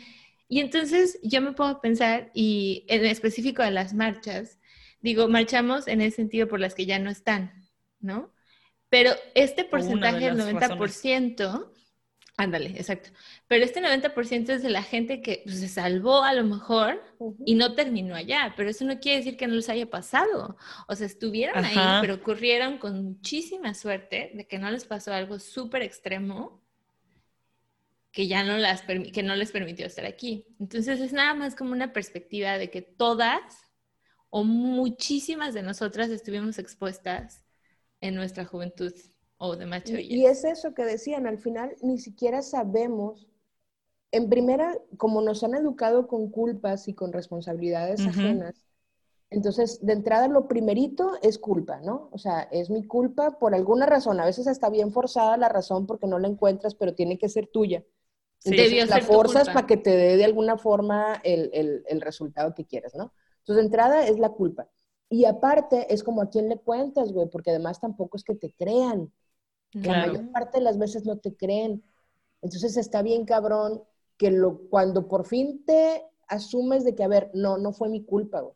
y 0.48 0.60
entonces 0.60 1.20
yo 1.24 1.42
me 1.42 1.56
a 1.58 1.82
pensar, 1.82 2.30
y 2.36 2.86
en 2.88 3.04
específico 3.06 3.64
de 3.64 3.72
las 3.72 3.96
marchas, 3.96 4.60
digo, 5.02 5.28
marchamos 5.28 5.88
en 5.88 6.02
ese 6.02 6.18
sentido 6.18 6.48
por 6.48 6.60
las 6.60 6.76
que 6.76 6.86
ya 6.86 7.00
no 7.00 7.10
están, 7.10 7.68
¿no? 8.00 8.32
Pero 8.90 9.14
este 9.34 9.66
porcentaje 9.66 10.26
del 10.26 10.38
90%... 10.38 11.72
Ándale, 12.38 12.72
exacto. 12.72 13.12
Pero 13.48 13.64
este 13.64 13.82
90% 13.82 14.50
es 14.50 14.62
de 14.62 14.70
la 14.70 14.84
gente 14.84 15.22
que 15.22 15.42
pues, 15.46 15.60
se 15.60 15.70
salvó 15.70 16.24
a 16.24 16.34
lo 16.34 16.44
mejor 16.44 17.02
y 17.46 17.56
no 17.56 17.76
terminó 17.76 18.14
allá, 18.14 18.54
pero 18.58 18.70
eso 18.70 18.84
no 18.84 19.00
quiere 19.00 19.20
decir 19.20 19.38
que 19.38 19.48
no 19.48 19.56
les 19.56 19.70
haya 19.70 19.90
pasado. 19.90 20.58
O 20.90 20.96
sea, 20.96 21.08
estuvieron 21.08 21.64
ahí, 21.64 21.78
pero 22.02 22.16
ocurrieron 22.16 22.78
con 22.78 23.04
muchísima 23.04 23.74
suerte 23.74 24.32
de 24.34 24.48
que 24.48 24.60
no 24.60 24.70
les 24.70 24.84
pasó 24.86 25.14
algo 25.14 25.40
súper 25.40 25.82
extremo 25.82 26.62
que 28.12 28.28
ya 28.28 28.44
no, 28.44 28.58
las 28.58 28.82
que 28.82 29.24
no 29.24 29.36
les 29.36 29.52
permitió 29.52 29.86
estar 29.86 30.06
aquí. 30.06 30.46
Entonces 30.60 31.00
es 31.00 31.14
nada 31.14 31.34
más 31.34 31.56
como 31.56 31.72
una 31.72 31.94
perspectiva 31.94 32.58
de 32.58 32.70
que 32.70 32.82
todas 32.82 33.42
o 34.30 34.44
muchísimas 34.44 35.54
de 35.54 35.64
nosotras 35.64 36.10
estuvimos 36.10 36.60
expuestas 36.60 37.46
en 38.02 38.16
nuestra 38.16 38.44
juventud 38.44 38.94
de 39.58 39.66
macho 39.66 39.98
y, 39.98 40.08
y 40.08 40.26
es 40.26 40.44
eso 40.44 40.74
que 40.74 40.86
decían, 40.86 41.28
al 41.28 41.38
final 41.38 41.76
ni 41.82 42.00
siquiera 42.00 42.42
sabemos, 42.42 43.28
en 44.12 44.30
primera, 44.30 44.78
como 44.98 45.22
nos 45.22 45.44
han 45.44 45.56
educado 45.56 46.08
con 46.08 46.30
culpas 46.32 46.88
y 46.88 46.94
con 46.94 47.14
responsabilidades 47.14 48.06
ajenas, 48.06 48.66
entonces, 49.30 49.86
de 49.86 49.94
entrada, 49.94 50.28
lo 50.28 50.48
primerito 50.48 51.14
es 51.22 51.40
culpa, 51.40 51.82
¿no? 51.82 52.10
O 52.12 52.18
sea, 52.18 52.44
es 52.52 52.70
mi 52.70 52.86
culpa 52.86 53.38
por 53.40 53.56
alguna 53.56 53.86
razón. 53.86 54.20
A 54.20 54.26
veces 54.26 54.48
está 54.48 54.70
bien 54.70 54.92
forzada 54.92 55.36
la 55.36 55.50
razón 55.50 55.88
porque 55.88 56.08
no 56.08 56.20
la 56.20 56.28
encuentras, 56.28 56.76
pero 56.76 56.94
tiene 56.94 57.18
que 57.18 57.28
ser 57.28 57.48
tuya. 57.48 57.84
Entonces, 58.44 58.88
la 58.88 59.02
forzas 59.02 59.50
para 59.50 59.66
que 59.66 59.78
te 59.78 59.90
dé 59.90 60.18
de 60.18 60.26
alguna 60.26 60.58
forma 60.58 61.20
el, 61.24 61.50
el, 61.54 61.84
el, 61.88 62.02
resultado 62.02 62.54
que 62.54 62.66
quieres, 62.66 62.94
¿no? 62.94 63.12
Entonces, 63.40 63.56
de 63.56 63.62
entrada 63.64 64.08
es 64.08 64.20
la 64.20 64.30
culpa. 64.30 64.70
Y 65.10 65.26
aparte, 65.26 65.94
es 65.94 66.04
como 66.04 66.22
a 66.22 66.30
quién 66.30 66.48
le 66.48 66.58
cuentas, 66.58 67.12
güey, 67.12 67.28
porque 67.28 67.50
además 67.50 67.80
tampoco 67.80 68.18
es 68.18 68.24
que 68.24 68.36
te 68.36 68.54
crean. 68.54 69.12
La 69.84 70.08
mayor 70.08 70.32
parte 70.32 70.60
de 70.60 70.64
las 70.64 70.78
veces 70.78 71.06
no 71.06 71.18
te 71.18 71.36
creen. 71.36 71.84
Entonces 72.42 72.78
está 72.78 73.02
bien 73.02 73.26
cabrón 73.26 73.84
que 74.18 74.32
lo, 74.32 74.60
cuando 74.70 75.08
por 75.08 75.26
fin 75.26 75.64
te 75.66 76.04
asumes 76.28 76.84
de 76.84 76.96
que, 76.96 77.04
a 77.04 77.08
ver, 77.08 77.30
no, 77.34 77.58
no 77.58 77.74
fue 77.74 77.90
mi 77.90 78.04
culpa, 78.04 78.42
güey. 78.42 78.56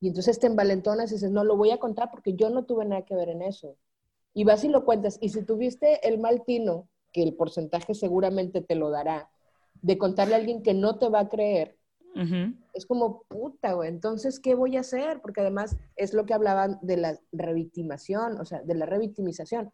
Y 0.00 0.08
entonces 0.08 0.38
te 0.38 0.46
envalentonas 0.46 1.10
y 1.10 1.16
dices, 1.16 1.30
no, 1.30 1.44
lo 1.44 1.56
voy 1.56 1.70
a 1.70 1.78
contar 1.78 2.10
porque 2.10 2.34
yo 2.34 2.50
no 2.50 2.64
tuve 2.64 2.84
nada 2.84 3.04
que 3.04 3.16
ver 3.16 3.28
en 3.28 3.42
eso. 3.42 3.76
Y 4.32 4.44
vas 4.44 4.62
y 4.64 4.68
lo 4.68 4.84
cuentas. 4.84 5.18
Y 5.20 5.30
si 5.30 5.42
tuviste 5.42 6.06
el 6.08 6.18
mal 6.18 6.44
tino, 6.44 6.88
que 7.12 7.22
el 7.22 7.34
porcentaje 7.34 7.94
seguramente 7.94 8.60
te 8.60 8.74
lo 8.74 8.90
dará, 8.90 9.30
de 9.82 9.98
contarle 9.98 10.34
a 10.34 10.38
alguien 10.38 10.62
que 10.62 10.74
no 10.74 10.98
te 10.98 11.08
va 11.08 11.20
a 11.20 11.28
creer, 11.28 11.76
es 12.72 12.86
como, 12.86 13.22
puta, 13.28 13.74
güey, 13.74 13.88
entonces, 13.88 14.40
¿qué 14.40 14.56
voy 14.56 14.76
a 14.76 14.80
hacer? 14.80 15.20
Porque 15.20 15.40
además 15.40 15.76
es 15.94 16.14
lo 16.14 16.26
que 16.26 16.34
hablaban 16.34 16.78
de 16.82 16.96
la 16.96 17.20
revictimación, 17.30 18.40
o 18.40 18.44
sea, 18.44 18.62
de 18.62 18.74
la 18.74 18.86
revictimización. 18.86 19.72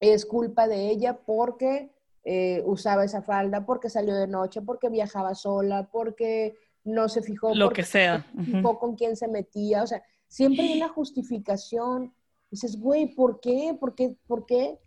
Es 0.00 0.26
culpa 0.26 0.68
de 0.68 0.90
ella 0.90 1.18
porque 1.24 1.90
eh, 2.24 2.62
usaba 2.66 3.04
esa 3.04 3.22
falda, 3.22 3.64
porque 3.64 3.88
salió 3.88 4.14
de 4.14 4.26
noche, 4.26 4.60
porque 4.60 4.88
viajaba 4.88 5.34
sola, 5.34 5.88
porque 5.90 6.56
no 6.84 7.08
se 7.08 7.22
fijó. 7.22 7.54
Lo 7.54 7.70
que 7.70 7.82
sea. 7.82 8.26
fijó 8.44 8.78
con 8.78 8.96
quién 8.96 9.16
se 9.16 9.28
metía. 9.28 9.82
O 9.82 9.86
sea, 9.86 10.02
siempre 10.28 10.64
hay 10.64 10.76
una 10.76 10.88
justificación. 10.88 12.12
Dices, 12.50 12.80
güey, 12.80 13.14
¿por 13.14 13.40
qué? 13.40 13.76
¿Por 13.78 13.94
qué? 13.94 14.16
¿Por 14.26 14.46
qué 14.46 14.78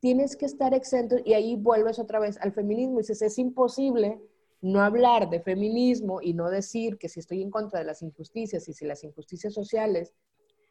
tienes 0.00 0.36
que 0.36 0.46
estar 0.46 0.74
exento? 0.74 1.16
Y 1.24 1.34
ahí 1.34 1.56
vuelves 1.56 1.98
otra 1.98 2.18
vez 2.18 2.38
al 2.40 2.52
feminismo. 2.52 2.98
Y 2.98 3.02
dices, 3.02 3.22
es 3.22 3.38
imposible 3.38 4.20
no 4.60 4.80
hablar 4.80 5.30
de 5.30 5.40
feminismo 5.40 6.20
y 6.20 6.34
no 6.34 6.50
decir 6.50 6.98
que 6.98 7.08
si 7.08 7.20
estoy 7.20 7.42
en 7.42 7.50
contra 7.50 7.78
de 7.78 7.86
las 7.86 8.02
injusticias 8.02 8.68
y 8.68 8.72
si 8.72 8.84
las 8.84 9.04
injusticias 9.04 9.54
sociales 9.54 10.12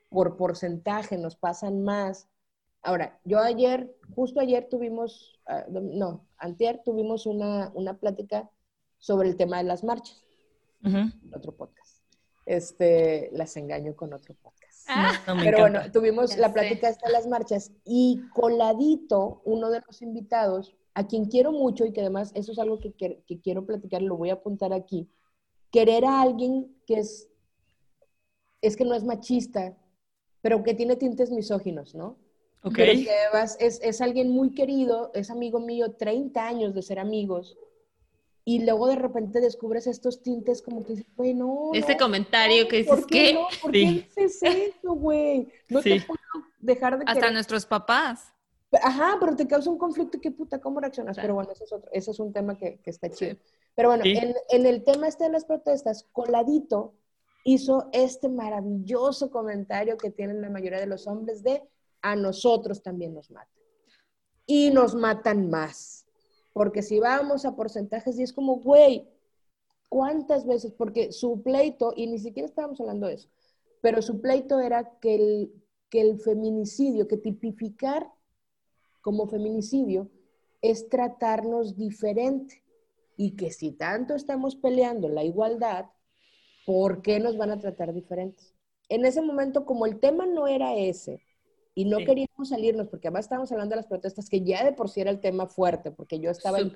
por 0.10 0.36
porcentaje 0.36 1.18
nos 1.18 1.36
pasan 1.36 1.84
más. 1.84 2.28
Ahora, 2.82 3.20
yo 3.24 3.40
ayer, 3.40 3.96
justo 4.16 4.40
ayer 4.40 4.68
tuvimos, 4.70 5.40
ah, 5.48 5.66
no, 5.70 6.28
antier 6.38 6.82
tuvimos 6.84 7.26
una, 7.26 7.72
una, 7.74 7.98
plática 7.98 8.50
sobre 8.98 9.30
el 9.30 9.36
tema 9.36 9.58
de 9.58 9.64
las 9.64 9.84
marchas. 9.84 10.24
Otro 11.34 11.54
podcast. 11.54 12.04
Este, 12.46 13.30
las 13.34 13.58
engaño 13.58 13.96
con 13.96 14.14
otro 14.14 14.36
podcast. 14.36 14.86
Ah. 14.88 15.12
Pero 15.44 15.60
bueno, 15.60 15.80
tuvimos 15.92 16.38
la 16.38 16.54
plática 16.54 16.90
de 16.90 17.12
las 17.12 17.28
marchas 17.28 17.72
y 17.84 18.22
coladito, 18.34 19.42
uno 19.44 19.70
de 19.70 19.82
los 19.86 20.02
invitados 20.02 20.78
a 20.98 21.06
quien 21.06 21.26
quiero 21.26 21.52
mucho 21.52 21.86
y 21.86 21.94
que 21.94 22.02
además 22.02 22.32
eso 22.34 22.52
es 22.52 22.58
algo 22.58 22.80
que, 22.80 22.92
quiero 23.44 23.66
platicar, 23.68 24.02
lo 24.02 24.18
voy 24.18 24.32
a 24.32 24.34
apuntar 24.34 24.74
aquí, 24.74 25.08
querer 25.72 26.06
a 26.06 26.22
alguien 26.22 26.76
que 26.88 26.96
es, 26.96 27.30
es 28.62 28.76
que 28.76 28.84
no 28.84 28.96
es 28.96 29.04
machista, 29.04 29.78
pero 30.42 30.64
que 30.64 30.74
tiene 30.74 30.96
tintes 30.96 31.30
misóginos, 31.30 31.94
¿no? 31.94 32.18
Ok. 32.64 32.76
que 32.76 33.12
además 33.12 33.58
es, 33.60 33.80
es, 33.82 34.02
alguien 34.02 34.30
muy 34.30 34.54
querido, 34.54 35.12
es 35.14 35.30
amigo 35.30 35.60
mío, 35.60 35.94
30 35.94 36.46
años 36.46 36.74
de 36.74 36.82
ser 36.82 37.00
amigos, 37.00 37.58
y 38.44 38.64
luego 38.64 38.88
de 38.88 38.96
repente 38.96 39.42
descubres 39.42 39.88
estos 39.88 40.24
tintes 40.24 40.62
como 40.62 40.84
que 40.84 40.94
dices, 40.94 41.16
güey, 41.16 41.34
no. 41.34 41.72
Ese 41.74 41.98
comentario 41.98 42.68
que 42.68 42.78
dices, 42.78 42.96
¿por 42.96 43.06
qué? 43.06 43.34
No? 43.34 43.48
¿Por 43.62 43.72
qué 43.72 43.80
dices 43.80 44.42
eso, 44.42 44.94
güey? 44.94 45.48
No 45.70 45.82
te 45.82 46.02
puedo 46.02 46.20
dejar 46.60 46.98
de 46.98 47.06
Hasta 47.08 47.30
nuestros 47.30 47.66
papás. 47.66 48.34
Ajá, 48.82 49.18
pero 49.20 49.36
te 49.36 49.48
causa 49.48 49.70
un 49.70 49.78
conflicto 49.78 50.20
qué 50.20 50.32
puta, 50.32 50.60
¿cómo 50.60 50.80
reaccionas? 50.80 51.18
Pero 51.18 51.36
bueno, 51.36 51.52
ese 51.52 51.64
es, 51.64 51.72
otro, 51.72 51.90
ese 51.94 52.12
es 52.12 52.20
un 52.20 52.34
tema 52.34 52.58
que, 52.58 52.80
que 52.80 52.90
está 52.90 53.10
chido. 53.10 53.38
Pero 53.76 53.90
bueno, 53.90 54.04
en, 54.06 54.36
en, 54.50 54.66
el 54.66 54.84
tema 54.84 55.08
este 55.08 55.26
de 55.26 55.30
las 55.30 55.46
protestas, 55.46 56.08
Coladito 56.12 56.94
hizo 57.44 57.90
este 57.94 58.28
maravilloso 58.28 59.30
comentario 59.30 59.98
que 59.98 60.10
tienen 60.10 60.42
la 60.42 60.50
mayoría 60.50 60.80
de 60.80 60.88
los 60.88 61.08
hombres 61.08 61.44
de 61.44 61.64
a 62.12 62.16
nosotros 62.16 62.82
también 62.82 63.14
nos 63.14 63.30
matan. 63.32 63.54
Y 64.46 64.72
nos 64.72 64.96
matan 64.96 65.50
más. 65.50 66.06
Porque 66.54 66.82
si 66.82 67.00
vamos 67.00 67.46
a 67.46 67.56
porcentajes 67.56 68.18
y 68.18 68.24
es 68.24 68.34
como, 68.34 68.58
güey, 68.58 69.08
¿cuántas 69.90 70.46
veces? 70.46 70.72
Porque 70.72 71.12
su 71.12 71.44
pleito, 71.44 71.94
y 71.96 72.08
ni 72.08 72.18
siquiera 72.18 72.48
estábamos 72.48 72.80
hablando 72.80 73.08
de 73.08 73.16
eso, 73.16 73.30
pero 73.82 74.02
su 74.02 74.22
pleito 74.22 74.60
era 74.60 74.98
que 75.00 75.16
el, 75.16 75.54
que 75.90 76.02
el 76.02 76.20
feminicidio, 76.20 77.08
que 77.08 77.18
tipificar 77.18 78.12
como 79.02 79.28
feminicidio 79.28 80.10
es 80.62 80.90
tratarnos 80.90 81.78
diferente 81.78 82.64
y 83.18 83.36
que 83.36 83.52
si 83.52 83.72
tanto 83.72 84.16
estamos 84.16 84.56
peleando 84.56 85.10
la 85.10 85.24
igualdad, 85.24 85.86
¿por 86.66 87.02
qué 87.02 87.20
nos 87.20 87.38
van 87.38 87.52
a 87.52 87.60
tratar 87.60 87.94
diferentes? 87.94 88.56
En 88.90 89.06
ese 89.06 89.22
momento, 89.22 89.66
como 89.66 89.86
el 89.86 90.00
tema 90.00 90.26
no 90.26 90.48
era 90.48 90.76
ese 90.76 91.22
y 91.78 91.86
no 91.86 92.00
queríamos 92.00 92.50
salirnos, 92.50 92.88
porque 92.88 93.08
además 93.08 93.26
estábamos 93.26 93.52
hablando 93.52 93.74
de 93.74 93.82
las 93.82 93.86
protestas, 93.86 94.28
que 94.30 94.42
ya 94.42 94.66
de 94.66 94.74
por 94.74 94.90
sí 94.90 95.00
era 95.00 95.12
el 95.12 95.20
tema 95.20 95.46
fuerte, 95.46 95.92
porque 95.92 96.20
yo 96.20 96.32
estaba 96.32 96.58
en 96.58 96.74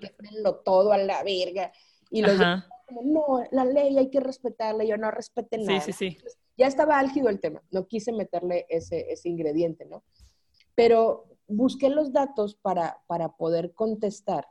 todo 0.63 0.91
a 0.93 0.99
la 0.99 1.23
verga 1.23 1.71
y 2.11 2.21
los 2.21 2.37
como, 2.85 3.01
no, 3.01 3.43
la 3.49 3.65
ley 3.65 3.97
hay 3.97 4.11
que 4.11 4.19
respetarla, 4.19 4.83
yo 4.83 4.97
no 4.97 5.09
respete 5.09 5.57
nada. 5.57 5.81
Sí, 5.81 5.91
sí, 5.91 6.11
sí. 6.11 6.17
ya 6.55 6.67
estaba 6.67 6.99
álgido 6.99 7.29
el 7.29 7.39
tema, 7.39 7.63
no 7.71 7.87
quise 7.87 8.11
meterle 8.11 8.67
ese, 8.69 9.11
ese 9.11 9.27
ingrediente, 9.27 9.85
¿no? 9.85 10.03
Pero 10.75 11.25
busqué 11.47 11.89
los 11.89 12.13
datos 12.13 12.53
para, 12.53 13.01
para 13.07 13.35
poder 13.37 13.73
contestar 13.73 14.49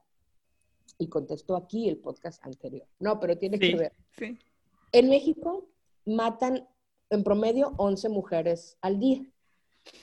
y 0.98 1.07
contestó 1.07 1.55
aquí 1.55 1.88
el 1.88 1.98
podcast 1.98 2.44
anterior. 2.44 2.88
No, 2.98 3.20
pero 3.20 3.38
tiene 3.38 3.61
que 3.61 3.76
ver. 3.76 3.92
Sí. 4.18 4.36
En 4.90 5.11
México 5.11 5.68
matan 6.07 6.68
en 7.09 7.22
promedio 7.22 7.72
11 7.76 8.09
mujeres 8.09 8.76
al 8.80 8.98
día 8.98 9.24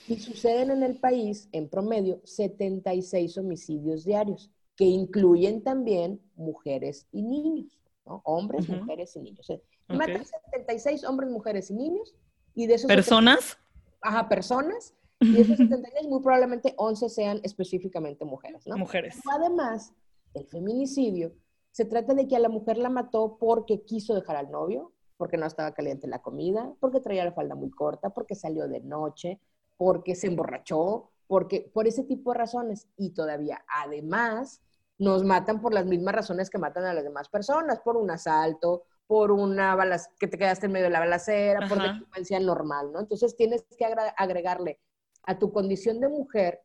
y 0.07 0.19
suceden 0.19 0.71
en 0.71 0.83
el 0.83 0.99
país 0.99 1.49
en 1.51 1.69
promedio 1.69 2.21
76 2.23 3.37
homicidios 3.37 4.05
diarios, 4.05 4.51
que 4.75 4.85
incluyen 4.85 5.63
también 5.63 6.21
mujeres 6.35 7.07
y 7.11 7.21
niños, 7.23 7.77
¿no? 8.05 8.21
Hombres, 8.25 8.69
mujeres 8.69 9.15
y 9.15 9.19
niños. 9.19 9.47
Matan 9.87 10.25
76 10.25 11.03
hombres, 11.03 11.29
mujeres 11.29 11.71
y 11.71 11.73
niños 11.73 12.15
y 12.53 12.67
de 12.67 12.75
esos... 12.75 12.87
¿Personas? 12.87 13.57
ajá, 14.01 14.29
personas 14.29 14.93
y 15.19 15.33
de 15.33 15.41
esos 15.41 15.57
76, 15.57 16.07
muy 16.07 16.21
probablemente 16.21 16.73
11 16.77 17.09
sean 17.09 17.39
específicamente 17.43 18.25
mujeres, 18.25 18.67
¿no? 18.67 18.77
Mujeres. 18.77 19.19
Además, 19.31 19.93
el 20.33 20.45
feminicidio 20.45 21.33
se 21.71 21.85
trata 21.85 22.13
de 22.13 22.27
que 22.27 22.35
a 22.35 22.39
la 22.39 22.49
mujer 22.49 22.77
la 22.77 22.89
mató 22.89 23.37
porque 23.39 23.81
quiso 23.83 24.13
dejar 24.13 24.35
al 24.35 24.51
novio, 24.51 24.93
porque 25.17 25.37
no 25.37 25.45
estaba 25.45 25.73
caliente 25.73 26.07
la 26.07 26.21
comida, 26.21 26.71
porque 26.79 26.99
traía 26.99 27.25
la 27.25 27.33
falda 27.33 27.55
muy 27.55 27.71
corta, 27.71 28.11
porque 28.11 28.35
salió 28.35 28.67
de 28.67 28.81
noche, 28.81 29.39
porque 29.77 30.15
se 30.15 30.27
emborrachó, 30.27 31.11
porque 31.27 31.69
por 31.73 31.87
ese 31.87 32.03
tipo 32.03 32.31
de 32.31 32.39
razones. 32.39 32.87
Y 32.97 33.11
todavía, 33.11 33.63
además, 33.67 34.61
nos 34.97 35.23
matan 35.23 35.61
por 35.61 35.73
las 35.73 35.85
mismas 35.85 36.15
razones 36.15 36.49
que 36.49 36.57
matan 36.57 36.85
a 36.85 36.93
las 36.93 37.03
demás 37.03 37.29
personas, 37.29 37.79
por 37.79 37.97
un 37.97 38.09
asalto, 38.09 38.83
por 39.05 39.31
una 39.31 39.75
balas 39.75 40.09
que 40.19 40.27
te 40.27 40.37
quedaste 40.37 40.65
en 40.65 40.73
medio 40.73 40.85
de 40.85 40.91
la 40.91 40.99
balacera, 40.99 41.67
por 41.67 41.81
delincuencia 41.81 42.39
normal, 42.39 42.91
¿no? 42.91 42.99
Entonces 42.99 43.35
tienes 43.35 43.63
que 43.77 43.85
agregarle 44.17 44.79
a 45.23 45.37
tu 45.37 45.51
condición 45.51 45.99
de 45.99 46.09
mujer 46.09 46.61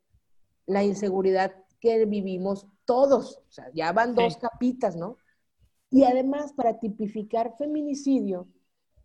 la 0.66 0.82
inseguridad 0.82 1.54
que 1.80 2.04
vivimos 2.06 2.66
todos. 2.84 3.38
O 3.48 3.52
sea, 3.52 3.70
ya 3.74 3.92
van 3.92 4.14
dos 4.14 4.36
capitas, 4.38 4.96
¿no? 4.96 5.18
Y 5.90 6.04
además, 6.04 6.52
para 6.54 6.78
tipificar 6.78 7.54
feminicidio, 7.58 8.48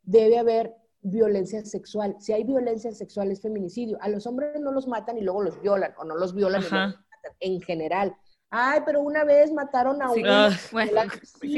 debe 0.04 0.40
haber 0.40 0.74
violencia 1.10 1.64
sexual. 1.66 2.16
Si 2.20 2.34
hay 2.34 2.44
violencia 2.44 2.92
sexual 2.92 3.32
es 3.32 3.42
feminicidio. 3.42 3.98
A 4.02 4.10
los 4.10 4.28
hombres 4.28 4.60
no 4.60 4.72
los 4.72 4.88
matan 4.88 5.18
y 5.18 5.22
luego 5.22 5.44
los 5.44 5.62
violan, 5.62 5.94
o 5.98 6.04
no 6.04 6.16
los 6.16 6.34
violan 6.34 6.62
y 6.62 6.64
los 6.64 6.72
matan, 6.72 7.06
en 7.40 7.62
general. 7.62 8.16
Ay, 8.50 8.82
pero 8.86 9.02
una 9.02 9.26
vez 9.26 9.52
mataron 9.52 10.02
a 10.02 10.10
un 10.10 10.26
ah, 10.26 10.50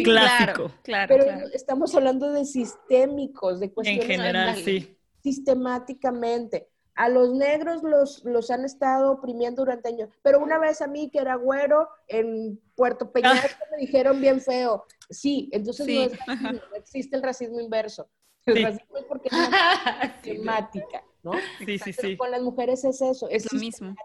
clásico. 0.04 0.72
Claro, 0.84 1.08
pero 1.08 1.26
estamos 1.54 1.94
hablando 1.94 2.32
de 2.32 2.46
sistémicos, 2.46 3.60
de 3.60 3.72
cuestiones. 3.72 4.06
En 4.06 4.10
general, 4.10 4.56
sí. 4.56 4.98
Sistemáticamente 5.22 6.70
a 7.00 7.08
los 7.08 7.34
negros 7.34 7.82
los, 7.82 8.26
los 8.26 8.52
han 8.52 8.66
estado 8.66 9.14
oprimiendo 9.14 9.62
durante 9.62 9.88
años. 9.88 10.10
Pero 10.22 10.44
una 10.44 10.60
vez 10.60 10.82
a 10.82 10.88
mí, 10.88 11.10
que 11.10 11.20
era 11.20 11.36
güero, 11.36 11.88
en 12.10 12.60
Puerto 12.76 13.14
Peñasco, 13.14 13.64
me 13.72 13.78
dijeron 13.78 14.20
bien 14.20 14.42
feo. 14.42 14.86
Sí, 15.10 15.50
entonces 15.54 15.88
No, 15.88 16.02
es 16.02 16.20
racismo, 16.28 16.76
existe 16.76 17.16
el 17.16 17.24
racismo 17.24 17.62
inverso. 17.62 18.10
El 18.46 18.64
racismo 18.64 18.98
es 18.98 19.04
porque 19.06 19.30
es 19.30 20.12
sistemática, 20.24 21.04
¿no? 21.24 21.34
Sí, 21.66 21.80
sí, 21.80 21.94
sí. 21.94 22.18
Con 22.18 22.32
las 22.32 22.42
mujeres 22.42 22.84
es 22.84 23.02
eso, 23.02 23.30
es, 23.30 23.52
lo 23.52 23.60
mismo. 23.60 23.96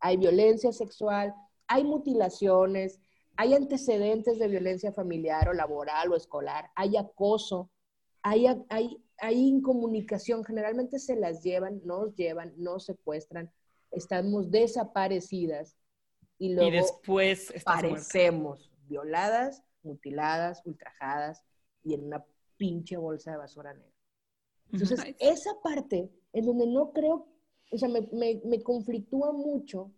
Hay 0.00 0.16
violencia 0.16 0.72
sexual, 0.72 1.34
hay 1.66 1.84
mutilaciones, 1.84 3.00
hay 3.36 3.54
antecedentes 3.54 4.38
de 4.38 4.48
violencia 4.48 4.92
familiar 4.92 5.48
o 5.48 5.52
laboral 5.52 6.12
o 6.12 6.16
escolar, 6.16 6.70
hay 6.74 6.96
acoso, 6.96 7.70
hay, 8.22 8.46
hay 8.68 9.02
hay 9.18 9.48
incomunicación, 9.48 10.44
generalmente 10.44 10.98
se 10.98 11.16
las 11.16 11.42
llevan, 11.42 11.80
nos 11.84 12.14
llevan, 12.14 12.52
nos 12.56 12.84
secuestran, 12.86 13.50
estamos 13.90 14.50
desaparecidas 14.50 15.76
y 16.38 16.54
luego 16.54 16.70
después 16.70 17.52
aparecemos 17.64 18.70
violadas, 18.86 19.62
mutiladas, 19.82 20.62
ultrajadas 20.64 21.44
y 21.82 21.94
en 21.94 22.06
una 22.06 22.24
pinche 22.56 22.96
bolsa 22.96 23.32
de 23.32 23.36
basura 23.38 23.72
negra. 23.74 23.92
Entonces, 24.72 25.00
esa 25.18 25.60
parte 25.62 26.10
en 26.32 26.46
donde 26.46 26.66
no 26.66 26.92
creo, 26.92 27.28
o 27.70 27.78
sea, 27.78 27.88
me, 27.88 28.08
me, 28.12 28.40
me 28.44 28.62
conflictúa 28.62 29.32
mucho 29.32 29.92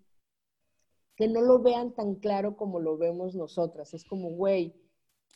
que 1.17 1.27
no 1.27 1.41
lo 1.41 1.61
vean 1.61 1.95
tan 1.95 2.17
claro 2.17 2.57
como 2.57 2.79
lo 2.79 2.97
vemos 2.97 3.35
nosotras. 3.35 3.93
Es 3.95 4.05
como, 4.05 4.31
güey, 4.31 4.75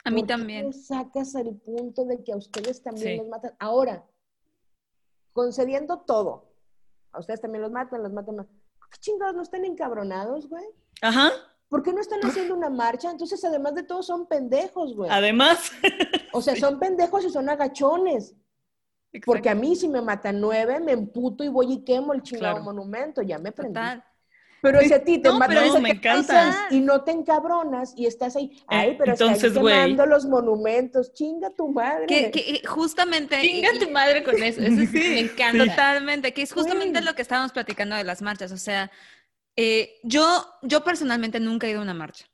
a 0.04 0.10
mí 0.10 0.24
también. 0.24 0.72
sacas 0.72 1.34
el 1.34 1.56
punto 1.56 2.04
de 2.04 2.22
que 2.24 2.32
a 2.32 2.36
ustedes 2.36 2.82
también 2.82 3.18
los 3.18 3.28
matan? 3.28 3.54
Ahora, 3.58 4.04
concediendo 5.32 6.00
todo, 6.00 6.52
a 7.12 7.20
ustedes 7.20 7.40
también 7.40 7.62
los 7.62 7.70
matan, 7.70 8.02
los 8.02 8.12
matan 8.12 8.36
más. 8.36 8.46
¿Qué 8.46 8.98
chingados 9.00 9.34
no 9.34 9.42
están 9.42 9.64
encabronados, 9.64 10.48
güey? 10.48 10.64
Ajá. 11.00 11.30
¿Por 11.68 11.82
qué 11.82 11.92
no 11.92 12.00
están 12.00 12.20
haciendo 12.20 12.54
una 12.54 12.68
marcha? 12.68 13.10
Entonces, 13.10 13.42
además 13.44 13.74
de 13.74 13.84
todo, 13.84 14.02
son 14.02 14.26
pendejos, 14.26 14.94
güey. 14.94 15.10
Además. 15.10 15.72
O 16.32 16.42
sea, 16.42 16.56
son 16.56 16.78
pendejos 16.78 17.24
y 17.24 17.30
son 17.30 17.48
agachones. 17.48 18.34
Porque 19.26 19.50
a 19.50 19.54
mí, 19.54 19.76
si 19.76 19.88
me 19.88 20.00
matan 20.00 20.40
nueve, 20.40 20.80
me 20.80 20.92
emputo 20.92 21.44
y 21.44 21.48
voy 21.48 21.72
y 21.72 21.84
quemo 21.84 22.14
el 22.14 22.22
chingado 22.22 22.62
monumento. 22.62 23.22
Ya 23.22 23.38
me 23.38 23.52
prendí. 23.52 23.80
Pero 24.62 24.80
si 24.80 24.92
a 24.92 25.02
ti 25.02 25.18
te 25.18 25.30
matan 25.32 25.56
y 26.70 26.80
no 26.80 27.02
te 27.02 27.10
encabronas 27.10 27.94
y 27.96 28.06
estás 28.06 28.36
ahí, 28.36 28.52
eh, 28.54 28.64
ay, 28.68 28.94
pero 28.96 29.12
Entonces, 29.12 29.42
estás 29.42 29.58
quemando 29.58 30.06
los 30.06 30.24
monumentos, 30.24 31.12
chinga 31.12 31.50
tu 31.50 31.68
madre. 31.68 32.06
Que, 32.06 32.62
justamente... 32.64 33.40
Chinga 33.40 33.70
tu 33.80 33.90
madre 33.90 34.22
con 34.22 34.40
eso, 34.40 34.60
eso 34.60 34.76
sí, 34.92 34.98
me 34.98 35.20
encanta. 35.20 35.64
Totalmente, 35.66 36.32
que 36.32 36.42
es 36.42 36.52
justamente 36.52 37.00
lo 37.00 37.16
que 37.16 37.22
estábamos 37.22 37.50
platicando 37.50 37.96
de 37.96 38.04
las 38.04 38.22
marchas, 38.22 38.52
o 38.52 38.56
sea, 38.56 38.92
eh, 39.56 39.96
yo, 40.04 40.46
yo 40.62 40.84
personalmente 40.84 41.40
nunca 41.40 41.66
he 41.66 41.70
ido 41.70 41.80
a 41.80 41.82
una 41.82 41.92
marcha 41.92 42.26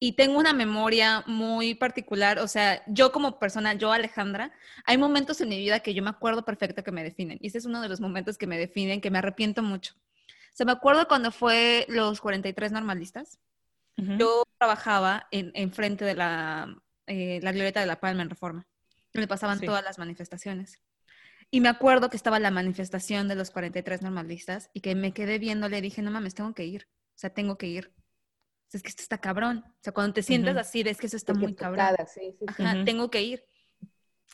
y 0.00 0.12
tengo 0.12 0.38
una 0.38 0.52
memoria 0.52 1.24
muy 1.26 1.74
particular, 1.74 2.38
o 2.38 2.48
sea, 2.48 2.82
yo 2.86 3.10
como 3.10 3.38
persona, 3.38 3.74
yo 3.74 3.92
Alejandra, 3.92 4.52
hay 4.84 4.96
momentos 4.96 5.40
en 5.40 5.48
mi 5.48 5.58
vida 5.58 5.80
que 5.80 5.94
yo 5.94 6.02
me 6.02 6.10
acuerdo 6.10 6.44
perfecto 6.44 6.84
que 6.84 6.92
me 6.92 7.02
definen 7.02 7.38
y 7.40 7.48
ese 7.48 7.58
es 7.58 7.66
uno 7.66 7.80
de 7.82 7.88
los 7.88 8.00
momentos 8.00 8.38
que 8.38 8.46
me 8.46 8.58
definen, 8.58 9.00
que 9.00 9.10
me 9.10 9.18
arrepiento 9.18 9.62
mucho. 9.62 9.94
Se 10.52 10.64
me 10.64 10.72
acuerdo 10.72 11.06
cuando 11.08 11.30
fue 11.30 11.86
los 11.88 12.20
43 12.20 12.72
normalistas. 12.72 13.38
Yo 13.96 14.44
trabajaba 14.58 15.26
en, 15.32 15.72
frente 15.72 16.04
de 16.04 16.14
la, 16.14 16.80
eh, 17.08 17.40
la 17.42 17.50
glorieta 17.50 17.80
de 17.80 17.86
la 17.86 17.98
Palma 17.98 18.22
en 18.22 18.30
Reforma, 18.30 18.64
donde 19.12 19.26
pasaban 19.26 19.60
todas 19.60 19.82
las 19.82 19.98
manifestaciones. 19.98 20.80
Y 21.50 21.60
me 21.60 21.68
acuerdo 21.68 22.10
que 22.10 22.16
estaba 22.16 22.38
la 22.38 22.50
manifestación 22.50 23.26
de 23.26 23.34
los 23.34 23.50
43 23.50 24.02
normalistas 24.02 24.70
y 24.72 24.82
que 24.82 24.94
me 24.94 25.12
quedé 25.12 25.38
viéndole 25.38 25.78
y 25.78 25.80
dije, 25.80 26.02
no 26.02 26.10
mames, 26.12 26.34
tengo 26.34 26.54
que 26.54 26.64
ir. 26.64 26.88
O 27.10 27.18
sea, 27.18 27.30
tengo 27.30 27.56
que 27.56 27.66
ir. 27.66 27.92
O 28.68 28.70
sea, 28.70 28.78
es 28.78 28.82
que 28.82 28.88
esto 28.90 29.02
está 29.02 29.18
cabrón. 29.18 29.64
O 29.66 29.82
sea, 29.82 29.92
cuando 29.92 30.14
te 30.14 30.22
sientes 30.22 30.56
así, 30.56 30.82
es 30.82 30.98
que 30.98 31.06
eso 31.06 31.16
está 31.16 31.34
muy 31.34 31.54
cabrón. 31.54 31.86
Sí, 32.12 32.36
sí, 32.38 32.44
Ajá, 32.46 32.84
tengo 32.84 33.10
que 33.10 33.22
ir 33.22 33.44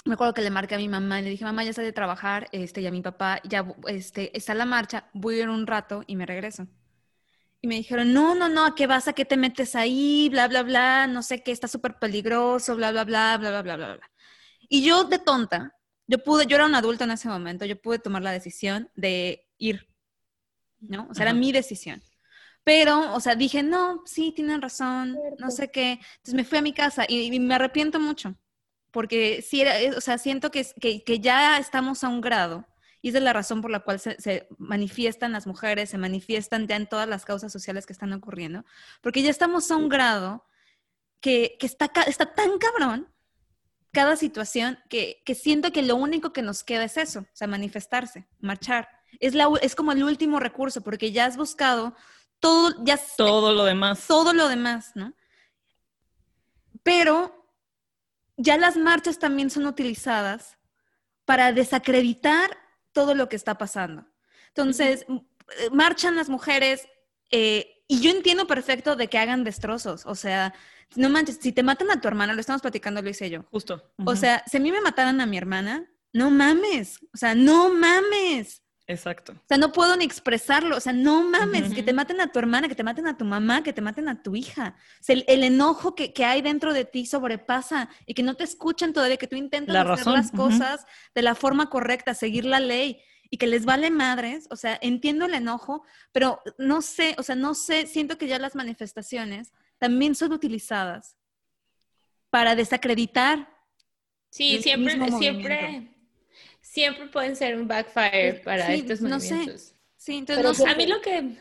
me 0.04 0.14
acuerdo 0.14 0.34
que 0.34 0.42
le 0.42 0.50
marqué 0.50 0.74
a 0.74 0.78
mi 0.78 0.88
mamá 0.88 1.20
y 1.20 1.24
le 1.24 1.30
dije, 1.30 1.44
mamá, 1.44 1.64
ya 1.64 1.72
salí 1.72 1.86
de 1.86 1.92
trabajar, 1.92 2.48
este, 2.52 2.82
y 2.82 2.86
a 2.86 2.90
mi 2.90 3.00
papá, 3.00 3.40
ya 3.44 3.66
este, 3.86 4.36
está 4.36 4.54
la 4.54 4.66
marcha, 4.66 5.08
voy 5.14 5.36
a 5.36 5.42
ir 5.42 5.48
un 5.48 5.66
rato 5.66 6.04
y 6.06 6.16
me 6.16 6.26
regreso. 6.26 6.66
Y 7.62 7.66
me 7.66 7.76
dijeron, 7.76 8.12
no, 8.12 8.34
no, 8.34 8.50
no, 8.50 8.66
¿a 8.66 8.74
qué 8.74 8.86
vas? 8.86 9.08
¿A 9.08 9.14
qué 9.14 9.24
te 9.24 9.38
metes 9.38 9.74
ahí? 9.74 10.28
Bla, 10.30 10.48
bla, 10.48 10.62
bla, 10.62 11.06
no 11.06 11.22
sé 11.22 11.42
qué, 11.42 11.52
está 11.52 11.68
súper 11.68 11.98
peligroso, 11.98 12.76
bla, 12.76 12.90
bla, 12.92 13.04
bla, 13.04 13.38
bla, 13.38 13.50
bla, 13.50 13.62
bla, 13.62 13.76
bla, 13.76 13.96
bla. 13.96 14.10
Y 14.68 14.84
yo 14.84 15.04
de 15.04 15.18
tonta, 15.18 15.74
yo 16.06 16.22
pude, 16.22 16.44
yo 16.46 16.56
era 16.56 16.66
un 16.66 16.74
adulto 16.74 17.04
en 17.04 17.12
ese 17.12 17.28
momento, 17.28 17.64
yo 17.64 17.80
pude 17.80 17.98
tomar 17.98 18.22
la 18.22 18.32
decisión 18.32 18.90
de 18.94 19.48
ir, 19.56 19.88
¿no? 20.80 21.06
O 21.10 21.14
sea, 21.14 21.24
era 21.24 21.32
mi 21.32 21.50
decisión. 21.52 22.02
Pero, 22.64 23.14
o 23.14 23.20
sea, 23.20 23.36
dije, 23.36 23.62
no, 23.62 24.02
sí, 24.06 24.32
tienen 24.34 24.62
razón, 24.62 25.18
no 25.38 25.50
sé 25.50 25.70
qué. 25.70 26.00
Entonces 26.16 26.34
me 26.34 26.44
fui 26.44 26.58
a 26.58 26.62
mi 26.62 26.72
casa 26.72 27.04
y 27.08 27.38
me 27.38 27.54
arrepiento 27.54 28.00
mucho 28.00 28.34
porque 28.94 29.42
sí, 29.42 29.60
era, 29.60 29.74
o 29.96 30.00
sea, 30.00 30.18
siento 30.18 30.52
que, 30.52 30.64
que, 31.04 31.18
ya 31.18 31.58
estamos 31.58 32.04
a 32.04 32.08
un 32.08 32.20
grado, 32.20 32.64
y 33.02 33.08
esa 33.08 33.18
es 33.18 33.24
la 33.24 33.32
razón 33.32 33.60
por 33.60 33.72
la 33.72 33.80
cual 33.80 33.98
se, 33.98 34.46
manifiestan 34.56 35.32
las 35.32 35.48
mujeres, 35.48 35.90
se 35.90 35.98
manifiestan 35.98 36.68
ya 36.68 36.76
en 36.76 36.86
todas 36.86 37.08
las 37.08 37.24
causas 37.24 37.50
sociales 37.52 37.86
que 37.86 37.92
están 37.92 38.12
ocurriendo, 38.12 38.64
porque 39.02 39.22
ya 39.22 39.30
estamos 39.30 39.68
a 39.72 39.76
un 39.76 39.88
grado 39.88 40.44
que, 41.20 41.56
que 41.58 41.66
está, 41.66 41.90
está 42.06 42.34
tan 42.34 42.56
cabrón 42.58 43.08
cada 43.90 44.14
situación 44.14 44.78
que, 44.88 45.22
que, 45.24 45.34
siento 45.34 45.72
que 45.72 45.82
lo 45.82 45.96
único 45.96 46.32
que 46.32 46.42
nos 46.42 46.62
queda 46.62 46.84
es 46.84 46.96
eso, 46.96 47.20
o 47.20 47.36
sea, 47.36 47.48
manifestarse, 47.48 48.28
marchar. 48.38 48.88
Es, 49.18 49.34
la, 49.34 49.48
es 49.60 49.74
como 49.74 49.90
el 49.90 50.04
último 50.04 50.38
recurso, 50.38 50.82
porque 50.82 51.10
ya 51.10 51.26
has 51.26 51.36
buscado 51.36 51.96
todo, 52.44 52.84
ya 52.84 53.00
todo 53.16 53.54
lo 53.54 53.64
demás. 53.64 54.06
Todo 54.06 54.34
lo 54.34 54.48
demás, 54.48 54.92
¿no? 54.94 55.14
Pero 56.82 57.48
ya 58.36 58.58
las 58.58 58.76
marchas 58.76 59.18
también 59.18 59.48
son 59.48 59.66
utilizadas 59.66 60.58
para 61.24 61.52
desacreditar 61.52 62.50
todo 62.92 63.14
lo 63.14 63.30
que 63.30 63.36
está 63.36 63.56
pasando. 63.56 64.06
Entonces, 64.48 65.06
marchan 65.72 66.16
las 66.16 66.28
mujeres 66.28 66.86
eh, 67.30 67.82
y 67.88 68.00
yo 68.00 68.10
entiendo 68.10 68.46
perfecto 68.46 68.94
de 68.94 69.08
que 69.08 69.16
hagan 69.16 69.42
destrozos. 69.42 70.04
O 70.04 70.14
sea, 70.14 70.52
no 70.96 71.08
manches, 71.08 71.38
si 71.40 71.50
te 71.50 71.62
matan 71.62 71.90
a 71.90 72.00
tu 72.00 72.08
hermana, 72.08 72.34
lo 72.34 72.40
estamos 72.40 72.60
platicando 72.60 73.00
Luis 73.00 73.22
y 73.22 73.30
yo. 73.30 73.44
Justo. 73.50 73.90
O 74.04 74.16
sea, 74.16 74.44
si 74.46 74.58
a 74.58 74.60
mí 74.60 74.70
me 74.70 74.82
mataran 74.82 75.18
a 75.22 75.26
mi 75.26 75.38
hermana, 75.38 75.90
no 76.12 76.30
mames. 76.30 77.00
O 77.14 77.16
sea, 77.16 77.34
no 77.34 77.70
mames. 77.70 78.63
Exacto. 78.86 79.32
O 79.32 79.48
sea, 79.48 79.56
no 79.56 79.72
puedo 79.72 79.96
ni 79.96 80.04
expresarlo. 80.04 80.76
O 80.76 80.80
sea, 80.80 80.92
no 80.92 81.24
mames, 81.24 81.72
que 81.72 81.82
te 81.82 81.92
maten 81.92 82.20
a 82.20 82.30
tu 82.30 82.38
hermana, 82.38 82.68
que 82.68 82.74
te 82.74 82.82
maten 82.82 83.06
a 83.06 83.16
tu 83.16 83.24
mamá, 83.24 83.62
que 83.62 83.72
te 83.72 83.80
maten 83.80 84.08
a 84.08 84.22
tu 84.22 84.36
hija. 84.36 84.76
O 85.00 85.02
sea, 85.02 85.16
el, 85.26 85.44
enojo 85.44 85.94
que, 85.94 86.12
hay 86.24 86.42
dentro 86.42 86.74
de 86.74 86.84
ti 86.84 87.06
sobrepasa 87.06 87.88
y 88.06 88.14
que 88.14 88.22
no 88.22 88.34
te 88.34 88.44
escuchan 88.44 88.92
todavía, 88.92 89.16
que 89.16 89.26
tú 89.26 89.36
intentas 89.36 89.74
hacer 89.86 90.12
las 90.12 90.30
cosas 90.30 90.84
de 91.14 91.22
la 91.22 91.34
forma 91.34 91.70
correcta, 91.70 92.12
seguir 92.12 92.44
la 92.44 92.60
ley 92.60 93.00
y 93.30 93.38
que 93.38 93.46
les 93.46 93.64
vale 93.64 93.90
madres. 93.90 94.46
O 94.50 94.56
sea, 94.56 94.78
entiendo 94.82 95.24
el 95.24 95.34
enojo, 95.34 95.82
pero 96.12 96.42
no 96.58 96.82
sé, 96.82 97.14
o 97.18 97.22
sea, 97.22 97.36
no 97.36 97.54
sé, 97.54 97.86
siento 97.86 98.18
que 98.18 98.28
ya 98.28 98.38
las 98.38 98.54
manifestaciones 98.54 99.52
también 99.78 100.14
son 100.14 100.32
utilizadas 100.32 101.16
para 102.28 102.54
desacreditar. 102.54 103.48
Sí, 104.28 104.60
siempre, 104.62 105.10
siempre 105.12 105.93
siempre 106.74 107.06
pueden 107.06 107.36
ser 107.36 107.56
un 107.56 107.68
backfire 107.68 108.42
para 108.44 108.74
estos 108.74 109.00
movimientos. 109.00 109.30
No 109.30 109.58
sé. 109.58 109.74
Sí, 109.96 110.16
entonces 110.16 110.66
a 110.66 110.74
mí 110.74 110.86
lo 110.86 111.00
que 111.00 111.36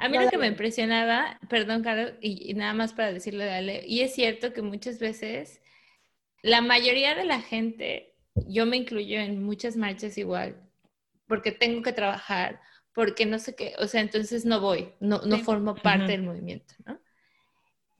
a 0.00 0.08
mí 0.08 0.18
lo 0.18 0.30
que 0.30 0.38
me 0.38 0.46
impresionaba, 0.48 1.38
perdón, 1.48 1.82
Carlos, 1.82 2.14
y, 2.20 2.54
nada 2.54 2.72
más 2.72 2.94
para 2.94 3.12
decirle 3.12 3.44
dale, 3.44 3.84
y 3.86 4.00
es 4.00 4.14
cierto 4.14 4.52
que 4.52 4.62
muchas 4.62 4.98
veces 4.98 5.60
la 6.42 6.62
mayoría 6.62 7.14
de 7.14 7.24
la 7.24 7.40
gente, 7.40 8.14
yo 8.48 8.64
me 8.64 8.78
incluyo 8.78 9.20
en 9.20 9.44
muchas 9.44 9.76
marchas 9.76 10.16
igual, 10.18 10.56
porque 11.28 11.52
tengo 11.52 11.82
que 11.82 11.92
trabajar, 11.92 12.60
porque 12.92 13.26
no 13.26 13.38
sé 13.38 13.54
qué, 13.54 13.74
o 13.78 13.86
sea, 13.86 14.00
entonces 14.00 14.44
no 14.46 14.60
voy, 14.60 14.94
no, 15.00 15.20
no 15.20 15.38
formo 15.38 15.76
parte 15.76 16.12
del 16.12 16.22
movimiento, 16.22 16.74
¿no? 16.86 16.98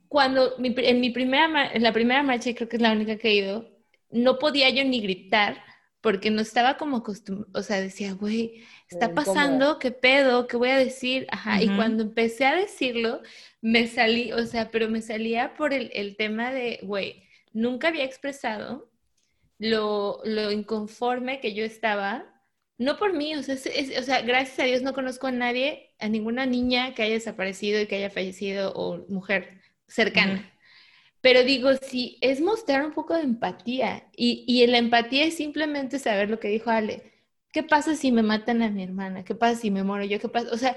Cuando 0.08 0.56
en 0.58 1.00
mi 1.00 1.10
primera, 1.10 1.70
en 1.70 1.82
la 1.82 1.92
primera 1.92 2.22
marcha, 2.22 2.50
y 2.50 2.54
creo 2.54 2.68
que 2.68 2.76
es 2.76 2.82
la 2.82 2.92
única 2.92 3.18
que 3.18 3.28
he 3.28 3.34
ido, 3.34 3.68
no 4.10 4.38
podía 4.38 4.70
yo 4.70 4.82
ni 4.84 5.00
gritar 5.00 5.67
porque 6.00 6.30
no 6.30 6.40
estaba 6.40 6.76
como 6.76 6.98
acostumbrado, 6.98 7.50
o 7.58 7.62
sea, 7.62 7.80
decía, 7.80 8.12
güey, 8.12 8.64
está 8.88 9.14
pasando, 9.14 9.78
¿qué 9.78 9.90
pedo? 9.90 10.46
¿Qué 10.46 10.56
voy 10.56 10.70
a 10.70 10.78
decir? 10.78 11.26
Ajá, 11.30 11.62
y 11.62 11.68
cuando 11.74 12.04
empecé 12.04 12.46
a 12.46 12.54
decirlo, 12.54 13.22
me 13.60 13.88
salí, 13.88 14.32
o 14.32 14.46
sea, 14.46 14.70
pero 14.70 14.88
me 14.88 15.02
salía 15.02 15.54
por 15.54 15.72
el, 15.72 16.16
tema 16.16 16.52
de, 16.52 16.78
güey, 16.82 17.24
nunca 17.52 17.88
había 17.88 18.04
expresado 18.04 18.90
lo, 19.58 20.20
lo, 20.24 20.52
inconforme 20.52 21.40
que 21.40 21.54
yo 21.54 21.64
estaba, 21.64 22.24
no 22.78 22.96
por 22.96 23.12
mí, 23.12 23.34
o 23.34 23.42
sea, 23.42 23.56
o 23.56 24.02
sea, 24.02 24.22
gracias 24.22 24.60
a 24.60 24.64
Dios 24.64 24.82
no 24.82 24.94
conozco 24.94 25.26
a 25.26 25.32
nadie, 25.32 25.94
a 25.98 26.08
ninguna 26.08 26.46
niña 26.46 26.94
que 26.94 27.02
haya 27.02 27.14
desaparecido 27.14 27.80
y 27.80 27.86
que 27.86 27.96
haya 27.96 28.10
fallecido 28.10 28.72
o 28.74 29.04
mujer 29.08 29.60
cercana. 29.88 30.48
Pero 31.20 31.42
digo, 31.44 31.70
sí, 31.76 32.18
es 32.20 32.40
mostrar 32.40 32.84
un 32.86 32.92
poco 32.92 33.14
de 33.14 33.22
empatía. 33.22 34.08
Y, 34.16 34.44
y 34.46 34.66
la 34.66 34.78
empatía 34.78 35.24
es 35.24 35.36
simplemente 35.36 35.98
saber 35.98 36.30
lo 36.30 36.38
que 36.40 36.48
dijo 36.48 36.70
Ale. 36.70 37.12
¿Qué 37.52 37.62
pasa 37.62 37.96
si 37.96 38.12
me 38.12 38.22
matan 38.22 38.62
a 38.62 38.70
mi 38.70 38.82
hermana? 38.84 39.24
¿Qué 39.24 39.34
pasa 39.34 39.60
si 39.60 39.70
me 39.70 39.82
muero 39.82 40.04
yo? 40.04 40.20
¿Qué 40.20 40.28
pasa? 40.28 40.48
O 40.52 40.58
sea, 40.58 40.76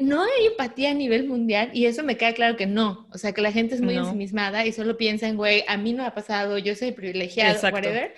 no 0.00 0.22
hay 0.22 0.46
empatía 0.46 0.90
a 0.90 0.94
nivel 0.94 1.26
mundial 1.26 1.70
y 1.72 1.86
eso 1.86 2.02
me 2.02 2.16
queda 2.16 2.34
claro 2.34 2.56
que 2.56 2.66
no. 2.66 3.08
O 3.12 3.18
sea, 3.18 3.32
que 3.32 3.42
la 3.42 3.52
gente 3.52 3.74
es 3.74 3.80
muy 3.80 3.96
ensimismada 3.96 4.66
y 4.66 4.72
solo 4.72 4.96
piensa 4.96 5.28
en, 5.28 5.36
güey, 5.36 5.64
a 5.68 5.76
mí 5.76 5.92
no 5.92 6.04
ha 6.04 6.14
pasado, 6.14 6.58
yo 6.58 6.74
soy 6.74 6.92
privilegiado, 6.92 7.60
whatever. 7.70 8.14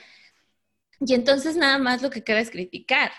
Y 1.01 1.15
entonces 1.15 1.57
nada 1.57 1.79
más 1.79 2.03
lo 2.03 2.11
que 2.11 2.25
queda 2.25 2.41
es 2.41 2.51
criticar. 2.51 3.13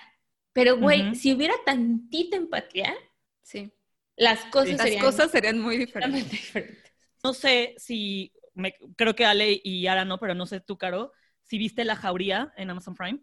Pero, 0.53 0.77
güey, 0.77 1.15
si 1.15 1.33
hubiera 1.33 1.53
tantita 1.65 2.35
empatía, 2.35 2.93
sí. 3.41 3.71
las 4.15 4.43
cosas, 4.45 4.77
las 4.77 4.95
cosas 4.97 5.31
serían 5.31 5.59
muy 5.59 5.77
diferentes. 5.77 6.51
No 7.23 7.33
sé 7.33 7.75
si, 7.77 8.33
creo 8.95 9.15
que 9.15 9.25
Ale 9.25 9.59
y 9.63 9.87
Ara 9.87 10.05
no, 10.05 10.19
pero 10.19 10.35
no 10.35 10.45
sé 10.45 10.59
tú, 10.59 10.77
Caro, 10.77 11.11
si 11.43 11.57
viste 11.57 11.83
La 11.85 11.95
Jauría 11.95 12.53
en 12.57 12.69
Amazon 12.69 12.95
Prime. 12.95 13.19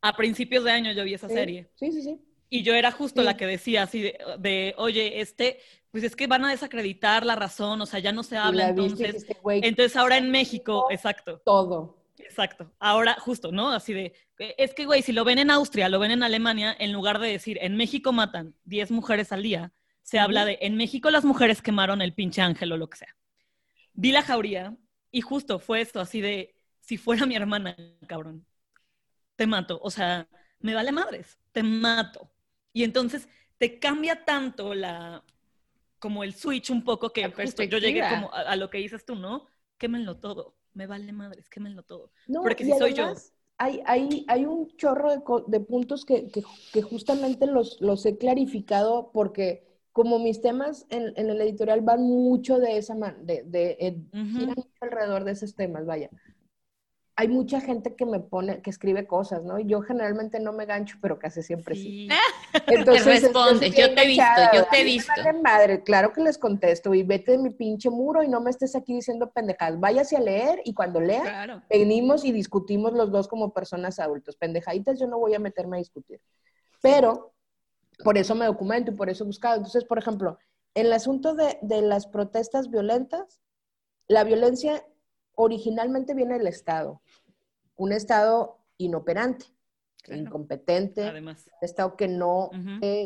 A 0.00 0.16
principios 0.16 0.64
de 0.64 0.70
año 0.70 0.92
yo 0.92 1.04
vi 1.04 1.14
esa 1.14 1.28
serie. 1.28 1.70
Sí, 1.74 1.92
sí, 1.92 2.02
sí. 2.02 2.20
Y 2.50 2.62
yo 2.62 2.74
era 2.74 2.90
justo 2.92 3.22
la 3.22 3.36
que 3.36 3.46
decía 3.46 3.82
así 3.82 4.12
de, 4.38 4.74
oye, 4.78 5.20
este, 5.20 5.60
pues 5.90 6.02
es 6.02 6.16
que 6.16 6.26
van 6.26 6.44
a 6.44 6.50
desacreditar 6.50 7.26
la 7.26 7.36
razón, 7.36 7.80
o 7.80 7.86
sea, 7.86 8.00
ya 8.00 8.12
no 8.12 8.22
se 8.22 8.36
habla 8.36 8.68
entonces. 8.68 9.26
Entonces 9.44 9.96
ahora 9.96 10.16
en 10.16 10.30
México, 10.30 10.86
exacto. 10.90 11.42
Todo. 11.44 11.98
Exacto. 12.18 12.70
Ahora, 12.78 13.16
justo, 13.20 13.52
¿no? 13.52 13.70
Así 13.70 13.92
de, 13.92 14.14
es 14.38 14.74
que, 14.74 14.86
güey, 14.86 15.02
si 15.02 15.12
lo 15.12 15.24
ven 15.24 15.38
en 15.38 15.50
Austria, 15.50 15.88
lo 15.88 15.98
ven 15.98 16.10
en 16.10 16.22
Alemania, 16.22 16.74
en 16.78 16.92
lugar 16.92 17.18
de 17.18 17.28
decir, 17.28 17.58
en 17.60 17.76
México 17.76 18.12
matan 18.12 18.54
10 18.64 18.90
mujeres 18.90 19.30
al 19.32 19.42
día, 19.42 19.72
se 20.08 20.18
habla 20.18 20.46
de, 20.46 20.56
en 20.62 20.74
México 20.74 21.10
las 21.10 21.26
mujeres 21.26 21.60
quemaron 21.60 22.00
el 22.00 22.14
pinche 22.14 22.40
ángel 22.40 22.72
o 22.72 22.78
lo 22.78 22.88
que 22.88 22.96
sea. 22.96 23.14
Vi 23.92 24.10
la 24.10 24.22
jauría 24.22 24.74
y 25.10 25.20
justo 25.20 25.58
fue 25.58 25.82
esto, 25.82 26.00
así 26.00 26.22
de, 26.22 26.56
si 26.80 26.96
fuera 26.96 27.26
mi 27.26 27.36
hermana, 27.36 27.76
cabrón, 28.06 28.46
te 29.36 29.46
mato. 29.46 29.78
O 29.82 29.90
sea, 29.90 30.26
me 30.60 30.72
vale 30.72 30.92
madres, 30.92 31.38
te 31.52 31.62
mato. 31.62 32.32
Y 32.72 32.84
entonces 32.84 33.28
te 33.58 33.78
cambia 33.78 34.24
tanto 34.24 34.72
la, 34.72 35.22
como 35.98 36.24
el 36.24 36.32
switch 36.32 36.70
un 36.70 36.84
poco 36.84 37.12
que 37.12 37.30
justo 37.30 37.62
yo 37.64 37.76
llegué 37.76 38.00
como 38.08 38.32
a, 38.32 38.56
lo 38.56 38.70
que 38.70 38.78
dices 38.78 39.04
tú, 39.04 39.14
¿no? 39.14 39.44
Quémenlo 39.76 40.16
todo, 40.16 40.56
me 40.72 40.86
vale 40.86 41.12
madres, 41.12 41.50
quémenlo 41.50 41.82
todo. 41.82 42.12
Porque 42.42 42.64
si 42.64 42.72
soy 42.78 42.94
yo... 42.94 43.12
Hay, 43.58 43.82
hay, 43.84 44.24
hay, 44.28 44.46
un 44.46 44.74
chorro 44.76 45.10
de, 45.10 45.20
de 45.48 45.60
puntos 45.60 46.06
que, 46.06 46.30
que, 46.30 46.44
que, 46.72 46.80
justamente 46.80 47.44
los, 47.44 47.78
los 47.80 48.06
he 48.06 48.16
clarificado 48.16 49.10
porque 49.12 49.67
como 49.98 50.20
mis 50.20 50.40
temas 50.40 50.86
en, 50.90 51.12
en 51.16 51.28
el 51.28 51.40
editorial 51.40 51.80
van 51.80 52.02
mucho 52.02 52.60
de 52.60 52.76
esa 52.76 52.94
manera, 52.94 53.18
de, 53.24 53.42
de, 53.42 53.76
eh, 53.80 53.98
giran 54.12 54.54
alrededor 54.80 55.24
de 55.24 55.32
esos 55.32 55.56
temas, 55.56 55.84
vaya 55.84 56.08
hay 57.18 57.26
mucha 57.26 57.60
gente 57.60 57.96
que 57.96 58.06
me 58.06 58.20
pone, 58.20 58.62
que 58.62 58.70
escribe 58.70 59.04
cosas, 59.04 59.42
¿no? 59.42 59.58
Y 59.58 59.66
yo 59.66 59.82
generalmente 59.82 60.38
no 60.38 60.52
me 60.52 60.66
gancho, 60.66 60.98
pero 61.02 61.18
casi 61.18 61.42
siempre 61.42 61.74
sí. 61.74 62.08
Entonces, 62.68 63.22
te 63.22 63.26
respondes, 63.26 63.74
yo 63.74 63.92
te 63.92 64.04
he 64.04 64.06
visto, 64.06 64.22
yo 64.54 64.64
te 64.70 64.80
he 64.80 64.84
visto. 64.84 65.12
Madre, 65.42 65.82
claro 65.82 66.12
que 66.12 66.20
les 66.20 66.38
contesto 66.38 66.94
y 66.94 67.02
vete 67.02 67.32
de 67.32 67.38
mi 67.38 67.50
pinche 67.50 67.90
muro 67.90 68.22
y 68.22 68.28
no 68.28 68.40
me 68.40 68.50
estés 68.50 68.76
aquí 68.76 68.94
diciendo 68.94 69.32
pendejadas. 69.32 69.80
Váyase 69.80 70.16
a 70.16 70.20
leer 70.20 70.60
y 70.64 70.74
cuando 70.74 71.00
lea, 71.00 71.60
venimos 71.68 72.24
y 72.24 72.30
discutimos 72.30 72.92
los 72.92 73.10
dos 73.10 73.26
como 73.26 73.52
personas 73.52 73.98
adultos. 73.98 74.36
Pendejaditas 74.36 75.00
yo 75.00 75.08
no 75.08 75.18
voy 75.18 75.34
a 75.34 75.40
meterme 75.40 75.78
a 75.78 75.80
discutir. 75.80 76.20
Pero 76.80 77.32
por 78.04 78.18
eso 78.18 78.34
me 78.34 78.46
documento 78.46 78.90
y 78.90 78.94
por 78.94 79.10
eso 79.10 79.24
he 79.24 79.26
buscado. 79.26 79.56
Entonces, 79.56 79.84
por 79.84 79.98
ejemplo, 79.98 80.38
en 80.74 80.86
el 80.86 80.92
asunto 80.92 81.34
de, 81.34 81.58
de 81.62 81.82
las 81.82 82.06
protestas 82.06 82.70
violentas, 82.70 83.40
la 84.06 84.24
violencia 84.24 84.84
originalmente 85.34 86.14
viene 86.14 86.38
del 86.38 86.46
Estado 86.46 87.02
un 87.78 87.92
Estado 87.92 88.58
inoperante, 88.76 89.46
incompetente, 90.08 91.04
además. 91.04 91.46
un 91.46 91.64
Estado 91.66 91.96
que 91.96 92.08
no 92.08 92.50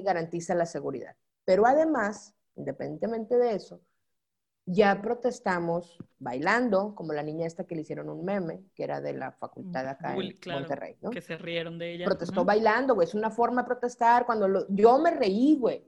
garantiza 0.02 0.54
la 0.54 0.66
seguridad. 0.66 1.14
Pero 1.44 1.66
además, 1.66 2.34
independientemente 2.56 3.36
de 3.36 3.54
eso, 3.54 3.80
ya 4.64 5.00
protestamos 5.02 5.98
bailando, 6.18 6.94
como 6.94 7.12
la 7.12 7.22
niña 7.22 7.46
esta 7.46 7.64
que 7.64 7.74
le 7.74 7.82
hicieron 7.82 8.08
un 8.08 8.24
meme, 8.24 8.62
que 8.74 8.84
era 8.84 9.00
de 9.00 9.12
la 9.12 9.32
facultad 9.32 9.88
acá 9.88 10.14
en 10.14 10.34
Monterrey, 10.46 10.96
¿no? 11.00 11.10
Que 11.10 11.20
se 11.20 11.36
rieron 11.36 11.78
de 11.78 11.94
ella. 11.94 12.04
Protestó 12.04 12.44
bailando, 12.44 12.94
güey, 12.94 13.08
es 13.08 13.14
una 13.14 13.30
forma 13.30 13.62
de 13.62 13.66
protestar. 13.66 14.24
Cuando 14.24 14.66
yo 14.68 14.98
me 14.98 15.10
reí, 15.10 15.56
güey. 15.58 15.84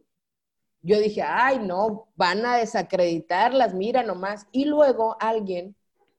Yo 0.82 0.98
dije, 0.98 1.22
ay, 1.22 1.60
no, 1.60 2.08
van 2.14 2.44
a 2.44 2.58
desacreditarlas, 2.58 3.72
mira 3.72 4.02
nomás. 4.02 4.46
Y 4.52 4.66
luego 4.66 5.16
alguien 5.18 5.74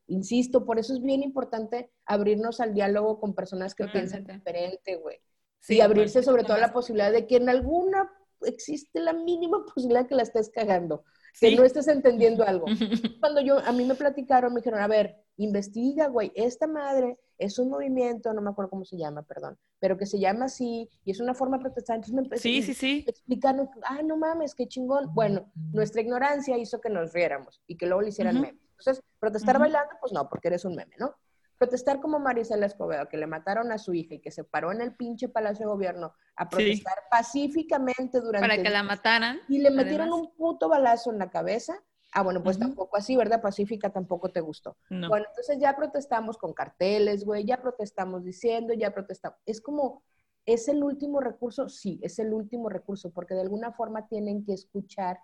Insisto, 0.07 0.65
por 0.65 0.77
eso 0.77 0.93
es 0.93 1.01
bien 1.01 1.23
importante 1.23 1.89
abrirnos 2.05 2.59
al 2.59 2.73
diálogo 2.73 3.19
con 3.19 3.33
personas 3.33 3.73
que 3.73 3.87
piensan 3.87 4.25
diferente, 4.25 4.97
güey. 4.97 5.19
y 5.67 5.81
abrirse 5.81 6.21
sobre 6.21 6.43
todo 6.43 6.57
a 6.57 6.59
la 6.59 6.73
posibilidad 6.73 7.11
de 7.11 7.25
que 7.25 7.37
en 7.37 7.49
alguna 7.49 8.11
existe 8.41 8.99
la 8.99 9.13
mínima 9.13 9.65
posibilidad 9.73 10.07
que 10.07 10.15
la 10.15 10.21
estés 10.21 10.49
cagando, 10.49 11.03
que 11.39 11.55
no 11.55 11.63
estés 11.63 11.87
entendiendo 11.87 12.43
algo. 12.43 12.65
Cuando 13.19 13.41
yo, 13.41 13.59
a 13.59 13.71
mí 13.71 13.85
me 13.85 13.95
platicaron, 13.95 14.53
me 14.53 14.61
dijeron, 14.61 14.81
a 14.81 14.87
ver, 14.87 15.15
investiga, 15.37 16.07
güey, 16.07 16.31
esta 16.35 16.67
madre 16.67 17.17
es 17.37 17.59
un 17.59 17.69
movimiento, 17.69 18.33
no 18.33 18.41
me 18.41 18.49
acuerdo 18.49 18.69
cómo 18.69 18.85
se 18.85 18.97
llama, 18.97 19.23
perdón, 19.23 19.57
pero 19.79 19.97
que 19.97 20.05
se 20.05 20.19
llama 20.19 20.45
así 20.45 20.89
y 21.03 21.11
es 21.11 21.19
una 21.19 21.33
forma 21.33 21.59
protestante. 21.59 22.09
Entonces 22.09 22.31
me 22.31 22.37
sí, 22.37 22.61
sí, 22.61 22.73
sí. 22.73 23.05
explicar, 23.07 23.55
ah, 23.83 24.01
no 24.03 24.17
mames, 24.17 24.55
qué 24.55 24.67
chingón. 24.67 25.13
Bueno, 25.13 25.51
nuestra 25.73 26.01
ignorancia 26.01 26.57
hizo 26.57 26.79
que 26.79 26.89
nos 26.89 27.13
riéramos 27.13 27.61
y 27.67 27.75
que 27.77 27.85
luego 27.85 28.01
le 28.01 28.09
hicieran 28.09 28.35
meme. 28.35 28.59
Entonces, 28.77 29.03
protestar 29.19 29.59
bailando, 29.59 29.93
pues 29.99 30.11
no, 30.11 30.27
porque 30.29 30.49
eres 30.49 30.65
un 30.65 30.75
meme, 30.75 30.95
¿no? 30.99 31.15
Protestar 31.57 32.01
como 32.01 32.19
Marisela 32.19 32.65
Escobedo, 32.65 33.07
que 33.07 33.17
le 33.17 33.27
mataron 33.27 33.71
a 33.71 33.77
su 33.77 33.93
hija 33.93 34.15
y 34.15 34.19
que 34.19 34.31
se 34.31 34.43
paró 34.43 34.71
en 34.71 34.81
el 34.81 34.95
pinche 34.95 35.29
Palacio 35.29 35.65
de 35.65 35.71
Gobierno 35.71 36.13
a 36.35 36.49
protestar 36.49 36.95
pacíficamente 37.09 38.19
durante... 38.19 38.47
Para 38.47 38.61
que 38.61 38.69
la 38.69 38.83
mataran. 38.83 39.39
Y 39.47 39.59
le 39.59 39.71
metieron 39.71 40.11
un 40.11 40.35
puto 40.35 40.67
balazo 40.67 41.11
en 41.11 41.19
la 41.19 41.29
cabeza. 41.29 41.81
Ah, 42.11 42.23
bueno, 42.23 42.41
pues 42.41 42.57
tampoco 42.57 42.95
así, 42.95 43.17
¿verdad? 43.17 43.41
Pacífica 43.41 43.89
tampoco 43.89 44.31
te 44.31 44.39
gustó. 44.39 44.77
Bueno, 44.89 45.25
entonces 45.27 45.59
ya 45.59 45.75
protestamos 45.75 46.37
con 46.37 46.53
carteles, 46.53 47.25
güey, 47.25 47.43
ya 47.43 47.61
protestamos 47.61 48.23
diciendo, 48.23 48.73
ya 48.73 48.93
protestamos. 48.93 49.37
Es 49.45 49.59
como, 49.59 50.01
¿es 50.45 50.69
el 50.69 50.81
último 50.81 51.19
recurso? 51.19 51.67
Sí, 51.67 51.99
es 52.01 52.17
el 52.19 52.33
último 52.33 52.69
recurso, 52.69 53.11
porque 53.11 53.33
de 53.33 53.41
alguna 53.41 53.73
forma 53.73 54.07
tienen 54.07 54.45
que 54.45 54.53
escuchar 54.53 55.19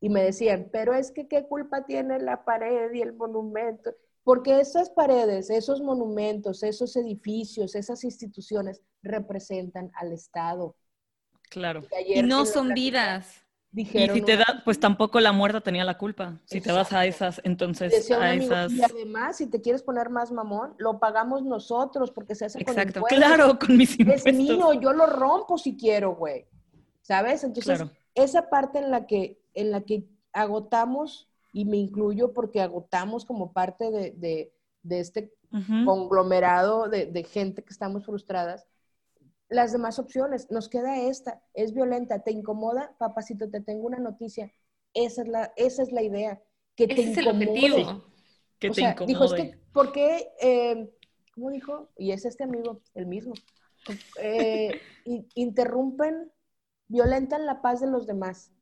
y 0.00 0.08
me 0.08 0.22
decían, 0.22 0.70
pero 0.72 0.94
es 0.94 1.12
que 1.12 1.28
qué 1.28 1.46
culpa 1.46 1.84
tiene 1.84 2.18
la 2.18 2.44
pared 2.44 2.90
y 2.92 3.02
el 3.02 3.12
monumento, 3.12 3.92
porque 4.24 4.60
esas 4.60 4.90
paredes, 4.90 5.50
esos 5.50 5.80
monumentos, 5.80 6.62
esos 6.62 6.96
edificios, 6.96 7.74
esas 7.74 8.04
instituciones 8.04 8.80
representan 9.02 9.90
al 9.94 10.12
Estado. 10.12 10.76
Claro. 11.50 11.82
Y, 12.06 12.22
no 12.22 12.46
son 12.46 12.68
vidas. 12.68 13.44
Dijeron, 13.70 14.16
y 14.16 14.20
si 14.20 14.26
te 14.26 14.36
da, 14.36 14.62
pues 14.64 14.78
tampoco 14.78 15.18
la 15.18 15.32
muerta 15.32 15.62
tenía 15.62 15.84
la 15.84 15.96
culpa. 15.96 16.38
Si 16.44 16.60
te 16.60 16.70
vas 16.72 16.92
a 16.92 17.06
esas, 17.06 17.40
entonces 17.42 18.10
a 18.10 18.34
esas. 18.34 18.70
Y 18.72 18.82
además, 18.82 19.38
si 19.38 19.46
te 19.46 19.62
quieres 19.62 19.82
poner 19.82 20.10
más 20.10 20.30
mamón, 20.30 20.74
lo 20.78 21.00
pagamos 21.00 21.42
nosotros 21.42 22.10
porque 22.10 22.34
se 22.34 22.44
hace 22.44 22.60
Exacto. 22.60 23.00
con 23.00 23.08
Claro, 23.08 23.58
con 23.58 23.76
mis 23.76 23.98
impuestos. 23.98 24.30
Es 24.30 24.38
mío, 24.38 24.74
yo 24.74 24.92
lo 24.92 25.06
rompo 25.06 25.56
si 25.56 25.76
quiero, 25.76 26.14
güey. 26.14 26.46
¿Sabes? 27.00 27.44
Entonces, 27.44 27.82
esa 28.14 28.50
parte 28.50 28.78
en 28.78 28.90
la 28.90 29.06
que 29.06 29.42
en 29.54 29.70
la 29.70 29.82
que 29.82 30.06
agotamos, 30.32 31.28
y 31.52 31.66
me 31.66 31.76
incluyo 31.76 32.32
porque 32.32 32.60
agotamos 32.60 33.24
como 33.24 33.52
parte 33.52 33.90
de, 33.90 34.52
este 34.88 35.32
conglomerado 35.84 36.88
de, 36.88 37.24
gente 37.24 37.62
que 37.62 37.72
estamos 37.72 38.06
frustradas, 38.06 38.66
las 39.48 39.72
demás 39.72 39.98
opciones. 39.98 40.50
Nos 40.50 40.68
queda 40.68 40.98
esta, 40.98 41.42
es 41.52 41.74
violenta, 41.74 42.22
¿te 42.22 42.32
incomoda? 42.32 42.96
Papacito, 42.98 43.50
te 43.50 43.60
tengo 43.60 43.86
una 43.86 43.98
noticia. 43.98 44.50
Esa 44.94 45.22
es 45.22 45.28
la, 45.28 45.52
esa 45.56 45.82
es 45.82 45.92
la 45.92 46.02
idea, 46.02 46.42
que 46.74 46.86
te 46.86 47.02
incomode. 47.02 48.00
Que 48.58 48.70
te 48.70 48.80
incomode. 48.80 49.06
Dijo, 49.06 49.24
es 49.24 49.32
que, 49.34 49.58
¿por 49.72 49.92
qué? 49.92 50.28
Eh, 50.40 50.90
¿Cómo 51.34 51.50
dijo? 51.50 51.90
Y 51.98 52.12
es 52.12 52.24
este 52.24 52.44
amigo, 52.44 52.80
el 52.94 53.06
mismo. 53.06 53.34
Eh, 54.22 54.80
interrumpen, 55.34 56.30
violentan 56.86 57.46
la 57.46 57.62
paz 57.62 57.80
de 57.80 57.88
los 57.88 58.06
demás 58.06 58.52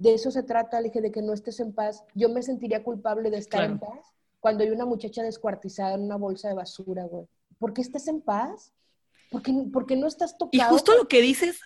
de 0.00 0.14
eso 0.14 0.30
se 0.30 0.42
trata, 0.42 0.80
le 0.80 0.88
dije, 0.88 1.02
de 1.02 1.12
que 1.12 1.20
no 1.20 1.34
estés 1.34 1.60
en 1.60 1.74
paz. 1.74 2.02
Yo 2.14 2.30
me 2.30 2.42
sentiría 2.42 2.82
culpable 2.82 3.30
de 3.30 3.36
estar 3.36 3.62
en 3.62 3.78
paz 3.78 4.14
cuando 4.40 4.64
hay 4.64 4.70
una 4.70 4.86
muchacha 4.86 5.22
descuartizada 5.22 5.94
en 5.94 6.00
una 6.00 6.16
bolsa 6.16 6.48
de 6.48 6.54
basura, 6.54 7.04
güey. 7.04 7.26
¿Por 7.58 7.74
qué 7.74 7.82
estás 7.82 8.08
en 8.08 8.22
paz? 8.22 8.72
¿Por 9.30 9.42
qué, 9.42 9.96
no 9.96 10.06
estás 10.06 10.38
tocado? 10.38 10.50
Y 10.52 10.60
justo 10.60 10.96
lo 10.96 11.06
que 11.06 11.20
dices, 11.20 11.60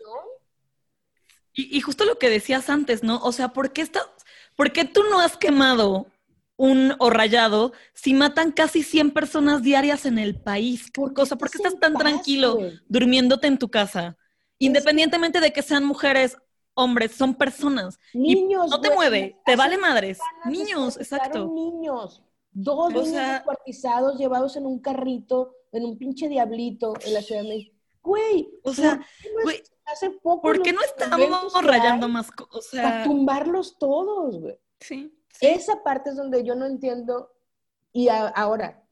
y, 1.55 1.80
justo 1.80 2.05
lo 2.05 2.18
que 2.18 2.28
decías 2.28 2.68
antes, 2.68 3.05
¿no? 3.05 3.18
O 3.22 3.30
sea, 3.30 3.53
¿por 3.53 3.72
qué, 3.72 3.82
está, 3.82 4.01
¿por 4.57 4.72
qué 4.72 4.85
tú 4.85 5.05
no 5.09 5.20
has 5.20 5.37
quemado 5.37 6.09
un 6.57 6.95
o 6.99 7.11
rayado 7.11 7.72
si 7.93 8.14
matan 8.14 8.51
casi 8.51 8.82
100 8.82 9.12
personas 9.12 9.62
diarias 9.62 10.07
en 10.07 10.18
el 10.18 10.35
país? 10.35 10.91
¿Por, 10.93 11.14
cosa, 11.14 11.37
¿por 11.37 11.51
qué 11.51 11.59
estás 11.59 11.78
tan 11.78 11.95
tranquilo 11.95 12.59
durmiéndote 12.89 13.47
en 13.47 13.59
tu 13.59 13.70
casa? 13.70 14.16
Independientemente 14.59 15.39
de 15.39 15.53
que 15.53 15.62
sean 15.62 15.85
mujeres 15.85 16.37
hombres, 16.74 17.12
son 17.12 17.34
personas. 17.34 17.98
Niños. 18.12 18.70
no 18.70 18.80
te 18.80 18.90
mueve, 18.90 19.40
te 19.44 19.56
vale 19.56 19.78
madres. 19.78 20.18
Niños, 20.44 20.96
exacto. 20.96 21.46
Niños. 21.46 22.22
Dos 22.52 22.92
niños 22.92 23.10
descuartizados 23.10 24.16
llevados 24.16 24.56
en 24.56 24.66
un 24.66 24.78
carrito, 24.78 25.56
en 25.72 25.84
un 25.84 25.98
pinche 25.98 26.28
diablito 26.28 26.94
en 27.04 27.14
la 27.14 27.22
Ciudad 27.22 27.42
de 27.42 27.48
México. 27.48 27.74
Güey, 28.02 28.60
o 28.62 28.72
sea, 28.72 29.04
güey, 29.42 29.62
hace 29.86 30.10
poco. 30.10 30.42
¿Por 30.42 30.62
qué 30.62 30.72
no 30.72 30.80
estamos 30.82 31.52
rayando 31.64 32.08
más? 32.08 32.28
O 32.50 32.60
sea, 32.60 32.82
para 32.82 33.04
tumbarlos 33.04 33.78
todos, 33.78 34.38
güey. 34.38 34.58
Sí, 34.78 35.12
Esa 35.40 35.82
parte 35.82 36.10
es 36.10 36.16
donde 36.16 36.44
yo 36.44 36.54
no 36.54 36.66
entiendo. 36.66 37.32
Y 37.92 38.08
ahora, 38.08 38.84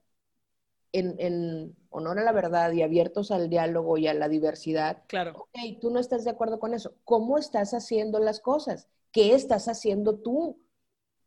en, 0.93 1.77
honor 1.93 2.19
a 2.19 2.25
la 2.25 2.33
verdad 2.33 2.73
y 2.73 2.83
abiertos 2.83 3.31
al 3.31 3.49
diálogo 3.49 3.99
y 3.99 4.09
a 4.09 4.15
la 4.15 4.29
diversidad. 4.29 5.03
Claro. 5.07 5.33
Ok, 5.37 5.81
tú 5.81 5.91
no 5.91 6.01
estás 6.01 6.25
de 6.25 6.31
acuerdo 6.31 6.59
con 6.59 6.75
eso. 6.75 6.95
¿Cómo 7.05 7.39
estás 7.39 7.75
haciendo 7.75 8.19
las 8.19 8.41
cosas? 8.41 8.89
¿Qué 9.13 9.35
estás 9.35 9.69
haciendo 9.69 10.19
tú? 10.19 10.61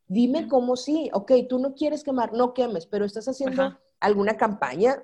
Dime 0.08 0.48
cómo 0.48 0.76
sí. 0.76 1.10
Ok, 1.14 1.32
tú 1.50 1.60
no 1.60 1.74
quieres 1.76 2.04
quemar, 2.04 2.34
no 2.34 2.54
quemes, 2.54 2.86
pero 2.86 3.06
estás 3.06 3.28
haciendo 3.28 3.80
alguna 4.00 4.38
campaña 4.38 5.04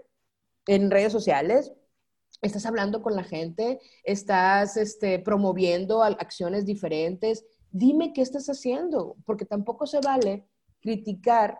en 0.67 0.91
redes 0.91 1.11
sociales, 1.11 1.73
estás 2.41 2.65
hablando 2.65 3.01
con 3.01 3.15
la 3.15 3.23
gente, 3.23 3.79
estás 4.03 4.77
este, 4.77 5.19
promoviendo 5.19 6.03
acciones 6.03 6.65
diferentes. 6.65 7.45
Dime 7.71 8.13
qué 8.13 8.21
estás 8.21 8.49
haciendo, 8.49 9.15
porque 9.25 9.45
tampoco 9.45 9.87
se 9.87 9.99
vale 10.01 10.45
criticar 10.81 11.59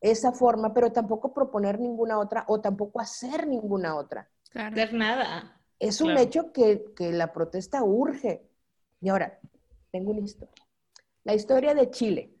esa 0.00 0.32
forma, 0.32 0.72
pero 0.74 0.92
tampoco 0.92 1.32
proponer 1.32 1.80
ninguna 1.80 2.18
otra 2.18 2.44
o 2.48 2.60
tampoco 2.60 3.00
hacer 3.00 3.46
ninguna 3.46 3.96
otra. 3.96 4.28
Hacer 4.54 4.92
nada. 4.92 5.60
Es 5.78 6.00
un 6.00 6.16
hecho 6.16 6.52
que, 6.52 6.84
la 6.98 7.32
protesta 7.32 7.82
urge. 7.82 8.46
Y 9.00 9.08
ahora, 9.08 9.38
tengo 9.90 10.12
una 10.12 10.20
historia. 10.20 10.64
La 11.24 11.34
historia 11.34 11.74
de 11.74 11.90
Chile. 11.90 12.34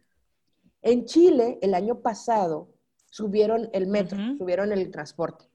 En 0.82 1.04
Chile, 1.04 1.58
el 1.62 1.74
año 1.74 2.00
pasado, 2.00 2.68
subieron 3.10 3.68
el 3.72 3.86
metro, 3.86 4.18
subieron 4.38 4.72
el 4.72 4.90
transporte. 4.90 5.46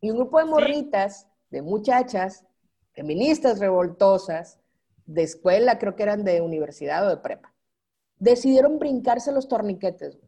Y 0.00 0.10
un 0.10 0.16
grupo 0.16 0.38
de 0.38 0.46
morritas, 0.46 1.28
de 1.50 1.62
muchachas, 1.62 2.46
feministas 2.92 3.58
revoltosas, 3.58 4.58
de 5.06 5.22
escuela, 5.22 5.78
creo 5.78 5.94
que 5.96 6.02
eran 6.02 6.24
de 6.24 6.40
universidad 6.40 7.06
o 7.06 7.10
de 7.10 7.18
prepa, 7.18 7.52
decidieron 8.18 8.78
brincarse 8.78 9.32
los 9.32 9.48
torniquetes. 9.48 10.18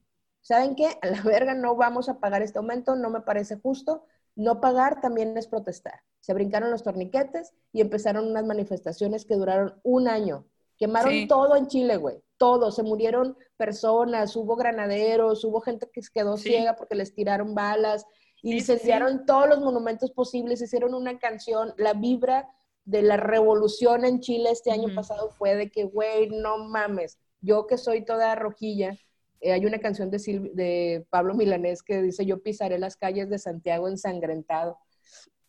¿Saben 0.46 0.76
qué? 0.76 0.96
A 1.02 1.08
la 1.08 1.22
verga 1.22 1.54
no 1.54 1.74
vamos 1.74 2.08
a 2.08 2.20
pagar 2.20 2.40
este 2.40 2.60
aumento, 2.60 2.94
no 2.94 3.10
me 3.10 3.20
parece 3.20 3.56
justo. 3.56 4.04
No 4.36 4.60
pagar 4.60 5.00
también 5.00 5.36
es 5.36 5.48
protestar. 5.48 6.04
Se 6.20 6.34
brincaron 6.34 6.70
los 6.70 6.84
torniquetes 6.84 7.52
y 7.72 7.80
empezaron 7.80 8.28
unas 8.28 8.46
manifestaciones 8.46 9.24
que 9.24 9.34
duraron 9.34 9.80
un 9.82 10.06
año. 10.06 10.46
Quemaron 10.78 11.26
todo 11.26 11.56
en 11.56 11.66
Chile, 11.66 11.96
güey. 11.96 12.22
Todo. 12.36 12.70
Se 12.70 12.84
murieron 12.84 13.36
personas, 13.56 14.36
hubo 14.36 14.54
granaderos, 14.54 15.44
hubo 15.44 15.60
gente 15.60 15.90
que 15.92 16.00
se 16.00 16.12
quedó 16.14 16.36
ciega 16.36 16.76
porque 16.76 16.94
les 16.94 17.12
tiraron 17.12 17.56
balas. 17.56 18.06
Incendiaron 18.42 19.26
todos 19.26 19.48
los 19.48 19.58
monumentos 19.58 20.12
posibles, 20.12 20.62
hicieron 20.62 20.94
una 20.94 21.18
canción. 21.18 21.74
La 21.76 21.92
vibra 21.92 22.48
de 22.84 23.02
la 23.02 23.16
revolución 23.16 24.04
en 24.04 24.20
Chile 24.20 24.50
este 24.52 24.70
año 24.70 24.94
pasado 24.94 25.30
fue 25.30 25.56
de 25.56 25.72
que, 25.72 25.82
güey, 25.82 26.30
no 26.30 26.58
mames. 26.58 27.18
Yo 27.40 27.66
que 27.66 27.78
soy 27.78 28.04
toda 28.04 28.36
rojilla, 28.36 28.96
eh, 29.40 29.52
hay 29.52 29.66
una 29.66 29.78
canción 29.78 30.10
de, 30.10 30.18
de 30.54 31.06
Pablo 31.10 31.34
Milanés 31.34 31.82
que 31.82 32.02
dice, 32.02 32.24
yo 32.24 32.42
pisaré 32.42 32.78
las 32.78 32.96
calles 32.96 33.28
de 33.28 33.38
Santiago 33.38 33.88
ensangrentado. 33.88 34.78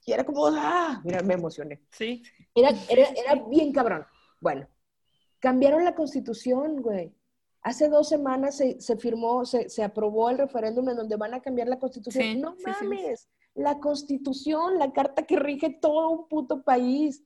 Y 0.05 0.13
era 0.13 0.23
como, 0.23 0.47
ah, 0.47 1.01
mira, 1.03 1.21
me 1.21 1.33
emocioné. 1.33 1.81
Sí. 1.91 2.23
Era, 2.55 2.71
era, 2.89 3.09
era 3.09 3.35
bien 3.49 3.71
cabrón. 3.73 4.05
Bueno, 4.39 4.67
cambiaron 5.39 5.83
la 5.83 5.95
constitución, 5.95 6.81
güey. 6.81 7.13
Hace 7.61 7.89
dos 7.89 8.07
semanas 8.07 8.55
se, 8.55 8.79
se 8.79 8.95
firmó, 8.97 9.45
se, 9.45 9.69
se, 9.69 9.83
aprobó 9.83 10.29
el 10.29 10.37
referéndum 10.37 10.87
en 10.89 10.95
donde 10.95 11.17
van 11.17 11.33
a 11.33 11.41
cambiar 11.41 11.67
la 11.67 11.79
constitución. 11.79 12.39
no 12.39 12.55
mames, 12.65 13.27
la 13.57 13.79
constitución, 13.79 14.77
la 14.77 14.93
carta 14.93 15.23
que 15.25 15.37
rige 15.37 15.71
todo 15.81 16.09
un 16.11 16.27
puto 16.29 16.63
país. 16.63 17.23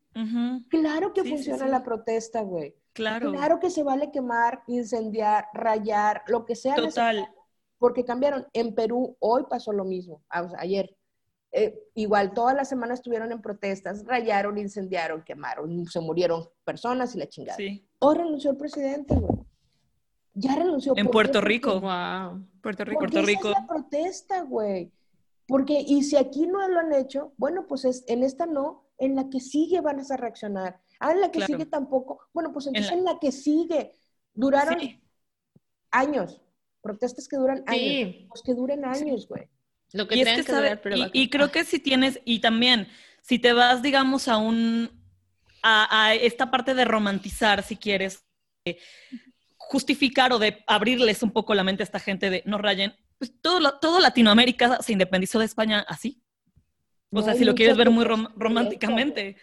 Claro 0.69 1.13
que 1.13 1.23
funciona 1.23 1.67
la 1.67 1.83
protesta, 1.83 2.41
güey. 2.41 2.73
Claro. 2.93 3.31
Claro 3.31 3.59
que 3.59 3.69
se 3.69 3.83
vale 3.83 4.11
quemar, 4.11 4.63
incendiar, 4.67 5.45
rayar, 5.53 6.23
lo 6.27 6.45
que 6.45 6.55
sea. 6.55 6.75
Total. 6.75 7.27
Porque 7.77 8.03
cambiaron. 8.05 8.47
En 8.53 8.75
Perú 8.75 9.15
hoy 9.19 9.45
pasó 9.49 9.71
lo 9.71 9.85
mismo, 9.85 10.21
ayer. 10.29 10.95
Eh, 11.53 11.77
igual 11.95 12.33
todas 12.33 12.55
las 12.55 12.69
semanas 12.69 12.99
estuvieron 12.99 13.31
en 13.33 13.41
protestas, 13.41 14.05
rayaron, 14.05 14.57
incendiaron, 14.57 15.21
quemaron, 15.21 15.85
se 15.85 15.99
murieron 15.99 16.47
personas 16.63 17.13
y 17.13 17.19
la 17.19 17.27
chingada. 17.27 17.57
Sí. 17.57 17.85
Hoy 17.99 18.15
renunció 18.15 18.51
el 18.51 18.57
presidente, 18.57 19.15
güey. 19.15 19.45
Ya 20.33 20.55
renunció. 20.55 20.93
En 20.95 21.07
Puerto 21.07 21.41
Rico. 21.41 21.81
Wow. 21.81 22.47
Puerto 22.61 22.85
Rico. 22.85 22.99
Puerto 22.99 23.21
Rico. 23.21 23.49
Esa 23.49 23.57
es 23.57 23.61
la 23.61 23.67
protesta, 23.67 24.41
güey. 24.43 24.91
Porque, 25.45 25.83
y 25.85 26.03
si 26.03 26.15
aquí 26.15 26.47
no 26.47 26.65
lo 26.69 26.79
han 26.79 26.93
hecho, 26.93 27.33
bueno, 27.35 27.67
pues 27.67 27.83
es, 27.83 28.05
en 28.07 28.23
esta 28.23 28.45
no, 28.45 28.85
en 28.97 29.17
la 29.17 29.29
que 29.29 29.41
sigue 29.41 29.81
van 29.81 29.99
a 29.99 30.17
reaccionar. 30.17 30.79
Ah, 31.01 31.11
en 31.13 31.21
la 31.21 31.31
que 31.31 31.43
sigue 31.43 31.65
tampoco. 31.65 32.29
Bueno, 32.31 32.53
pues 32.53 32.67
entonces 32.67 32.91
en 32.91 33.03
la, 33.03 33.17
que 33.19 33.31
sigue. 33.31 33.91
Duraron 34.35 34.77
años. 35.89 36.39
Protestas 36.79 37.27
que 37.27 37.37
duran 37.37 37.63
años. 37.65 38.15
Pues 38.29 38.43
que 38.43 38.53
duren 38.53 38.85
años, 38.85 39.27
güey. 39.27 39.49
Lo 39.93 40.07
que 40.07 40.15
y 40.15 40.23
que, 40.23 40.79
pero 40.81 40.95
y, 41.11 41.29
creo 41.29 41.51
que 41.51 41.65
si 41.65 41.79
tienes, 41.79 42.21
y 42.23 42.39
también, 42.39 42.87
si 43.21 43.39
te 43.39 43.51
vas, 43.51 43.81
digamos, 43.81 44.27
a 44.27 44.37
un, 44.37 44.91
a, 45.63 46.13
esta 46.13 46.51
parte 46.51 46.75
de 46.75 46.85
romantizar, 46.85 47.63
si 47.63 47.75
quieres, 47.75 48.23
justificar 49.57 50.31
o 50.31 50.39
de 50.39 50.63
abrirles 50.67 51.23
un 51.23 51.31
poco 51.31 51.55
la 51.55 51.63
mente 51.63 51.81
a 51.81 51.85
esta 51.85 51.99
gente 51.99 52.29
de 52.29 52.43
no 52.45 52.59
rayen, 52.59 52.93
pues 53.17 53.33
todo, 53.41 53.79
todo 53.79 53.99
Latinoamérica 53.99 54.81
se 54.83 54.93
independizó 54.93 55.39
de 55.39 55.45
España 55.45 55.83
así. 55.89 56.21
O 57.11 57.23
sea, 57.23 57.33
si 57.33 57.43
lo 57.43 57.55
quieres 57.55 57.75
ver 57.75 57.89
muy 57.89 58.05
románticamente. 58.05 59.35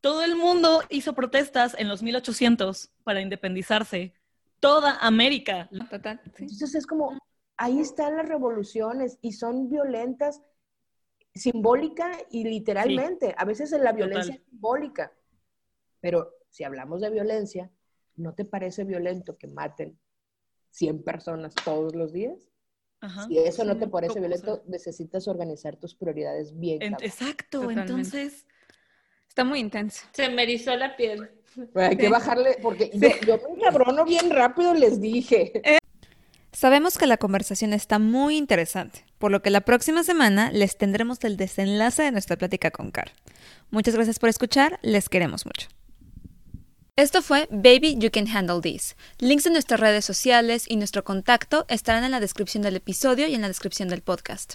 Todo 0.00 0.22
el 0.22 0.36
mundo 0.36 0.82
hizo 0.88 1.14
protestas 1.14 1.74
en 1.78 1.88
los 1.88 2.02
1800 2.02 2.90
para 3.04 3.20
independizarse. 3.20 4.14
Toda 4.58 4.96
América. 4.98 5.68
Total. 5.90 6.20
Entonces 6.38 6.74
es 6.74 6.86
como, 6.86 7.18
ahí 7.56 7.80
están 7.80 8.16
las 8.16 8.28
revoluciones 8.28 9.18
y 9.20 9.32
son 9.32 9.68
violentas 9.68 10.42
simbólica 11.34 12.10
y 12.30 12.44
literalmente. 12.44 13.34
A 13.36 13.44
veces 13.44 13.72
es 13.72 13.80
la 13.80 13.92
violencia 13.92 14.40
simbólica. 14.48 15.12
Pero 16.00 16.30
si 16.48 16.64
hablamos 16.64 17.00
de 17.00 17.10
violencia, 17.10 17.70
¿no 18.16 18.34
te 18.34 18.44
parece 18.44 18.84
violento 18.84 19.36
que 19.36 19.48
maten 19.48 19.98
100 20.70 21.02
personas 21.02 21.54
todos 21.64 21.94
los 21.94 22.12
días? 22.12 22.50
si 23.26 23.38
eso 23.38 23.64
no 23.64 23.78
te 23.78 23.88
parece 23.88 24.20
violento, 24.20 24.62
necesitas 24.66 25.26
organizar 25.26 25.76
tus 25.76 25.94
prioridades 25.94 26.58
bien. 26.58 26.82
exacto, 27.00 27.70
entonces 27.70 28.46
Está 29.30 29.44
muy 29.44 29.60
intenso. 29.60 30.02
Se 30.12 30.28
me 30.28 30.42
erizó 30.42 30.74
la 30.74 30.96
piel. 30.96 31.30
hay 31.76 31.96
que 31.96 32.08
bajarle, 32.08 32.58
porque 32.60 32.90
yo, 32.92 32.98
me 32.98 33.62
cabrono 33.62 34.04
bien 34.04 34.28
rápido, 34.28 34.74
les 34.74 35.00
dije. 35.00 35.52
Eh, 35.64 35.78
sabemos 36.50 36.98
que 36.98 37.06
la 37.06 37.16
conversación 37.16 37.72
está 37.72 38.00
muy 38.00 38.36
interesante, 38.36 39.04
por 39.18 39.30
lo 39.30 39.40
que 39.40 39.50
la 39.50 39.60
próxima 39.60 40.02
semana 40.02 40.50
les 40.50 40.76
tendremos 40.76 41.22
el 41.22 41.36
desenlace 41.36 42.02
de 42.02 42.10
nuestra 42.10 42.36
plática 42.36 42.72
con 42.72 42.90
Car. 42.90 43.12
Muchas 43.70 43.94
gracias 43.94 44.18
por 44.18 44.30
escuchar, 44.30 44.80
les 44.82 45.08
queremos 45.08 45.46
mucho. 45.46 45.68
Esto 46.96 47.22
fue 47.22 47.46
Baby 47.52 47.98
You 47.98 48.10
Can 48.10 48.26
Handle 48.26 48.60
This. 48.60 48.96
Links 49.20 49.44
de 49.44 49.50
nuestras 49.50 49.78
redes 49.78 50.04
sociales 50.04 50.64
y 50.66 50.74
nuestro 50.74 51.04
contacto 51.04 51.66
estarán 51.68 52.02
en 52.02 52.10
la 52.10 52.18
descripción 52.18 52.64
del 52.64 52.74
episodio 52.74 53.28
y 53.28 53.36
en 53.36 53.42
la 53.42 53.48
descripción 53.48 53.88
del 53.88 54.02
podcast. 54.02 54.54